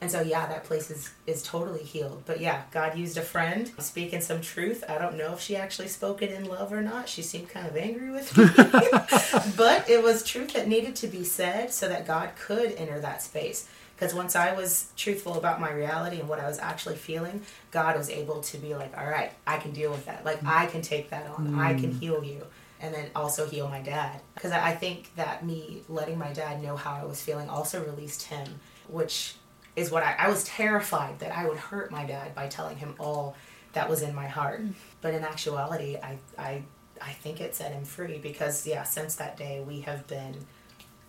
and 0.00 0.10
so 0.10 0.20
yeah 0.20 0.46
that 0.46 0.64
place 0.64 0.90
is 0.90 1.10
is 1.26 1.42
totally 1.42 1.82
healed. 1.82 2.22
But 2.26 2.40
yeah 2.40 2.62
god 2.70 2.96
used 2.96 3.16
a 3.16 3.22
friend. 3.22 3.70
Speaking 3.78 4.20
some 4.20 4.40
truth. 4.40 4.84
I 4.88 4.98
don't 4.98 5.16
know 5.16 5.32
if 5.32 5.40
she 5.40 5.56
actually 5.56 5.88
spoke 5.88 6.22
it 6.22 6.30
in 6.30 6.44
love 6.44 6.72
or 6.72 6.82
not. 6.82 7.08
She 7.08 7.22
seemed 7.22 7.48
kind 7.48 7.66
of 7.66 7.76
angry 7.76 8.10
with 8.10 8.36
me. 8.36 8.44
But 9.56 9.88
it 9.88 10.02
was 10.02 10.22
truth 10.22 10.52
that 10.52 10.68
needed 10.68 10.96
to 10.96 11.08
be 11.08 11.24
said 11.24 11.72
so 11.72 11.88
that 11.88 12.06
god 12.06 12.30
could 12.36 12.72
enter 12.72 13.00
that 13.00 13.22
space. 13.22 13.68
Because 13.94 14.14
once 14.14 14.36
i 14.36 14.52
was 14.52 14.90
truthful 14.96 15.34
about 15.38 15.60
my 15.60 15.72
reality 15.72 16.20
and 16.20 16.28
what 16.28 16.38
i 16.38 16.46
was 16.46 16.58
actually 16.58 16.96
feeling 16.96 17.40
god 17.70 17.96
was 17.96 18.10
able 18.10 18.42
to 18.42 18.58
be 18.58 18.74
like 18.74 18.96
all 18.98 19.06
right 19.06 19.32
i 19.46 19.56
can 19.56 19.72
deal 19.72 19.90
with 19.90 20.04
that. 20.06 20.24
Like 20.24 20.44
i 20.44 20.66
can 20.66 20.82
take 20.82 21.10
that 21.10 21.26
on. 21.28 21.58
I 21.58 21.74
can 21.74 21.94
mm. 21.94 22.00
heal 22.00 22.22
you 22.22 22.42
and 22.80 22.94
then 22.94 23.06
also 23.14 23.48
heal 23.48 23.68
my 23.68 23.80
dad. 23.80 24.20
Because 24.34 24.52
I 24.52 24.72
think 24.72 25.14
that 25.16 25.44
me 25.44 25.82
letting 25.88 26.18
my 26.18 26.32
dad 26.32 26.62
know 26.62 26.76
how 26.76 26.92
I 26.94 27.04
was 27.04 27.20
feeling 27.20 27.48
also 27.48 27.82
released 27.82 28.24
him, 28.24 28.60
which 28.88 29.36
is 29.76 29.90
what 29.90 30.02
I, 30.02 30.16
I 30.18 30.28
was 30.28 30.44
terrified 30.44 31.18
that 31.20 31.36
I 31.36 31.46
would 31.46 31.58
hurt 31.58 31.90
my 31.90 32.04
dad 32.04 32.34
by 32.34 32.48
telling 32.48 32.78
him 32.78 32.94
all 32.98 33.36
that 33.74 33.88
was 33.88 34.02
in 34.02 34.14
my 34.14 34.26
heart. 34.26 34.62
Mm. 34.62 34.72
But 35.02 35.14
in 35.14 35.22
actuality, 35.22 35.96
I, 35.96 36.18
I, 36.38 36.62
I 37.00 37.12
think 37.12 37.40
it 37.40 37.54
set 37.54 37.72
him 37.72 37.84
free 37.84 38.18
because, 38.18 38.66
yeah, 38.66 38.82
since 38.82 39.16
that 39.16 39.36
day, 39.36 39.62
we 39.66 39.82
have 39.82 40.06
been 40.06 40.34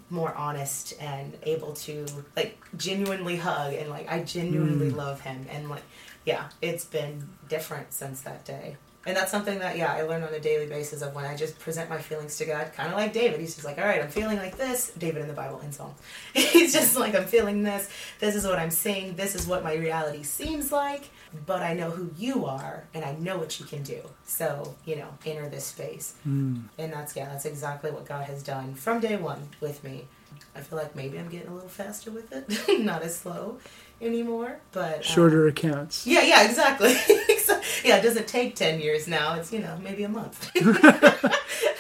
more 0.10 0.34
honest 0.36 0.94
and 1.02 1.38
able 1.44 1.74
to 1.74 2.06
like 2.36 2.58
genuinely 2.78 3.36
hug 3.36 3.74
and 3.74 3.90
like 3.90 4.10
I 4.10 4.24
genuinely 4.24 4.90
mm. 4.90 4.96
love 4.96 5.20
him 5.20 5.46
and 5.50 5.70
like 5.70 5.84
yeah, 6.26 6.50
it's 6.62 6.86
been 6.86 7.30
different 7.48 7.94
since 7.94 8.22
that 8.22 8.44
day. 8.46 8.76
And 9.08 9.16
that's 9.16 9.32
something 9.32 9.60
that 9.60 9.78
yeah, 9.78 9.94
I 9.94 10.02
learn 10.02 10.22
on 10.22 10.34
a 10.34 10.40
daily 10.40 10.66
basis 10.66 11.02
of 11.02 11.16
when 11.16 11.24
I 11.24 11.34
just 11.34 11.58
present 11.60 11.90
my 11.90 11.98
feelings 11.98 12.38
to 12.38 12.46
God, 12.46 12.74
kind 12.74 12.90
of 12.90 12.96
like 12.96 13.14
David. 13.14 13.40
He's 13.40 13.56
just 13.56 13.66
like, 13.66 13.78
"All 13.78 13.86
right, 13.86 14.02
I'm 14.02 14.10
feeling 14.10 14.38
like 14.38 14.58
this." 14.58 14.92
David 14.98 15.22
in 15.22 15.30
the 15.30 15.34
Bible 15.34 15.62
in 15.62 15.72
Psalm. 15.72 15.96
He's 16.34 16.74
just 16.74 16.98
like, 16.98 17.16
"I'm 17.16 17.26
feeling 17.26 17.64
this. 17.64 17.90
This 18.20 18.36
is 18.36 18.46
what 18.46 18.60
I'm 18.60 18.70
seeing. 18.70 19.16
This 19.16 19.34
is 19.34 19.48
what 19.48 19.64
my 19.64 19.76
reality 19.76 20.24
seems 20.24 20.74
like, 20.74 21.10
but 21.46 21.62
I 21.62 21.74
know 21.74 21.90
who 21.90 22.12
you 22.18 22.46
are 22.46 22.84
and 22.94 23.06
I 23.06 23.14
know 23.14 23.38
what 23.38 23.62
you 23.62 23.66
can 23.66 23.82
do." 23.82 24.02
So, 24.26 24.76
you 24.84 24.98
know, 24.98 25.08
enter 25.26 25.48
this 25.48 25.64
space. 25.64 26.16
Mm. 26.28 26.64
And 26.78 26.92
that's 26.92 27.16
yeah, 27.16 27.30
that's 27.30 27.46
exactly 27.46 27.92
what 27.92 28.06
God 28.06 28.26
has 28.26 28.44
done 28.44 28.76
from 28.76 29.00
day 29.00 29.16
one 29.16 29.48
with 29.62 29.86
me. 29.86 30.06
I 30.54 30.60
feel 30.60 30.78
like 30.78 30.98
maybe 30.98 31.18
I'm 31.18 31.30
getting 31.30 31.48
a 31.48 31.54
little 31.54 31.70
faster 31.70 32.12
with 32.12 32.34
it, 32.34 32.80
not 32.84 33.04
as 33.04 33.18
slow 33.18 33.58
anymore. 34.02 34.60
But 34.72 34.98
um, 34.98 35.02
Shorter 35.04 35.48
accounts. 35.48 36.06
yeah, 36.08 36.22
yeah, 36.22 36.44
exactly. 36.48 36.90
yeah, 37.84 37.98
it 37.98 38.04
doesn't 38.04 38.28
take 38.28 38.56
ten 38.56 38.80
years 38.80 39.08
now. 39.08 39.36
It's 39.36 39.52
you 39.52 39.60
know 39.60 39.78
maybe 39.84 40.04
a 40.04 40.10
month. 40.10 40.52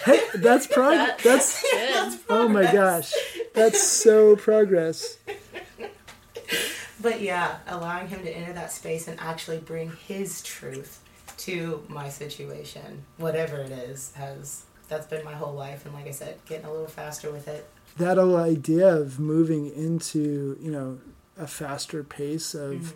Hey, 0.05 0.21
that's 0.35 0.67
progress. 0.77 1.23
That- 1.23 1.89
That's 1.93 2.15
Good. 2.15 2.23
oh 2.29 2.47
my 2.47 2.71
gosh, 2.71 3.11
that's 3.53 3.83
so 3.83 4.37
progress. 4.37 5.17
But 7.01 7.21
yeah, 7.21 7.57
allowing 7.67 8.07
him 8.07 8.23
to 8.23 8.29
enter 8.35 8.53
that 8.53 8.71
space 8.71 9.07
and 9.07 9.19
actually 9.19 9.59
bring 9.59 9.91
his 10.07 10.41
truth 10.41 11.01
to 11.39 11.83
my 11.89 12.09
situation, 12.09 13.03
whatever 13.17 13.57
it 13.57 13.71
is, 13.71 14.13
has 14.15 14.63
that's 14.87 15.05
been 15.07 15.23
my 15.25 15.33
whole 15.33 15.53
life. 15.53 15.85
And 15.85 15.93
like 15.93 16.07
I 16.07 16.11
said, 16.11 16.37
getting 16.47 16.65
a 16.65 16.71
little 16.71 16.87
faster 16.87 17.29
with 17.31 17.47
it. 17.49 17.67
That 17.97 18.17
whole 18.17 18.37
idea 18.37 18.87
of 18.95 19.19
moving 19.19 19.67
into 19.75 20.57
you 20.61 20.71
know 20.71 20.99
a 21.37 21.47
faster 21.47 22.03
pace 22.03 22.53
of 22.55 22.73
Mhm. 22.75 22.93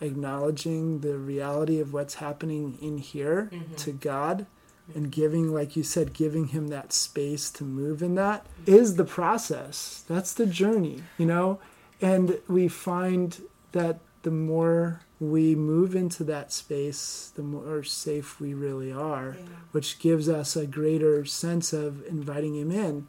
acknowledging 0.00 1.00
the 1.00 1.16
reality 1.18 1.80
of 1.80 1.92
what's 1.92 2.14
happening 2.14 2.78
in 2.80 2.98
here 2.98 3.48
Mhm. 3.52 3.76
to 3.76 3.92
God 3.92 4.46
and 4.94 5.10
giving, 5.10 5.52
like 5.52 5.76
you 5.76 5.82
said, 5.82 6.12
giving 6.12 6.48
Him 6.48 6.68
that 6.68 6.92
space 6.92 7.50
to 7.52 7.64
move 7.64 8.02
in 8.02 8.14
that 8.16 8.46
is 8.66 8.96
the 8.96 9.04
process. 9.04 10.04
That's 10.06 10.34
the 10.34 10.46
journey, 10.46 11.02
you 11.16 11.26
know? 11.26 11.58
And 12.02 12.38
we 12.48 12.68
find 12.68 13.40
that 13.72 14.00
the 14.22 14.30
more 14.30 15.00
we 15.20 15.54
move 15.54 15.94
into 15.96 16.22
that 16.24 16.52
space, 16.52 17.32
the 17.34 17.42
more 17.42 17.82
safe 17.82 18.40
we 18.40 18.52
really 18.52 18.92
are, 18.92 19.36
Yeah. 19.38 19.44
which 19.72 19.98
gives 20.00 20.28
us 20.28 20.54
a 20.56 20.66
greater 20.66 21.24
sense 21.24 21.72
of 21.72 22.04
inviting 22.06 22.54
Him 22.56 22.70
in 22.70 23.06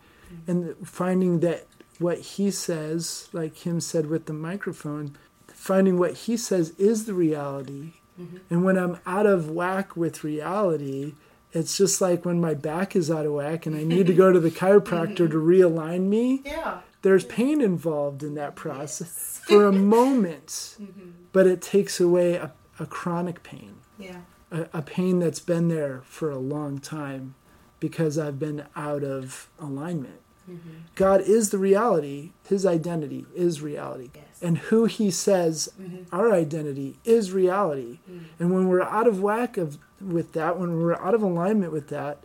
and 0.47 0.75
finding 0.83 1.39
that 1.41 1.65
what 1.99 2.19
He 2.19 2.51
says, 2.51 3.29
like 3.33 3.57
Him 3.65 3.79
said 3.79 4.07
with 4.07 4.25
the 4.25 4.33
microphone, 4.33 5.15
finding 5.47 5.97
what 5.97 6.13
He 6.13 6.37
says 6.37 6.71
is 6.77 7.05
the 7.05 7.13
reality. 7.13 7.93
Mhm. 8.19 8.39
And 8.49 8.63
when 8.63 8.77
I'm 8.77 8.97
out 9.05 9.25
of 9.25 9.49
whack 9.49 9.95
with 9.97 10.23
reality, 10.23 11.13
it's 11.51 11.77
just 11.77 12.01
like 12.01 12.25
when 12.25 12.39
my 12.41 12.53
back 12.53 12.95
is 12.95 13.09
out 13.09 13.25
of 13.25 13.33
whack 13.33 13.65
and 13.65 13.75
I 13.75 13.83
need 13.83 14.07
to 14.07 14.13
go 14.13 14.31
to 14.31 14.39
the 14.39 14.51
chiropractor 14.61 15.29
to 15.29 15.37
realign 15.41 16.07
me. 16.07 16.41
Yeah. 16.45 16.79
There's 17.01 17.23
pain 17.25 17.61
involved 17.61 18.23
in 18.23 18.33
that 18.35 18.55
process 18.55 19.41
for 19.47 19.65
a 19.65 19.71
moment, 19.71 20.75
Mhm. 20.81 21.11
but 21.31 21.45
it 21.47 21.61
takes 21.61 21.99
away 21.99 22.35
a, 22.35 22.51
a 22.79 22.85
chronic 22.85 23.43
pain, 23.43 23.75
Yeah. 23.99 24.21
a, 24.51 24.67
a 24.73 24.81
pain 24.81 25.19
that's 25.19 25.39
been 25.39 25.67
there 25.69 26.01
for 26.05 26.29
a 26.31 26.39
long 26.39 26.79
time 26.79 27.35
because 27.79 28.17
I've 28.17 28.39
been 28.39 28.63
out 28.75 29.03
of 29.03 29.49
alignment. 29.59 30.19
Mhm. 30.49 30.57
God 30.95 31.21
is 31.21 31.49
the 31.49 31.57
reality, 31.57 32.31
His 32.47 32.65
identity 32.65 33.25
is 33.35 33.61
reality. 33.61 34.09
Yes. 34.15 34.25
And 34.41 34.57
who 34.57 34.85
He 34.85 35.09
says 35.11 35.69
Mhm. 35.81 36.05
our 36.11 36.31
identity 36.31 36.97
is 37.05 37.31
reality. 37.31 37.99
Mm. 38.09 38.19
And 38.39 38.53
when 38.53 38.67
we're 38.67 38.81
out 38.81 39.07
of 39.07 39.21
whack 39.21 39.57
of 39.57 39.77
with 40.01 40.33
that, 40.33 40.59
when 40.59 40.77
we're 40.81 40.95
out 40.95 41.13
of 41.15 41.21
alignment 41.23 41.71
with 41.71 41.87
that, 41.87 42.19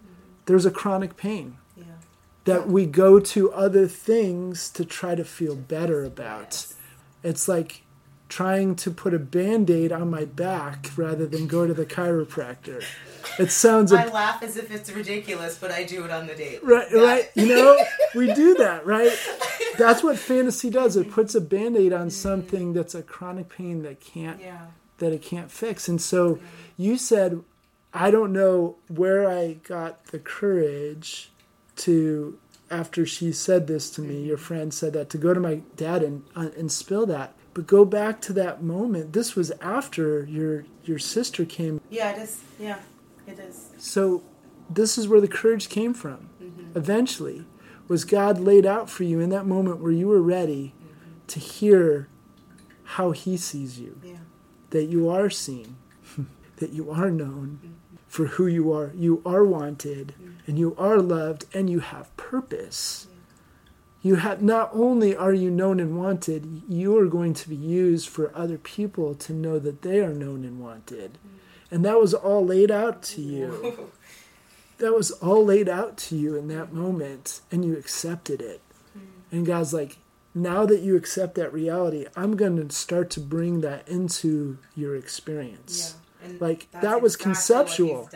there's 0.46 0.66
a 0.66 0.70
chronic 0.70 1.16
pain 1.16 1.56
Yeah. 1.76 1.84
that 2.44 2.68
we 2.68 2.86
go 2.86 3.20
to 3.20 3.52
other 3.52 3.86
things 3.86 4.68
to 4.70 4.84
try 4.84 5.14
to 5.14 5.24
feel 5.24 5.54
better 5.54 6.04
about. 6.04 6.42
Yes. 6.52 6.74
It's 7.22 7.48
like 7.48 7.82
trying 8.28 8.76
to 8.76 8.90
put 8.90 9.12
a 9.12 9.18
band-aid 9.18 9.90
on 9.92 10.08
my 10.10 10.24
back 10.24 10.90
rather 10.96 11.26
than 11.26 11.46
go 11.46 11.66
to 11.66 11.74
the 11.74 11.86
chiropractor. 11.86 12.82
It 13.38 13.50
sounds 13.50 13.92
I 13.92 14.06
laugh 14.06 14.42
as 14.42 14.56
if 14.56 14.70
it's 14.70 14.90
ridiculous, 14.90 15.58
but 15.58 15.70
I 15.70 15.84
do 15.84 16.04
it 16.04 16.10
on 16.10 16.26
the 16.26 16.34
date. 16.34 16.62
right, 16.62 16.86
Yeah. 16.92 17.00
right. 17.00 17.30
You 17.34 17.48
know, 17.48 17.78
we 18.14 18.32
do 18.32 18.54
that, 18.58 18.84
right? 18.86 19.12
That's 19.78 20.02
what 20.02 20.18
fantasy 20.18 20.70
does. 20.70 20.96
It 20.96 21.10
puts 21.10 21.34
a 21.34 21.40
band-aid 21.40 21.92
on 21.92 22.00
mm-hmm. 22.00 22.08
something 22.10 22.72
that's 22.72 22.94
a 22.94 23.02
chronic 23.02 23.48
pain 23.48 23.82
that 23.82 24.00
can't 24.00 24.40
Yeah. 24.40 24.66
that 24.98 25.12
it 25.12 25.22
can't 25.22 25.50
fix. 25.50 25.88
And 25.88 26.00
so 26.00 26.34
mm-hmm. 26.34 26.46
you 26.76 26.98
said, 26.98 27.42
I 27.92 28.10
don't 28.10 28.32
know 28.32 28.76
where 28.88 29.28
I 29.28 29.54
got 29.54 30.06
the 30.06 30.18
courage 30.18 31.30
to, 31.76 32.38
after 32.70 33.06
she 33.06 33.32
said 33.32 33.66
this 33.66 33.90
to 33.90 34.00
me, 34.02 34.22
your 34.22 34.36
mm-hmm. 34.36 34.44
friend 34.44 34.74
said 34.74 34.92
that, 34.92 35.10
to 35.10 35.18
go 35.18 35.34
to 35.34 35.40
my 35.40 35.62
dad 35.76 36.02
and, 36.02 36.24
uh, 36.36 36.50
and 36.56 36.70
spill 36.70 37.06
that. 37.06 37.34
But 37.52 37.66
go 37.66 37.84
back 37.84 38.20
to 38.22 38.32
that 38.34 38.62
moment. 38.62 39.12
This 39.12 39.34
was 39.34 39.50
after 39.60 40.24
your 40.24 40.64
your 40.84 40.98
sister 41.00 41.44
came. 41.44 41.80
Yeah, 41.90 42.12
it 42.12 42.22
is. 42.22 42.40
Yeah, 42.60 42.78
it 43.30 43.38
is. 43.38 43.70
So 43.78 44.22
this 44.68 44.96
is 44.98 45.08
where 45.08 45.20
the 45.20 45.28
courage 45.28 45.68
came 45.68 45.94
from. 45.94 46.30
Mm-hmm. 46.42 46.78
Eventually, 46.78 47.44
was 47.88 48.04
God 48.04 48.38
laid 48.38 48.66
out 48.66 48.88
for 48.88 49.04
you 49.04 49.20
in 49.20 49.30
that 49.30 49.46
moment 49.46 49.80
where 49.80 49.92
you 49.92 50.08
were 50.08 50.22
ready 50.22 50.74
mm-hmm. 50.76 51.26
to 51.26 51.40
hear 51.40 52.08
how 52.84 53.10
He 53.12 53.36
sees 53.36 53.78
you 53.78 54.00
Yeah. 54.04 54.18
that 54.70 54.84
you 54.84 55.08
are 55.08 55.30
seen, 55.30 55.76
that 56.56 56.70
you 56.70 56.90
are 56.90 57.10
known 57.10 57.60
mm-hmm. 57.62 57.96
for 58.06 58.26
who 58.26 58.46
you 58.46 58.72
are. 58.72 58.92
You 58.94 59.22
are 59.26 59.44
wanted, 59.44 60.14
and 60.46 60.58
you 60.58 60.74
are 60.76 60.98
loved, 61.00 61.46
and 61.54 61.68
you 61.68 61.80
have 61.80 62.16
purpose. 62.16 63.06
You 64.02 64.16
have 64.16 64.40
not 64.40 64.70
only 64.72 65.14
are 65.14 65.34
you 65.34 65.50
known 65.50 65.78
and 65.78 65.98
wanted, 65.98 66.62
you 66.68 66.96
are 66.96 67.06
going 67.06 67.34
to 67.34 67.48
be 67.48 67.56
used 67.56 68.08
for 68.08 68.34
other 68.34 68.56
people 68.56 69.14
to 69.16 69.32
know 69.32 69.58
that 69.58 69.82
they 69.82 70.00
are 70.00 70.14
known 70.14 70.44
and 70.44 70.58
wanted. 70.58 71.18
And 71.70 71.84
that 71.84 72.00
was 72.00 72.14
all 72.14 72.44
laid 72.44 72.70
out 72.70 73.02
to 73.04 73.20
you. 73.34 73.90
That 74.78 74.94
was 74.94 75.10
all 75.10 75.44
laid 75.44 75.68
out 75.68 75.96
to 75.98 76.16
you 76.16 76.36
in 76.36 76.48
that 76.48 76.72
moment, 76.72 77.40
and 77.50 77.64
you 77.64 77.76
accepted 77.76 78.40
it. 78.40 78.62
And 79.30 79.46
God's 79.46 79.72
like, 79.72 79.98
now 80.34 80.64
that 80.66 80.80
you 80.80 80.96
accept 80.96 81.34
that 81.34 81.52
reality, 81.52 82.06
I'm 82.16 82.36
going 82.36 82.56
to 82.56 82.74
start 82.74 83.10
to 83.10 83.20
bring 83.20 83.60
that 83.60 83.86
into 83.88 84.58
your 84.74 84.96
experience. 84.96 85.96
Yeah. 86.22 86.32
Like, 86.40 86.70
that 86.72 87.02
was 87.02 87.14
exactly 87.14 87.24
conceptual. 87.24 88.10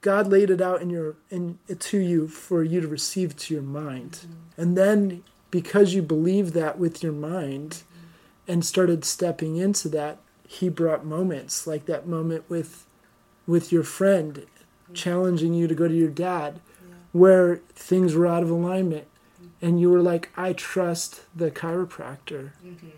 God 0.00 0.26
laid 0.26 0.50
it 0.50 0.60
out 0.60 0.82
in 0.82 0.90
your 0.90 1.14
in 1.30 1.58
to 1.78 1.98
you 1.98 2.26
for 2.26 2.62
you 2.64 2.80
to 2.80 2.88
receive 2.88 3.36
to 3.36 3.54
your 3.54 3.62
mind. 3.62 4.26
And 4.56 4.76
then 4.76 5.22
because 5.50 5.94
you 5.94 6.02
believed 6.02 6.54
that 6.54 6.78
with 6.78 7.02
your 7.02 7.12
mind 7.12 7.82
and 8.48 8.64
started 8.64 9.04
stepping 9.04 9.56
into 9.56 9.88
that, 9.90 10.18
he 10.46 10.68
brought 10.68 11.06
moments 11.06 11.66
like 11.66 11.86
that 11.86 12.06
moment 12.06 12.44
with 12.48 12.84
with 13.52 13.70
your 13.70 13.82
friend 13.84 14.46
challenging 14.94 15.52
you 15.54 15.66
to 15.68 15.74
go 15.74 15.86
to 15.86 15.94
your 15.94 16.08
dad 16.28 16.52
Yeah. 16.56 16.94
where 17.12 17.56
things 17.74 18.14
were 18.14 18.26
out 18.26 18.42
of 18.42 18.50
alignment 18.50 19.06
and 19.60 19.78
you 19.80 19.90
were 19.90 20.02
like 20.12 20.30
I 20.36 20.52
trust 20.54 21.20
the 21.36 21.50
chiropractor. 21.50 22.44
Mhm. 22.64 22.92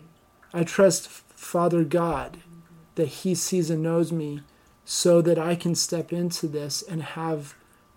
I 0.53 0.63
trust 0.63 1.09
Father 1.09 1.83
God 1.83 2.37
that 2.95 3.07
He 3.21 3.35
sees 3.35 3.69
and 3.69 3.83
knows 3.83 4.11
me 4.11 4.41
so 4.85 5.21
that 5.21 5.37
I 5.37 5.55
can 5.55 5.75
step 5.75 6.13
into 6.13 6.47
this 6.47 6.81
and 6.81 7.01
have 7.03 7.55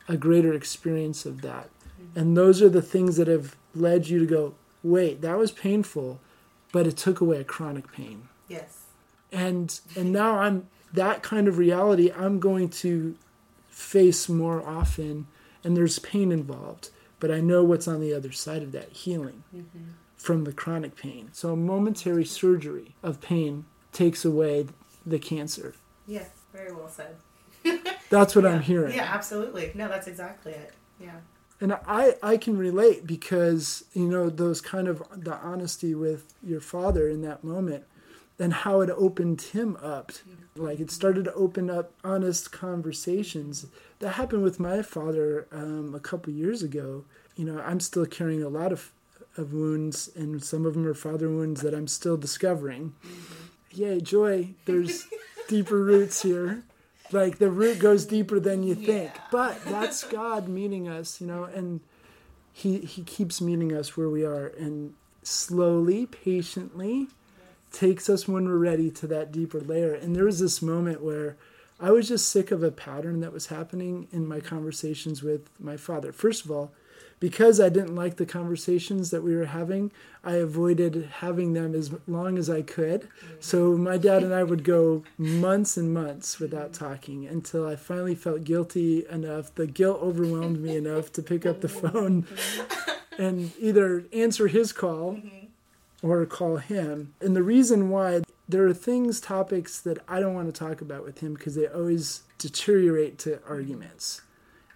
a 0.09 0.16
greater 0.16 0.52
experience 0.52 1.24
of 1.24 1.40
that. 1.42 1.68
And 2.16 2.36
those 2.36 2.61
are 2.62 2.68
the 2.78 2.82
things 2.94 3.16
that 3.16 3.28
have 3.28 3.54
led 3.74 4.09
you 4.09 4.18
to 4.18 4.26
go, 4.26 4.54
wait, 4.82 5.20
that 5.22 5.38
was 5.38 5.52
painful, 5.52 6.18
but 6.72 6.86
it 6.86 6.96
took 6.96 7.20
away 7.20 7.38
a 7.40 7.44
chronic 7.44 7.92
pain. 7.92 8.28
Yes. 8.48 8.70
And 9.30 9.78
and 9.96 10.12
now 10.22 10.38
I'm 10.44 10.66
that 10.93 11.22
kind 11.22 11.49
of 11.49 11.59
reality 11.59 12.11
I'm 12.12 12.41
going 12.41 12.68
to 12.70 13.16
face 13.68 14.28
more 14.28 14.66
often 14.66 15.26
and 15.64 15.76
there's 15.76 15.99
pain 15.99 16.32
involved, 16.32 16.91
but 17.20 17.30
I 17.30 17.41
know 17.41 17.62
what's 17.64 17.89
on 17.89 18.01
the 18.01 18.14
other 18.14 18.32
side 18.32 18.62
of 18.62 18.72
that 18.72 18.91
healing 18.93 19.43
Mm-hmm. 19.55 19.91
from 20.16 20.45
the 20.45 20.53
chronic 20.53 20.97
pain. 20.97 21.30
So 21.32 21.53
a 21.53 21.57
momentary 21.57 22.24
surgery 22.24 22.95
of 23.03 23.20
pain 23.20 23.64
takes 23.93 24.24
away 24.24 24.66
the 25.07 25.18
cancer. 25.18 25.74
Yeah. 26.07 26.24
Very 26.53 26.72
well 26.72 26.89
said. 26.89 27.16
That's 28.11 28.34
what 28.34 28.45
yeah. 28.45 28.51
I'm 28.53 28.62
hearing. 28.62 28.95
Yeah, 28.95 29.11
absolutely. 29.12 29.70
No, 29.74 29.86
that's 29.89 30.07
exactly 30.07 30.53
it. 30.53 30.72
Yeah. 30.99 31.16
And 31.61 31.74
I, 31.86 32.14
I 32.22 32.36
can 32.36 32.57
relate 32.57 33.07
because, 33.07 33.84
you 33.93 34.09
know, 34.09 34.30
those 34.30 34.61
kind 34.61 34.89
of 34.89 35.03
the 35.14 35.34
honesty 35.34 35.95
with 35.95 36.32
your 36.43 36.61
father 36.61 37.09
in 37.09 37.20
that 37.22 37.45
moment 37.45 37.84
and 38.39 38.53
how 38.53 38.80
it 38.80 38.91
opened 38.91 39.41
him 39.43 39.76
up. 39.82 40.12
Like 40.59 40.80
it 40.80 40.90
started 40.90 41.24
to 41.24 41.34
open 41.34 41.70
up 41.70 41.92
honest 42.04 42.52
conversations. 42.52 43.66
That 44.00 44.11
happened 44.11 44.42
with 44.42 44.61
my 44.61 44.82
father 44.82 45.46
um, 45.52 45.94
a 45.94 46.00
couple 46.00 46.32
years 46.32 46.62
ago. 46.62 47.04
You 47.36 47.44
know, 47.44 47.61
I'm 47.61 47.80
still 47.80 48.06
carrying 48.06 48.42
a 48.42 48.48
lot 48.48 48.72
of, 48.72 48.90
of 49.36 49.52
wounds, 49.52 50.11
and 50.16 50.42
some 50.42 50.66
of 50.66 50.74
them 50.74 50.86
are 50.86 50.94
father 50.94 51.28
wounds 51.28 51.61
that 51.62 51.74
I'm 51.74 51.88
still 51.88 52.16
discovering. 52.16 52.94
Yay, 53.72 54.00
joy. 54.00 54.54
There's 54.64 55.06
deeper 55.48 55.82
roots 55.82 56.22
here 56.22 56.64
like 57.12 57.38
the 57.38 57.50
root 57.50 57.78
goes 57.78 58.04
deeper 58.04 58.38
than 58.38 58.62
you 58.62 58.74
think 58.74 59.11
but 59.30 59.62
that's 59.64 60.04
god 60.04 60.48
meeting 60.48 60.88
us 60.88 61.20
you 61.20 61.26
know 61.26 61.44
and 61.44 61.80
he 62.52 62.78
he 62.80 63.02
keeps 63.02 63.40
meeting 63.40 63.72
us 63.72 63.96
where 63.96 64.09
we 64.09 64.24
are 64.24 64.48
and 64.59 64.94
slowly 65.22 66.06
patiently 66.06 67.09
takes 67.72 68.08
us 68.08 68.26
when 68.26 68.46
we're 68.46 68.56
ready 68.56 68.90
to 68.90 69.06
that 69.06 69.32
deeper 69.32 69.60
layer 69.60 69.94
and 69.94 70.14
there 70.14 70.24
was 70.24 70.40
this 70.40 70.62
moment 70.62 71.02
where 71.02 71.36
i 71.80 71.90
was 71.90 72.08
just 72.08 72.28
sick 72.28 72.50
of 72.50 72.62
a 72.62 72.70
pattern 72.70 73.20
that 73.20 73.32
was 73.32 73.46
happening 73.46 74.08
in 74.12 74.26
my 74.26 74.40
conversations 74.40 75.22
with 75.22 75.48
my 75.60 75.76
father 75.76 76.12
first 76.12 76.44
of 76.44 76.50
all 76.50 76.72
because 77.20 77.60
I 77.60 77.68
didn't 77.68 77.94
like 77.94 78.16
the 78.16 78.26
conversations 78.26 79.10
that 79.10 79.22
we 79.22 79.34
were 79.34 79.46
having, 79.46 79.90
I 80.22 80.34
avoided 80.34 81.10
having 81.18 81.52
them 81.52 81.74
as 81.74 81.92
long 82.06 82.38
as 82.38 82.48
I 82.48 82.62
could. 82.62 83.08
So 83.40 83.76
my 83.76 83.98
dad 83.98 84.22
and 84.22 84.32
I 84.32 84.44
would 84.44 84.64
go 84.64 85.04
months 85.16 85.76
and 85.76 85.92
months 85.92 86.38
without 86.38 86.72
talking 86.72 87.26
until 87.26 87.66
I 87.66 87.76
finally 87.76 88.14
felt 88.14 88.44
guilty 88.44 89.04
enough. 89.08 89.54
The 89.54 89.66
guilt 89.66 90.00
overwhelmed 90.00 90.60
me 90.60 90.76
enough 90.76 91.12
to 91.14 91.22
pick 91.22 91.44
up 91.44 91.60
the 91.60 91.68
phone 91.68 92.26
and 93.18 93.52
either 93.58 94.04
answer 94.12 94.46
his 94.48 94.72
call 94.72 95.14
mm-hmm. 95.14 95.46
Or 96.03 96.24
call 96.26 96.59
him. 96.59 97.14
And 97.20 97.34
the 97.34 97.42
reason 97.42 97.90
why 97.90 98.22
there 98.49 98.66
are 98.66 98.74
things, 98.74 99.20
topics 99.20 99.80
that 99.80 99.99
I 100.09 100.20
don't 100.20 100.34
want 100.34 100.53
to 100.53 100.59
talk 100.59 100.80
about 100.80 101.05
with 101.05 101.20
him 101.20 101.34
because 101.34 101.55
they 101.55 101.66
always 101.66 102.22
deteriorate 102.38 103.18
to 103.20 103.40
arguments. 103.46 104.22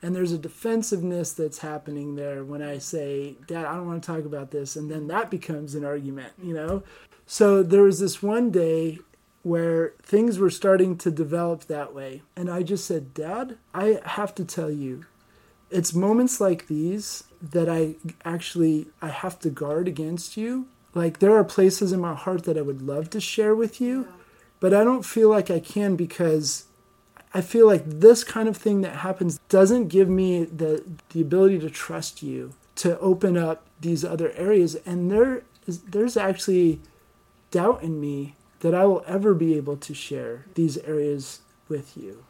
And 0.03 0.17
there's 0.17 0.33
a 0.33 0.39
defensiveness 0.39 1.33
that's 1.33 1.59
happening 1.59 2.17
there 2.17 2.45
when 2.45 2.61
I 2.61 2.79
say, 2.79 3.37
Dad, 3.47 3.67
I 3.67 3.77
don't 3.77 3.87
want 3.87 4.03
to 4.03 4.07
talk 4.07 4.25
about 4.25 4.51
this. 4.51 4.75
And 4.75 4.91
then 4.91 5.07
that 5.07 5.31
becomes 5.31 5.77
an 5.77 5.85
argument, 5.85 6.33
you 6.43 6.55
know? 6.55 6.83
So 7.25 7.63
there 7.63 7.85
was 7.85 8.01
this 8.01 8.21
one 8.21 8.51
day 8.51 8.99
where 9.43 9.95
things 10.03 10.39
were 10.39 10.51
starting 10.51 10.97
to 10.99 11.11
develop 11.11 11.65
that 11.65 11.95
way. 11.95 12.23
And 12.37 12.51
I 12.51 12.63
just 12.63 12.85
said, 12.85 13.15
Dad, 13.15 13.59
I 13.73 14.01
have 14.05 14.35
to 14.37 14.45
tell 14.45 14.71
you, 14.71 15.07
it's 15.71 15.95
moments 15.95 16.41
like 16.41 16.67
these 16.67 17.25
that 17.41 17.69
I 17.69 17.95
actually 18.25 18.89
I 19.01 19.09
have 19.09 19.39
to 19.41 19.51
guard 19.51 19.89
against 19.89 20.37
you. 20.37 20.67
Like 20.95 21.19
there 21.19 21.37
are 21.37 21.45
places 21.45 21.93
in 21.93 22.01
my 22.01 22.15
heart 22.15 22.45
that 22.45 22.59
I 22.59 22.63
would 22.63 22.83
love 22.83 23.11
to 23.11 23.21
share 23.21 23.55
with 23.55 23.81
you, 23.81 24.09
but 24.61 24.75
I 24.75 24.85
don't 24.85 25.05
feel 25.05 25.29
like 25.29 25.51
I 25.51 25.61
can 25.61 25.97
because 25.97 26.67
I 27.35 27.41
feel 27.41 27.67
like 27.67 27.85
this 27.87 28.25
kind 28.25 28.49
of 28.49 28.57
thing 28.57 28.83
that 28.83 28.97
happens 28.97 29.39
doesn't 29.49 29.89
give 29.89 30.09
me 30.09 30.45
the 30.45 30.85
the 31.11 31.23
ability 31.23 31.59
to 31.61 31.71
trust 31.71 32.23
you 32.23 32.55
to 32.77 32.99
open 33.01 33.37
up 33.37 33.67
these 33.81 34.05
other 34.05 34.33
areas 34.33 34.77
and 34.87 35.11
there 35.11 35.43
is 35.67 35.81
there's 35.83 36.17
actually 36.17 36.81
doubt 37.51 37.83
in 37.83 38.01
me 38.01 38.35
that 38.61 38.75
I 38.75 38.85
will 38.85 39.03
ever 39.07 39.35
be 39.35 39.57
able 39.57 39.77
to 39.77 39.95
share 39.95 40.47
these 40.55 40.79
areas 40.79 41.41
with 41.69 41.97
you. 41.97 42.25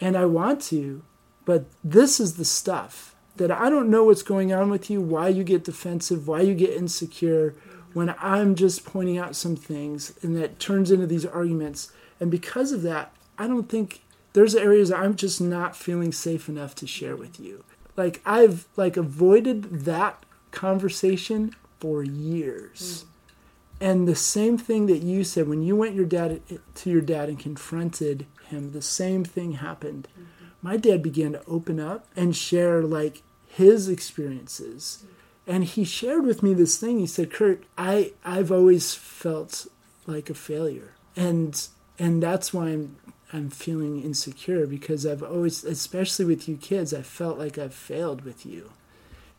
And 0.00 0.16
I 0.16 0.26
want 0.26 0.60
to, 0.62 1.02
but 1.44 1.64
this 1.82 2.20
is 2.20 2.34
the 2.34 2.44
stuff 2.44 3.14
that 3.36 3.50
I 3.50 3.70
don't 3.70 3.90
know 3.90 4.04
what's 4.04 4.22
going 4.22 4.52
on 4.52 4.70
with 4.70 4.90
you, 4.90 5.00
why 5.00 5.28
you 5.28 5.44
get 5.44 5.64
defensive, 5.64 6.28
why 6.28 6.40
you 6.42 6.54
get 6.54 6.70
insecure 6.70 7.54
when 7.96 8.14
I'm 8.20 8.54
just 8.56 8.84
pointing 8.84 9.16
out 9.16 9.34
some 9.34 9.56
things 9.56 10.12
and 10.20 10.36
that 10.36 10.58
turns 10.58 10.90
into 10.90 11.06
these 11.06 11.24
arguments. 11.24 11.90
And 12.20 12.30
because 12.30 12.70
of 12.70 12.82
that, 12.82 13.10
I 13.38 13.46
don't 13.46 13.70
think 13.70 14.02
there's 14.34 14.54
areas 14.54 14.92
I'm 14.92 15.16
just 15.16 15.40
not 15.40 15.74
feeling 15.74 16.12
safe 16.12 16.46
enough 16.46 16.74
to 16.74 16.86
share 16.86 17.16
with 17.16 17.40
you. 17.40 17.64
Like 17.96 18.20
I've 18.26 18.66
like 18.76 18.98
avoided 18.98 19.86
that 19.86 20.22
conversation 20.50 21.56
for 21.78 22.02
years. 22.02 23.06
Mm. 23.06 23.86
And 23.88 24.08
the 24.08 24.14
same 24.14 24.58
thing 24.58 24.84
that 24.88 24.98
you 24.98 25.24
said 25.24 25.48
when 25.48 25.62
you 25.62 25.74
went 25.74 25.94
your 25.94 26.04
dad 26.04 26.42
to 26.74 26.90
your 26.90 27.00
dad 27.00 27.30
and 27.30 27.38
confronted 27.38 28.26
him, 28.48 28.72
the 28.72 28.82
same 28.82 29.24
thing 29.24 29.52
happened. 29.52 30.06
Mm-hmm. 30.12 30.44
My 30.60 30.76
dad 30.76 31.02
began 31.02 31.32
to 31.32 31.42
open 31.46 31.80
up 31.80 32.06
and 32.14 32.36
share 32.36 32.82
like 32.82 33.22
his 33.46 33.88
experiences. 33.88 35.02
Mm. 35.02 35.15
And 35.46 35.64
he 35.64 35.84
shared 35.84 36.24
with 36.24 36.42
me 36.42 36.54
this 36.54 36.78
thing. 36.78 36.98
He 36.98 37.06
said, 37.06 37.32
"Kurt, 37.32 37.62
I 37.78 38.12
I've 38.24 38.50
always 38.50 38.94
felt 38.94 39.66
like 40.06 40.28
a 40.28 40.34
failure." 40.34 40.94
And 41.14 41.66
and 41.98 42.22
that's 42.22 42.52
why 42.52 42.68
I'm 42.68 42.96
I'm 43.32 43.50
feeling 43.50 44.02
insecure 44.02 44.66
because 44.66 45.06
I've 45.06 45.22
always 45.22 45.64
especially 45.64 46.24
with 46.24 46.48
you 46.48 46.56
kids, 46.56 46.92
I 46.92 47.02
felt 47.02 47.38
like 47.38 47.58
I've 47.58 47.74
failed 47.74 48.24
with 48.24 48.44
you. 48.44 48.72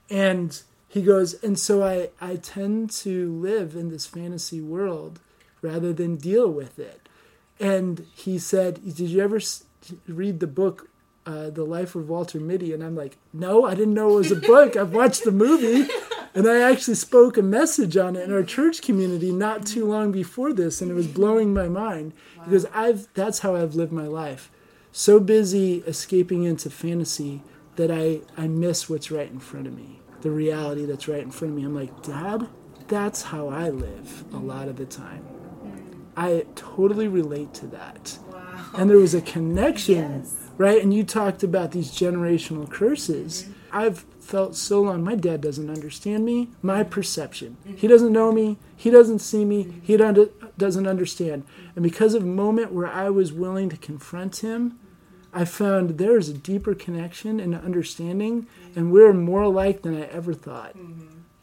And 0.10 0.62
he 0.88 1.01
goes, 1.01 1.41
and 1.43 1.60
so 1.60 1.84
I, 1.84 2.10
I 2.22 2.38
tend 2.38 2.91
to 2.91 3.32
live 3.32 3.76
in 3.76 3.89
this 3.89 4.05
fantasy 4.05 4.62
world 4.62 5.20
rather 5.62 5.91
than 5.91 6.16
deal 6.16 6.49
with 6.49 6.80
it. 6.80 7.10
And 7.60 8.05
he 8.16 8.39
said, 8.39 8.76
Did 8.84 8.99
you 9.10 9.22
ever 9.22 9.39
read 10.08 10.39
the 10.39 10.47
book, 10.47 10.89
uh, 11.28 11.49
The 11.51 11.63
Life 11.63 11.93
of 11.93 12.09
Walter 12.09 12.39
Mitty? 12.39 12.73
And 12.73 12.84
I'm 12.84 12.95
like, 12.95 13.17
No, 13.34 13.65
I 13.65 13.75
didn't 13.75 13.93
know 13.93 14.11
it 14.13 14.15
was 14.15 14.32
a 14.32 14.36
book. 14.38 14.75
I've 14.75 14.93
watched 14.93 15.23
the 15.23 15.32
movie. 15.32 15.88
And 16.34 16.47
I 16.47 16.59
actually 16.71 16.93
spoke 16.95 17.36
a 17.36 17.41
message 17.41 17.97
on 17.97 18.15
it 18.15 18.23
in 18.23 18.32
our 18.32 18.43
church 18.43 18.84
community 18.84 19.32
not 19.32 19.65
too 19.65 19.86
long 19.86 20.11
before 20.11 20.53
this, 20.53 20.82
and 20.82 20.91
it 20.91 20.93
was 20.93 21.07
blowing 21.07 21.51
my 21.51 21.67
mind 21.67 22.13
because 22.43 22.65
I've 22.75 23.07
that's 23.15 23.39
how 23.39 23.55
I've 23.55 23.73
lived 23.73 23.91
my 23.91 24.05
life. 24.05 24.51
So 24.91 25.19
busy 25.19 25.78
escaping 25.88 26.43
into 26.43 26.69
fantasy 26.69 27.41
that 27.75 27.89
I, 27.89 28.21
I 28.38 28.47
miss 28.47 28.88
what's 28.88 29.09
right 29.09 29.32
in 29.32 29.39
front 29.39 29.65
of 29.65 29.75
me, 29.75 29.99
the 30.21 30.30
reality 30.30 30.86
that's 30.86 31.07
right 31.07 31.23
in 31.23 31.32
front 31.32 31.53
of 31.53 31.57
me. 31.57 31.63
I'm 31.65 31.73
like, 31.75 32.03
Dad, 32.03 32.47
that's 32.88 33.23
how 33.23 33.47
I 33.49 33.69
live 33.69 34.23
a 34.32 34.38
lot 34.38 34.67
of 34.67 34.75
the 34.78 34.86
time. 34.86 35.25
I 36.15 36.45
totally 36.55 37.07
relate 37.07 37.53
to 37.55 37.67
that. 37.67 38.17
Wow. 38.32 38.69
And 38.75 38.89
there 38.89 38.97
was 38.97 39.13
a 39.15 39.21
connection, 39.21 40.19
Yes. 40.19 40.46
Right? 40.58 40.82
And 40.82 40.93
you 40.93 41.03
talked 41.03 41.43
about 41.43 41.72
these 41.72 41.91
generational 41.91 42.70
curses. 42.70 43.43
Mm-hmm. 43.43 43.53
I've 43.72 43.99
felt 44.20 44.55
so 44.55 44.82
long, 44.82 45.03
my 45.03 45.16
dad 45.16 45.41
doesn't 45.41 45.70
understand 45.70 46.26
me, 46.26 46.49
my 46.62 46.84
perception. 46.84 47.58
He 47.76 47.88
doesn't 47.88 48.12
know 48.12 48.32
me, 48.32 48.58
he 48.76 48.89
doesn't 48.89 49.20
see 49.20 49.45
me, 49.45 49.66
mm-hmm. 49.66 49.80
he 49.82 49.97
don't, 49.97 50.58
doesn't 50.58 50.88
understand. 50.88 51.45
And 51.76 51.84
because 51.84 52.14
of 52.14 52.24
a 52.24 52.28
moment 52.28 52.74
where 52.74 52.88
I 52.88 53.10
was 53.10 53.32
willing 53.32 53.70
to 53.70 53.78
confront 53.78 54.38
him, 54.38 54.80
I 55.34 55.45
found 55.45 55.91
there 55.91 56.18
is 56.18 56.30
a 56.30 56.34
deeper 56.34 56.74
connection 56.74 57.39
and 57.39 57.55
understanding, 57.55 58.43
mm-hmm. 58.43 58.80
and 58.80 58.91
we're 58.91 59.14
more 59.14 59.43
alike 59.43 59.84
than 59.84 59.95
I 59.95 60.05
ever 60.08 60.34
thought. 60.34 60.76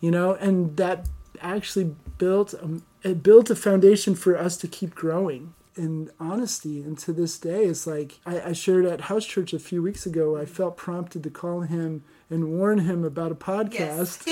You 0.01 0.11
know, 0.11 0.35
and 0.35 0.77
that 0.77 1.09
actually 1.41 1.95
built 2.19 2.53
a, 2.55 2.81
it 3.03 3.23
built 3.23 3.51
a 3.51 3.57
foundation 3.57 4.15
for 4.15 4.37
us 4.37 4.57
to 4.59 4.69
keep 4.69 4.95
growing 4.95 5.55
in 5.77 6.11
honesty. 6.18 6.83
And 6.83 6.99
to 6.99 7.12
this 7.12 7.39
day, 7.39 7.64
it's 7.64 7.87
like 7.87 8.18
I, 8.27 8.41
I 8.41 8.53
shared 8.53 8.87
at 8.87 9.03
house 9.03 9.27
church 9.27 9.53
a 9.53 9.59
few 9.59 9.83
weeks 9.83 10.07
ago. 10.07 10.37
I 10.37 10.45
felt 10.45 10.77
prompted 10.77 11.22
to 11.22 11.31
call 11.31 11.62
him 11.62 12.05
and 12.31 12.59
warn 12.59 12.81
him 12.81 13.05
about 13.05 13.33
a 13.33 13.37
podcast 13.37 14.25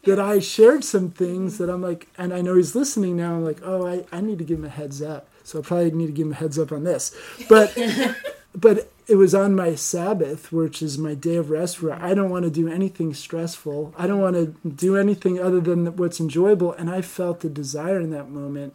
that 0.04 0.20
I 0.20 0.38
shared 0.38 0.84
some 0.84 1.10
things 1.10 1.58
that 1.58 1.70
I'm 1.70 1.82
like, 1.82 2.08
and 2.18 2.32
I 2.32 2.40
know 2.40 2.56
he's 2.56 2.74
listening 2.74 3.16
now. 3.16 3.34
I'm 3.34 3.44
like, 3.44 3.60
oh, 3.62 3.86
I, 3.86 4.04
I 4.12 4.20
need 4.20 4.38
to 4.38 4.44
give 4.44 4.58
him 4.58 4.64
a 4.64 4.70
heads 4.70 5.02
up. 5.02 5.28
So 5.44 5.60
I 5.60 5.62
probably 5.62 5.90
need 5.92 6.06
to 6.06 6.12
give 6.12 6.26
him 6.26 6.32
a 6.32 6.36
heads 6.36 6.58
up 6.58 6.72
on 6.72 6.84
this. 6.84 7.16
But 7.48 7.76
but 8.54 8.90
it 9.06 9.16
was 9.16 9.34
on 9.34 9.54
my 9.54 9.74
Sabbath, 9.74 10.52
which 10.52 10.82
is 10.82 10.98
my 10.98 11.14
day 11.14 11.36
of 11.36 11.50
rest, 11.50 11.82
where 11.82 11.94
I 11.94 12.12
don't 12.12 12.30
want 12.30 12.44
to 12.44 12.50
do 12.50 12.68
anything 12.68 13.14
stressful. 13.14 13.94
I 13.96 14.06
don't 14.06 14.20
want 14.20 14.36
to 14.36 14.68
do 14.68 14.96
anything 14.96 15.40
other 15.40 15.60
than 15.60 15.96
what's 15.96 16.20
enjoyable. 16.20 16.72
And 16.72 16.90
I 16.90 17.00
felt 17.00 17.40
the 17.40 17.48
desire 17.48 18.00
in 18.00 18.10
that 18.10 18.28
moment 18.28 18.74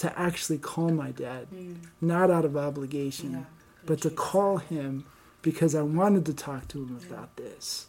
to 0.00 0.18
actually 0.18 0.56
call 0.56 0.88
my 0.88 1.10
dad, 1.10 1.46
mm. 1.54 1.76
not 2.00 2.30
out 2.30 2.46
of 2.46 2.56
obligation, 2.56 3.32
Yeah. 3.32 3.44
but 3.84 4.00
to 4.00 4.08
call 4.08 4.56
him 4.56 5.04
because 5.42 5.74
I 5.74 5.82
wanted 5.82 6.24
to 6.26 6.32
talk 6.32 6.68
to 6.68 6.78
him 6.78 6.98
about 7.06 7.36
this. 7.36 7.86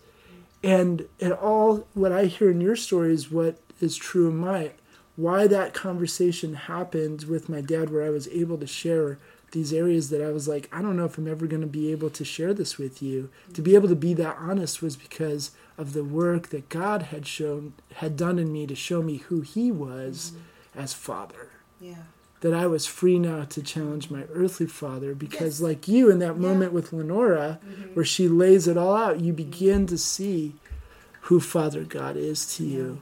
And 0.62 1.08
it 1.20 1.32
all, 1.32 1.88
what 1.94 2.12
I 2.12 2.26
hear 2.26 2.52
in 2.52 2.60
your 2.60 2.76
story 2.76 3.14
is 3.14 3.32
what 3.32 3.60
is 3.80 3.96
true 3.96 4.28
in 4.28 4.38
my, 4.38 4.72
why 5.16 5.48
that 5.48 5.74
conversation 5.74 6.54
happened 6.56 7.24
with 7.24 7.48
my 7.48 7.62
dad, 7.62 7.90
where 7.90 8.04
I 8.04 8.10
was 8.10 8.28
able 8.28 8.58
to 8.58 8.68
share 8.68 9.18
these 9.54 9.72
areas 9.72 10.10
that 10.10 10.22
I 10.22 10.32
was 10.32 10.50
like, 10.50 10.68
I 10.72 10.82
don't 10.82 10.98
know 10.98 11.06
if 11.06 11.18
I'm 11.18 11.30
ever 11.30 11.48
going 11.48 11.62
to 11.62 11.68
be 11.68 11.94
able 11.94 12.10
to 12.10 12.26
share 12.26 12.54
this 12.54 12.78
with 12.78 13.02
you. 13.02 13.30
To 13.54 13.62
be 13.62 13.76
able 13.76 13.88
to 13.88 13.96
be 13.96 14.14
that 14.16 14.36
honest 14.38 14.82
was 14.82 14.98
because 14.98 15.52
of 15.78 15.94
the 15.94 16.04
work 16.04 16.50
that 16.50 16.68
God 16.68 17.04
had 17.04 17.26
shown, 17.26 17.74
had 17.96 18.18
done 18.18 18.38
in 18.38 18.52
me 18.52 18.68
to 18.68 18.76
show 18.76 19.02
me 19.02 19.18
who 19.18 19.42
He 19.42 19.72
was 19.72 20.34
mm-hmm. 20.34 20.80
as 20.82 20.94
Father. 20.94 21.52
Yeah. 21.82 21.96
that 22.42 22.54
I 22.56 22.66
was 22.66 22.88
free 22.88 23.20
now 23.20 23.44
to 23.44 23.62
challenge 23.62 24.10
my 24.10 24.24
earthly 24.34 24.66
father 24.66 25.14
because, 25.14 25.60
Yes. 25.60 25.62
like 25.62 25.88
you, 25.88 26.10
in 26.10 26.18
that 26.20 26.36
Yeah. 26.36 26.42
moment 26.48 26.74
with 26.74 26.92
Lenora, 26.92 27.60
Mhm. 27.64 27.96
where 27.96 28.06
she 28.06 28.28
lays 28.28 28.68
it 28.68 28.78
all 28.78 28.96
out, 28.96 29.22
you 29.22 29.32
begin 29.32 29.86
to 29.88 29.98
see 29.98 30.56
who 31.24 31.40
Father 31.40 31.84
God 31.84 32.18
is 32.18 32.46
to 32.56 32.64
you. 32.66 33.02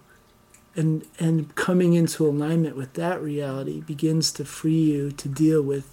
And, 0.75 1.05
and 1.19 1.55
coming 1.55 1.93
into 1.93 2.27
alignment 2.27 2.75
with 2.75 2.93
that 2.95 3.21
reality 3.23 3.79
begins 3.81 4.31
to 4.33 4.43
free 4.45 4.73
you 4.91 5.11
to 5.13 5.29
deal 5.29 5.61
with 5.61 5.87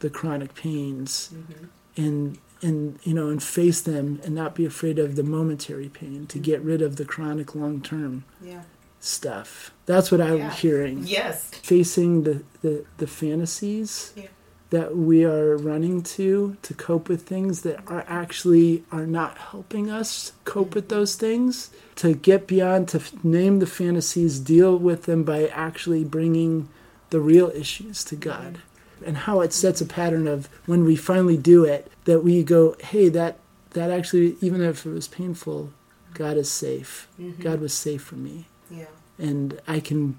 the 0.00 0.10
chronic 0.10 0.54
pains 0.54 1.30
Mhm. 1.32 1.68
and 1.96 2.38
and 2.64 2.98
you 3.02 3.12
know 3.12 3.28
and 3.28 3.42
face 3.42 3.80
them 3.80 4.20
and 4.22 4.34
not 4.36 4.54
be 4.54 4.64
afraid 4.64 4.96
of 4.98 5.16
the 5.16 5.22
momentary 5.24 5.88
pain 5.88 6.26
to 6.28 6.38
get 6.38 6.62
rid 6.62 6.80
of 6.80 6.94
the 6.94 7.04
chronic 7.04 7.56
long 7.56 7.80
term 7.80 8.22
Yeah. 8.40 8.62
Stuff. 9.02 9.72
That's 9.84 10.10
what 10.12 10.20
i'm 10.20 10.38
Yeah. 10.38 10.50
hearing. 10.52 11.02
Yes. 11.06 11.50
facing 11.62 12.22
the, 12.22 12.42
the 12.62 12.84
the 12.98 13.06
fantasies 13.06 14.12
Yeah. 14.16 14.28
that 14.70 14.96
we 14.96 15.24
are 15.24 15.56
running 15.56 16.02
to 16.16 16.56
to 16.62 16.72
cope 16.74 17.08
with 17.08 17.22
things 17.22 17.60
that 17.62 17.80
are 17.88 18.04
actually 18.08 18.84
are 18.92 19.06
not 19.06 19.38
helping 19.38 19.90
us 19.90 20.32
cope 20.44 20.74
with 20.74 20.88
mm-hmm. 20.88 20.98
those 21.00 21.16
things. 21.16 21.70
To 21.96 22.14
get 22.14 22.46
beyond 22.46 22.88
to 22.88 22.98
f- 22.98 23.12
name 23.24 23.58
the 23.58 23.66
fantasies 23.66 24.38
deal 24.38 24.76
with 24.78 25.02
them 25.04 25.24
by 25.24 25.48
actually 25.48 26.04
bringing 26.04 26.68
the 27.10 27.20
real 27.20 27.50
issues 27.54 28.04
to 28.04 28.14
mm-hmm. 28.16 28.30
god. 28.30 28.58
And 29.04 29.16
how 29.18 29.40
it 29.40 29.52
sets 29.52 29.80
a 29.80 29.86
pattern 29.86 30.28
of 30.28 30.48
when 30.66 30.84
we 30.84 30.94
finally 30.94 31.36
do 31.36 31.64
it 31.64 31.90
that 32.04 32.20
we 32.22 32.44
go 32.44 32.76
hey 32.80 33.08
that 33.08 33.38
that 33.70 33.90
actually 33.90 34.36
even 34.40 34.62
if 34.62 34.86
it 34.86 34.90
was 34.90 35.08
painful 35.08 35.60
mm-hmm. 35.64 36.14
god 36.14 36.36
is 36.36 36.50
safe. 36.50 37.08
Mhm. 37.20 37.40
god 37.40 37.60
was 37.60 37.74
safe 37.74 38.02
for 38.02 38.14
me 38.16 38.46
Yeah. 38.72 38.86
and 39.18 39.60
I 39.68 39.80
can 39.80 40.16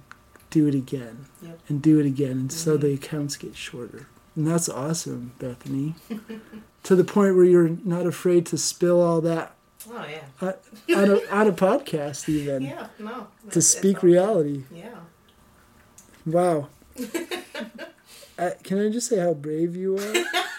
do 0.50 0.68
it 0.68 0.76
again 0.76 1.26
Yep. 1.42 1.60
and 1.70 1.82
do 1.82 2.00
it 2.00 2.06
again, 2.06 2.32
and 2.32 2.52
so 2.52 2.78
Mhm. 2.78 2.82
the 2.82 2.94
accounts 2.94 3.36
get 3.38 3.56
shorter. 3.56 4.08
And 4.36 4.48
that's 4.48 4.70
awesome, 4.70 5.32
Bethany. 5.40 5.96
to 6.84 6.96
the 6.96 7.04
point 7.04 7.36
where 7.36 7.46
you're 7.46 7.78
not 7.84 8.06
afraid 8.06 8.46
to 8.48 8.58
spill 8.58 9.02
all 9.02 9.22
that 9.22 9.56
Oh 9.90 10.06
yeah. 10.08 10.54
on 10.96 11.10
a, 11.12 11.16
on 11.32 11.48
a 11.48 11.52
podcast, 11.52 12.30
even 12.30 12.62
Yeah. 12.64 12.88
No. 13.00 13.28
to 13.52 13.62
speak 13.62 13.98
all- 14.04 14.10
reality. 14.10 14.64
Yeah. 14.74 14.96
Wow. 16.26 16.70
uh, 18.38 18.52
can 18.64 18.80
I 18.80 18.90
just 18.90 19.10
say 19.10 19.18
how 19.20 19.34
brave 19.34 19.76
you 19.76 19.98
are? 19.98 20.14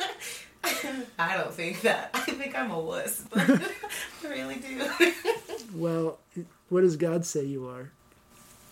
I 1.18 1.36
don't 1.36 1.52
think 1.52 1.80
that. 1.82 2.10
I 2.14 2.20
think 2.20 2.56
I'm 2.58 2.70
a 2.70 2.78
wuss, 2.80 3.24
but 3.32 3.48
I 4.24 4.28
really 4.28 4.56
do. 4.56 4.86
well, 5.74 6.18
what 6.68 6.80
does 6.82 6.96
God 6.96 7.24
say 7.24 7.44
you 7.44 7.66
are? 7.68 7.90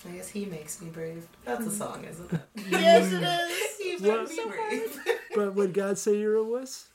I 0.09 0.11
guess 0.17 0.29
he 0.29 0.45
makes 0.47 0.81
me 0.83 0.91
brave. 0.91 1.27
That's 1.45 1.67
a 1.67 1.71
song, 1.71 2.05
isn't 2.11 2.33
it? 2.33 2.41
Yes, 2.69 3.13
it 3.13 3.23
is. 3.23 4.01
he 4.01 4.09
What? 4.09 4.19
makes 4.21 4.31
me 4.31 4.37
So 4.37 4.49
brave. 4.49 5.01
But 5.37 5.55
would 5.55 5.73
God 5.75 5.97
say 5.97 6.19
you're 6.19 6.37
a 6.37 6.43
wuss? 6.43 6.87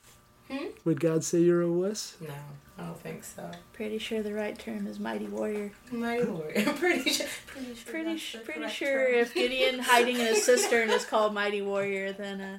Hmm? 0.50 0.66
Would 0.84 1.00
God 1.00 1.24
say 1.24 1.40
you're 1.40 1.62
a 1.62 1.70
wuss? 1.72 2.16
No, 2.20 2.32
I 2.78 2.82
don't 2.86 3.00
think 3.00 3.24
so. 3.24 3.50
Pretty 3.72 3.98
sure 3.98 4.22
the 4.22 4.32
right 4.34 4.58
term 4.58 4.86
is 4.86 4.98
mighty 5.00 5.26
warrior. 5.26 5.72
Mighty 5.90 6.24
warrior. 6.26 6.64
Pretty 6.78 7.10
sure. 7.10 7.26
Pretty 7.46 7.74
sure. 7.74 7.92
Pretty 7.92 8.10
that's 8.10 8.20
sh- 8.22 8.32
the 8.32 8.38
pretty 8.40 8.68
sure 8.68 9.06
term. 9.06 9.14
if 9.14 9.34
Gideon 9.34 9.78
hiding 9.78 10.16
in 10.16 10.26
his 10.26 10.44
cistern 10.44 10.90
is 10.90 11.04
called 11.04 11.32
mighty 11.34 11.60
warrior, 11.62 12.12
then 12.12 12.40
uh, 12.40 12.58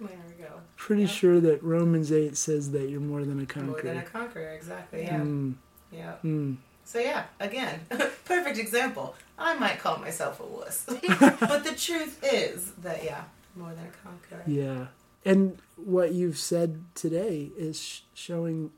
There 0.00 0.08
we 0.28 0.44
go. 0.44 0.50
Pretty 0.76 1.02
Yeah. 1.02 1.08
sure 1.08 1.40
that 1.40 1.62
Romans 1.62 2.12
8 2.12 2.36
says 2.36 2.70
that 2.72 2.88
you're 2.90 3.00
more 3.00 3.24
than 3.24 3.40
a 3.40 3.46
conqueror. 3.46 3.72
More 3.72 3.82
than 3.82 3.98
a 3.98 4.02
conqueror, 4.02 4.50
exactly. 4.52 5.02
Yeah. 5.02 5.20
Mm, 5.20 5.54
Yeah. 5.90 6.14
mm. 6.24 6.56
So 6.84 6.98
yeah, 7.00 7.24
again, 7.40 7.80
perfect 8.24 8.58
example. 8.58 9.14
I 9.38 9.54
might 9.58 9.78
call 9.80 9.96
myself 9.98 10.38
a 10.40 10.44
wuss, 10.46 10.84
but 10.86 11.64
the 11.64 11.74
truth 11.76 12.20
is 12.22 12.72
that 12.82 13.02
yeah, 13.04 13.24
more 13.56 13.70
than 13.74 13.86
a 13.86 14.06
conqueror. 14.08 14.42
Yeah. 14.46 14.86
And 15.24 15.58
what 15.76 16.12
you've 16.12 16.38
said 16.38 16.84
today 16.94 17.50
is 17.58 17.80
sh- 17.80 18.00
showing 18.14 18.70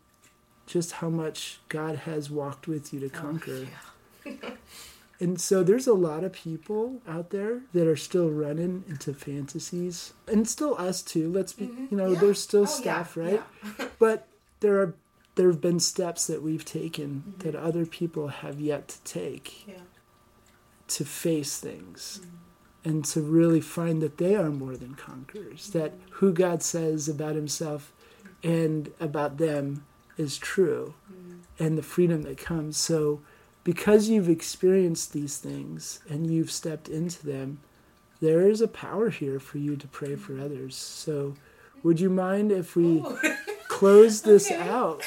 just 0.67 0.93
how 0.93 1.11
much 1.11 1.59
God 1.69 1.97
has 1.97 2.31
walked 2.31 2.67
with 2.67 2.93
you 2.95 3.01
to 3.01 3.07
Oh, 3.07 3.21
conquer. 3.21 3.67
yeah. 4.25 4.33
And 5.21 5.41
so 5.41 5.65
there's 5.65 5.89
a 5.89 5.95
lot 5.95 6.23
of 6.23 6.33
people 6.33 7.03
out 7.09 7.31
there 7.31 7.63
that 7.73 7.89
are 7.89 7.97
still 7.97 8.31
running 8.31 8.85
into 8.89 9.13
fantasies. 9.13 10.13
And 10.29 10.49
still 10.49 10.77
us 10.79 11.03
too. 11.03 11.29
Let's 11.31 11.53
be, 11.53 11.67
Mhm. 11.67 11.91
you 11.91 11.97
know, 11.97 12.13
Yeah. 12.13 12.21
there's 12.21 12.41
still 12.41 12.63
Oh, 12.63 12.67
stuff, 12.67 13.15
yeah, 13.17 13.23
right? 13.25 13.43
yeah. 13.79 13.89
But 13.99 14.29
there 14.61 14.81
are 14.81 14.95
there 15.35 15.51
have 15.53 15.61
been 15.61 15.79
steps 15.79 16.27
that 16.27 16.43
we've 16.43 16.65
taken 16.65 17.23
Mhm. 17.39 17.43
that 17.45 17.55
other 17.55 17.87
people 17.87 18.27
have 18.29 18.61
yet 18.61 18.89
to 18.89 19.01
take 19.05 19.67
to 20.89 21.05
face 21.05 21.59
things 21.59 22.21
Mm-hmm. 22.23 22.89
and 22.91 23.05
to 23.05 23.21
really 23.23 23.61
find 23.61 24.03
that 24.03 24.17
they 24.19 24.35
are 24.35 24.51
more 24.51 24.77
than 24.77 24.95
conquerors, 24.97 25.71
that 25.71 25.93
who 26.15 26.33
God 26.33 26.63
says 26.63 27.09
about 27.09 27.37
himself 27.37 27.93
and 28.43 28.91
about 28.99 29.39
them 29.39 29.85
is 30.17 30.39
true, 30.39 30.95
Mm. 31.13 31.39
and 31.61 31.79
the 31.79 31.83
freedom 31.83 32.23
that 32.23 32.39
comes. 32.39 32.77
So, 32.77 33.21
because 33.69 34.09
you've 34.09 34.31
experienced 34.31 35.13
these 35.13 35.37
things 35.37 36.01
and 36.09 36.33
you've 36.33 36.51
stepped 36.51 36.89
into 36.89 37.27
them, 37.27 37.61
there 38.19 38.49
is 38.49 38.63
a 38.63 38.67
power 38.67 39.11
here 39.11 39.39
for 39.39 39.59
you 39.59 39.77
to 39.77 39.87
pray 39.87 40.17
for 40.17 40.41
others. 40.41 40.75
So, 40.75 41.35
would 41.83 42.01
you 42.01 42.09
mind 42.09 42.51
if 42.51 42.75
we 42.75 43.03
oh. 43.05 43.21
close 43.69 44.23
this 44.23 44.47
Okay. 44.51 44.67
out 44.67 45.03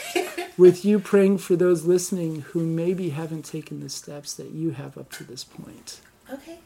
with 0.59 0.85
you 0.85 0.99
praying 0.99 1.39
for 1.39 1.55
those 1.55 1.85
listening 1.85 2.41
who 2.41 2.63
maybe 2.63 3.09
haven't 3.09 3.45
taken 3.45 3.79
the 3.79 3.89
steps 3.89 4.35
that 4.35 4.51
you 4.51 4.69
have 4.69 4.95
up 4.95 5.11
to 5.13 5.23
this 5.23 5.43
point? 5.43 5.99
Okay. 6.31 6.59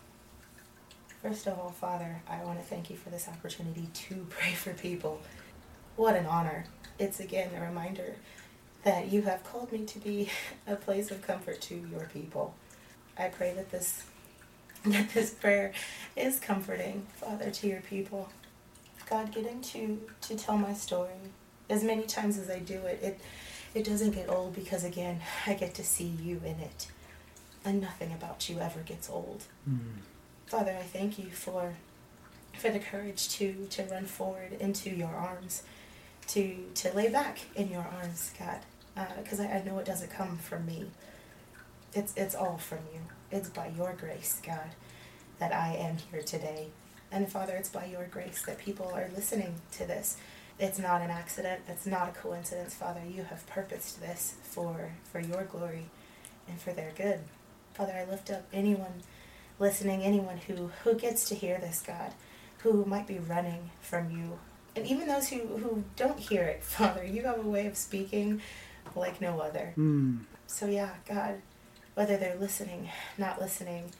First 1.21 1.47
of 1.47 1.57
all, 1.57 1.71
Father, 1.71 2.21
I 2.29 2.43
want 2.43 2.59
to 2.59 2.65
thank 2.65 2.89
you 2.89 2.97
for 2.97 3.09
this 3.09 3.29
opportunity 3.29 3.87
to 3.93 4.27
pray 4.29 4.51
for 4.51 4.73
people. 4.73 5.21
What 5.95 6.17
an 6.17 6.25
honor. 6.25 6.65
It's 6.99 7.21
again 7.21 7.51
a 7.55 7.61
reminder 7.61 8.15
that 8.85 9.11
you 9.11 9.23
have 9.23 9.43
called 9.43 9.71
me 9.73 9.83
to 9.83 9.99
be 9.99 10.29
a 10.67 10.77
place 10.77 11.11
of 11.11 11.21
comfort 11.21 11.59
to 11.59 11.75
your 11.75 12.09
people. 12.13 12.55
I 13.17 13.27
pray 13.27 13.53
that 13.53 13.71
this 13.71 14.03
that 14.85 15.09
this 15.13 15.31
prayer 15.31 15.73
is 16.15 16.39
comforting, 16.39 17.07
Father, 17.15 17.49
to 17.49 17.67
your 17.67 17.81
people. 17.81 18.29
God, 19.09 19.33
getting 19.33 19.61
to 19.61 19.99
to 20.21 20.37
tell 20.37 20.57
my 20.57 20.73
story 20.73 21.11
as 21.69 21.83
many 21.83 22.03
times 22.03 22.37
as 22.37 22.49
I 22.49 22.59
do 22.59 22.75
it, 22.85 22.99
it 23.01 23.19
it 23.73 23.83
doesn't 23.83 24.11
get 24.11 24.29
old 24.29 24.55
because 24.55 24.83
again, 24.83 25.19
I 25.45 25.53
get 25.53 25.73
to 25.75 25.83
see 25.83 26.05
you 26.05 26.41
in 26.45 26.59
it. 26.59 26.87
And 27.63 27.81
nothing 27.81 28.11
about 28.13 28.47
you 28.47 28.59
ever 28.59 28.79
gets 28.81 29.09
old. 29.09 29.43
Hmm. 29.65 29.77
Father, 30.45 30.71
I 30.71 30.83
thank 30.83 31.17
you 31.17 31.31
for 31.31 31.73
for 32.57 32.69
the 32.69 32.79
courage 32.79 33.29
to 33.37 33.67
to 33.71 33.83
run 33.85 34.05
forward 34.05 34.53
into 34.59 34.91
your 34.91 35.09
arms, 35.09 35.63
to 36.27 36.57
to 36.75 36.93
lay 36.93 37.09
back 37.09 37.39
in 37.55 37.69
your 37.69 37.87
arms, 38.01 38.31
God, 38.37 38.59
Uh, 38.97 39.05
because 39.21 39.39
I, 39.39 39.45
I 39.45 39.63
know 39.63 39.77
it 39.79 39.85
doesn't 39.85 40.11
come 40.11 40.37
from 40.37 40.65
me. 40.65 40.85
It's 41.93 42.13
it's 42.15 42.35
all 42.35 42.57
from 42.57 42.79
you. 42.93 43.01
It's 43.31 43.49
by 43.49 43.71
your 43.75 43.93
grace, 43.93 44.39
God, 44.45 44.69
that 45.39 45.53
I 45.53 45.75
am 45.75 45.97
here 46.11 46.21
today, 46.21 46.67
and 47.11 47.29
Father, 47.31 47.55
it's 47.55 47.69
by 47.69 47.85
your 47.85 48.05
grace 48.05 48.43
that 48.43 48.57
people 48.57 48.91
are 48.93 49.09
listening 49.15 49.55
to 49.73 49.85
this. 49.85 50.17
It's 50.57 50.79
not 50.79 51.01
an 51.01 51.09
accident. 51.09 51.61
It's 51.67 51.85
not 51.85 52.09
a 52.09 52.11
coincidence, 52.11 52.73
Father. 52.73 53.01
You 53.05 53.23
have 53.23 53.45
purposed 53.47 54.01
this 54.01 54.35
for 54.43 54.91
for 55.11 55.19
your 55.19 55.43
glory 55.43 55.87
and 56.47 56.59
for 56.59 56.71
their 56.73 56.91
good. 56.95 57.19
Father, 57.73 57.93
I 57.93 58.09
lift 58.09 58.31
up 58.31 58.43
anyone 58.53 59.03
listening, 59.59 60.01
anyone 60.03 60.37
who, 60.37 60.69
who 60.83 60.95
gets 60.95 61.27
to 61.29 61.35
hear 61.35 61.57
this, 61.59 61.81
God, 61.85 62.13
who 62.59 62.85
might 62.85 63.07
be 63.07 63.19
running 63.19 63.71
from 63.81 64.11
you. 64.11 64.39
And 64.75 64.85
even 64.85 65.07
those 65.07 65.29
who, 65.29 65.39
who 65.39 65.83
don't 65.95 66.19
hear 66.19 66.43
it, 66.43 66.63
Father, 66.63 67.03
you 67.05 67.23
have 67.23 67.39
a 67.39 67.47
way 67.47 67.67
of 67.67 67.77
speaking 67.77 68.41
like 68.95 69.21
no 69.21 69.39
other. 69.39 69.73
Mm. 69.77 70.19
So, 70.47 70.67
yeah, 70.67 70.91
God, 71.07 71.41
whether 71.95 72.17
they're 72.17 72.37
listening, 72.37 72.89
not 73.17 73.41
listening, 73.41 73.91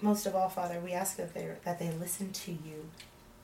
most 0.00 0.26
of 0.26 0.34
all, 0.34 0.48
Father, 0.48 0.80
we 0.80 0.92
ask 0.92 1.16
that 1.16 1.34
they, 1.34 1.50
that 1.64 1.78
they 1.78 1.90
listen 1.90 2.32
to 2.32 2.52
you 2.52 2.90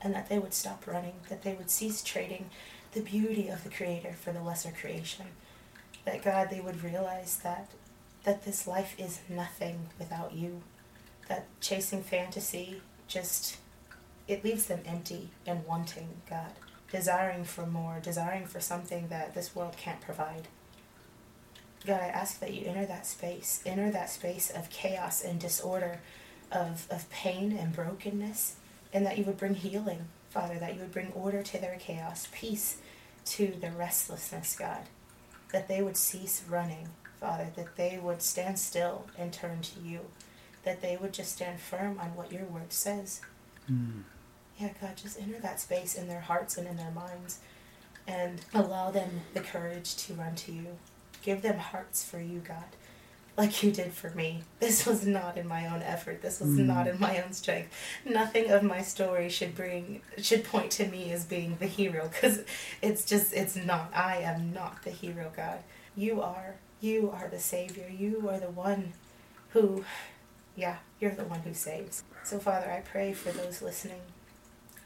and 0.01 0.15
that 0.15 0.29
they 0.29 0.39
would 0.39 0.55
stop 0.55 0.87
running, 0.87 1.15
that 1.29 1.43
they 1.43 1.55
would 1.55 1.71
cease 1.71 2.03
trading 2.03 2.51
the 2.93 3.01
beauty 3.01 3.49
of 3.49 3.63
the 3.65 3.71
Creator 3.71 4.15
for 4.21 4.33
the 4.33 4.43
lesser 4.43 4.71
creation. 4.71 5.27
That, 6.05 6.23
God, 6.23 6.49
they 6.51 6.61
would 6.61 6.83
realize 6.83 7.39
that, 7.39 7.71
that 8.25 8.45
this 8.45 8.67
life 8.67 8.95
is 8.99 9.21
nothing 9.29 9.89
without 9.99 10.33
you 10.33 10.63
that 11.29 11.47
chasing 11.61 12.03
fantasy 12.03 12.81
just 13.09 13.57
it 14.29 14.45
leaves 14.45 14.67
them 14.67 14.81
empty 14.87 15.31
and 15.47 15.65
wanting 15.67 16.09
god 16.29 16.53
desiring 16.91 17.45
for 17.45 17.67
more 17.67 17.99
desiring 18.03 18.47
for 18.47 18.61
something 18.61 19.09
that 19.09 19.35
this 19.35 19.55
world 19.55 19.77
can't 19.77 20.01
provide 20.01 20.49
god 21.87 22.01
i 22.01 22.07
ask 22.07 22.41
that 22.41 22.55
you 22.55 22.67
enter 22.67 22.87
that 22.87 23.07
space 23.07 23.63
enter 23.67 23.91
that 23.91 24.11
space 24.11 24.51
of 24.51 24.71
chaos 24.71 25.23
and 25.23 25.41
disorder 25.41 26.01
of, 26.53 26.87
of 26.91 27.09
pain 27.11 27.53
and 27.53 27.75
brokenness 27.75 28.57
and 28.93 29.05
that 29.05 29.19
you 29.19 29.25
would 29.25 29.37
bring 29.37 29.55
healing 29.55 30.07
father 30.31 30.59
that 30.59 30.75
you 30.75 30.81
would 30.81 30.93
bring 30.93 31.13
order 31.13 31.43
to 31.43 31.59
their 31.59 31.77
chaos 31.79 32.29
peace 32.33 32.79
to 33.25 33.55
their 33.61 33.73
restlessness 33.73 34.57
god 34.57 34.83
that 35.53 35.69
they 35.69 35.83
would 35.83 35.97
cease 35.97 36.43
running 36.49 36.89
father 37.21 37.49
that 37.57 37.77
they 37.77 37.99
would 38.01 38.23
stand 38.23 38.59
still 38.59 39.07
and 39.19 39.33
turn 39.33 39.61
to 39.61 39.81
you 39.81 40.01
that 40.67 40.83
they 40.83 40.99
would 41.01 41.15
just 41.15 41.33
stand 41.33 41.59
firm 41.61 41.99
on 41.99 42.15
what 42.15 42.31
your 42.31 42.45
word 42.45 42.73
says. 42.73 43.23
Mm. 43.71 44.03
Yeah, 44.59 44.71
God, 44.81 44.97
just 44.97 45.21
enter 45.21 45.39
that 45.41 45.61
space 45.61 45.95
in 45.95 46.09
their 46.09 46.21
hearts 46.21 46.57
and 46.57 46.67
in 46.67 46.77
their 46.77 46.91
minds 46.91 47.41
and 48.07 48.41
allow 48.55 48.91
them 48.91 49.23
the 49.35 49.41
courage 49.41 49.97
to 49.97 50.15
run 50.15 50.35
to 50.37 50.53
you. 50.53 50.67
Give 51.23 51.43
them 51.43 51.59
hearts 51.59 52.05
for 52.05 52.21
you, 52.21 52.39
God, 52.39 52.65
like 53.37 53.63
you 53.63 53.73
did 53.73 53.93
for 53.93 54.11
me. 54.11 54.43
This 54.61 54.87
was 54.87 55.05
not 55.07 55.37
in 55.37 55.47
my 55.49 55.67
own 55.67 55.83
effort. 55.83 56.23
This 56.23 56.41
was 56.41 56.51
Mm. 56.51 56.67
not 56.67 56.87
in 56.87 57.01
my 57.01 57.21
own 57.23 57.33
strength. 57.33 57.73
Nothing 58.05 58.51
of 58.51 58.63
my 58.63 58.81
story 58.83 59.29
should 59.29 59.55
bring 59.55 60.03
should 60.19 60.45
point 60.45 60.71
to 60.73 60.87
me 60.87 61.13
as 61.13 61.25
being 61.25 61.57
the 61.59 61.67
hero 61.67 62.09
cuz 62.21 62.41
it's 62.81 63.05
just 63.05 63.33
it's 63.35 63.57
not. 63.57 63.91
I 63.95 64.19
am 64.19 64.53
not 64.53 64.85
the 64.85 64.91
hero, 64.91 65.33
God. 65.37 65.59
You 65.97 66.23
are. 66.23 66.55
You 66.81 67.11
are 67.11 67.29
the 67.29 67.41
savior. 67.41 67.89
You 67.89 68.29
are 68.31 68.39
the 68.39 68.51
one 68.51 68.93
who 69.51 69.85
yeah, 70.55 70.77
you're 71.01 71.15
the 71.15 71.25
one 71.25 71.41
who 71.41 71.53
saves. 71.53 72.05
So 72.25 72.39
Father, 72.39 72.71
I 72.71 72.81
pray 72.81 73.13
for 73.13 73.31
those 73.33 73.61
listening 73.61 74.01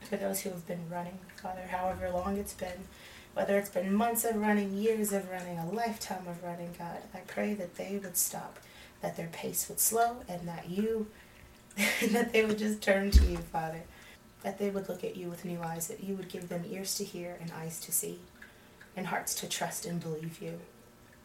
for 0.03 0.17
those 0.17 0.41
who 0.41 0.51
have 0.51 0.67
been 0.67 0.89
running, 0.91 1.19
Father, 1.43 1.67
however 1.71 2.11
long 2.11 2.37
it's 2.37 2.53
been, 2.53 2.89
whether 3.35 3.59
it's 3.59 3.71
been 3.71 3.95
months 3.95 4.25
of 4.25 4.37
running, 4.37 4.77
years 4.77 5.13
of 5.13 5.31
running, 5.31 5.59
a 5.59 5.71
lifetime 5.71 6.27
of 6.27 6.43
running, 6.43 6.75
God, 6.79 6.99
I 7.15 7.19
pray 7.19 7.55
that 7.55 7.77
they 7.77 8.01
would 8.03 8.17
stop, 8.17 8.59
that 9.03 9.17
their 9.17 9.29
pace 9.29 9.69
would 9.69 9.81
slow, 9.81 10.17
and 10.29 10.49
that 10.49 10.69
you, 10.69 11.07
that 12.11 12.33
they 12.33 12.45
would 12.45 12.59
just 12.59 12.83
turn 12.83 13.11
to 13.13 13.25
you, 13.25 13.39
Father, 13.39 13.83
that 14.43 14.59
they 14.59 14.71
would 14.71 14.89
look 14.89 15.05
at 15.05 15.17
you 15.17 15.29
with 15.29 15.45
new 15.45 15.63
eyes, 15.63 15.87
that 15.89 16.03
you 16.03 16.15
would 16.17 16.29
give 16.29 16.49
them 16.49 16.65
ears 16.69 16.97
to 16.97 17.05
hear 17.05 17.37
and 17.41 17.53
eyes 17.53 17.79
to 17.81 17.93
see, 17.93 18.19
and 18.97 19.07
hearts 19.07 19.35
to 19.37 19.49
trust 19.49 19.87
and 19.87 20.01
believe 20.01 20.41
you. 20.43 20.59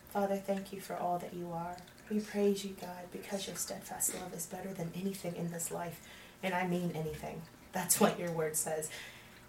Father, 0.10 0.38
thank 0.38 0.72
you 0.72 0.80
for 0.80 0.96
all 0.96 1.18
that 1.20 1.34
you 1.34 1.52
are. 1.52 1.76
We 2.10 2.20
praise 2.20 2.64
you, 2.64 2.76
God, 2.80 3.12
because 3.12 3.48
your 3.48 3.56
steadfast 3.56 4.14
love 4.14 4.34
is 4.34 4.46
better 4.46 4.72
than 4.74 4.92
anything 4.96 5.36
in 5.36 5.52
this 5.52 5.72
life, 5.72 6.00
and 6.44 6.54
I 6.54 6.68
mean 6.68 6.92
anything. 6.94 7.42
That's 7.76 8.00
what 8.00 8.18
your 8.18 8.32
word 8.32 8.56
says. 8.56 8.90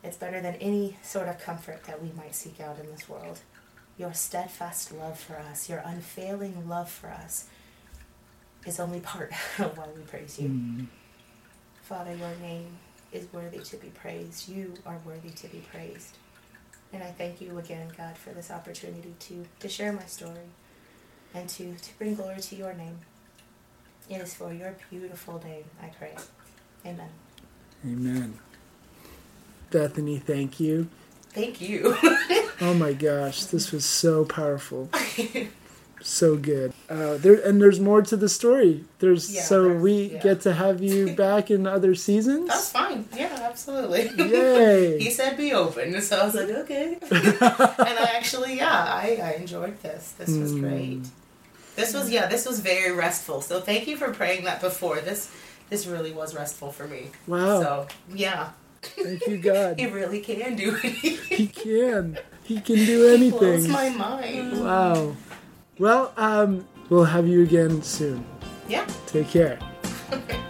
It's 0.03 0.17
better 0.17 0.41
than 0.41 0.57
any 0.57 0.97
sort 1.05 1.29
of 1.29 1.39
comfort 1.39 1.85
that 1.85 2.03
we 2.03 2.11
might 2.11 2.35
seek 2.35 2.61
out 2.61 2.77
in 2.81 2.91
this 2.91 3.09
world. 3.09 3.39
Your 3.97 4.13
steadfast 4.15 4.93
love 4.93 5.19
for 5.19 5.39
us, 5.39 5.71
your 5.71 5.79
unfailing 5.79 6.69
love 6.69 6.91
for 6.91 7.09
us, 7.09 7.47
is 8.67 8.81
only 8.81 8.99
part 8.99 9.31
of 9.61 9.79
why 9.79 9.87
we 9.95 10.03
praise 10.03 10.41
you. 10.41 10.49
Mm. 10.49 10.87
Father, 11.83 12.17
your 12.17 12.35
name 12.43 12.67
is 13.13 13.33
worthy 13.33 13.61
to 13.61 13.77
be 13.77 13.89
praised. 13.91 14.49
You 14.49 14.75
are 14.85 14.99
worthy 15.07 15.31
to 15.31 15.47
be 15.47 15.63
praised. 15.73 16.17
And 16.93 17.05
I 17.05 17.13
thank 17.13 17.41
you 17.41 17.57
again, 17.59 17.93
God, 17.97 18.19
for 18.19 18.31
this 18.31 18.51
opportunity 18.51 19.15
to, 19.21 19.47
to 19.61 19.69
share 19.69 19.93
my 19.93 20.07
story 20.07 20.51
and 21.33 21.49
to, 21.51 21.77
to 21.77 21.99
bring 21.99 22.17
glory 22.17 22.41
to 22.41 22.57
your 22.57 22.75
name. 22.75 22.99
It 24.11 24.17
is 24.17 24.35
for 24.35 24.53
your 24.53 24.75
beautiful 24.91 25.41
name, 25.45 25.65
I 25.81 25.89
pray. 25.97 26.17
Amen. 26.85 27.11
Amen. 27.85 28.39
Bethany, 29.71 30.19
thank 30.19 30.61
you. 30.61 30.89
Thank 31.31 31.61
you. 31.61 31.97
Oh 32.59 32.73
my 32.73 32.95
gosh, 32.95 33.45
this 33.45 33.71
was 33.71 33.85
so 33.85 34.25
powerful. 34.25 34.89
so 36.01 36.39
good. 36.39 36.73
Uh, 36.89 37.19
there 37.19 37.35
and 37.35 37.61
there's 37.61 37.79
more 37.79 38.01
to 38.01 38.17
the 38.17 38.31
story. 38.31 38.83
There's 38.99 39.31
Yeah, 39.35 39.43
so 39.43 39.65
there's- 39.65 39.83
we 39.83 39.93
yeah. 40.13 40.23
get 40.23 40.41
to 40.43 40.55
have 40.55 40.83
you 40.83 41.15
back 41.25 41.51
in 41.51 41.67
other 41.67 41.95
seasons. 41.95 42.49
That's 42.49 42.71
fine. 42.71 43.07
Yeah, 43.15 43.41
absolutely. 43.43 44.09
Yay! 44.17 44.99
he 44.99 45.11
said 45.11 45.37
be 45.37 45.53
open, 45.53 46.01
so 46.01 46.19
I 46.19 46.25
was 46.25 46.35
like, 46.35 46.49
okay. 46.49 46.97
and 47.11 47.37
I 47.43 48.13
actually, 48.17 48.57
yeah, 48.57 48.73
I, 48.73 49.21
I 49.23 49.33
enjoyed 49.33 49.79
this. 49.83 50.13
This 50.13 50.31
was 50.31 50.53
Mm. 50.55 50.61
great. 50.61 51.03
This 51.77 51.93
was, 51.93 52.11
yeah, 52.11 52.25
this 52.27 52.47
was 52.47 52.61
very 52.61 52.93
restful. 52.97 53.43
So 53.43 53.61
thank 53.61 53.87
you 53.87 53.99
for 53.99 54.15
praying 54.15 54.45
that 54.45 54.63
before. 54.63 55.01
This, 55.03 55.31
this 55.71 55.87
really 55.87 56.13
was 56.13 56.35
restful 56.35 56.73
for 56.73 56.87
me. 56.87 57.11
Wow! 57.27 57.63
So 57.63 57.89
yeah, 58.15 58.51
Thank 58.83 59.27
you, 59.27 59.39
God. 59.39 59.79
he 59.79 59.87
really 59.87 60.21
can 60.21 60.57
do 60.57 60.77
it. 60.83 60.93
He 60.93 61.47
can. 61.47 62.19
He 62.45 62.61
can 62.61 62.77
do 62.77 63.17
He 63.17 63.31
blows 63.31 63.43
anything. 63.65 63.73
my 63.73 63.89
mind. 63.91 64.61
Wow. 64.61 65.17
Well, 65.79 66.13
um, 66.17 66.67
we'll 66.89 67.05
have 67.05 67.27
you 67.27 67.43
again 67.43 67.83
soon. 67.83 68.25
Yeah. 68.69 68.87
Take 69.07 69.29
care. 69.29 69.59
Okay. 70.13 70.41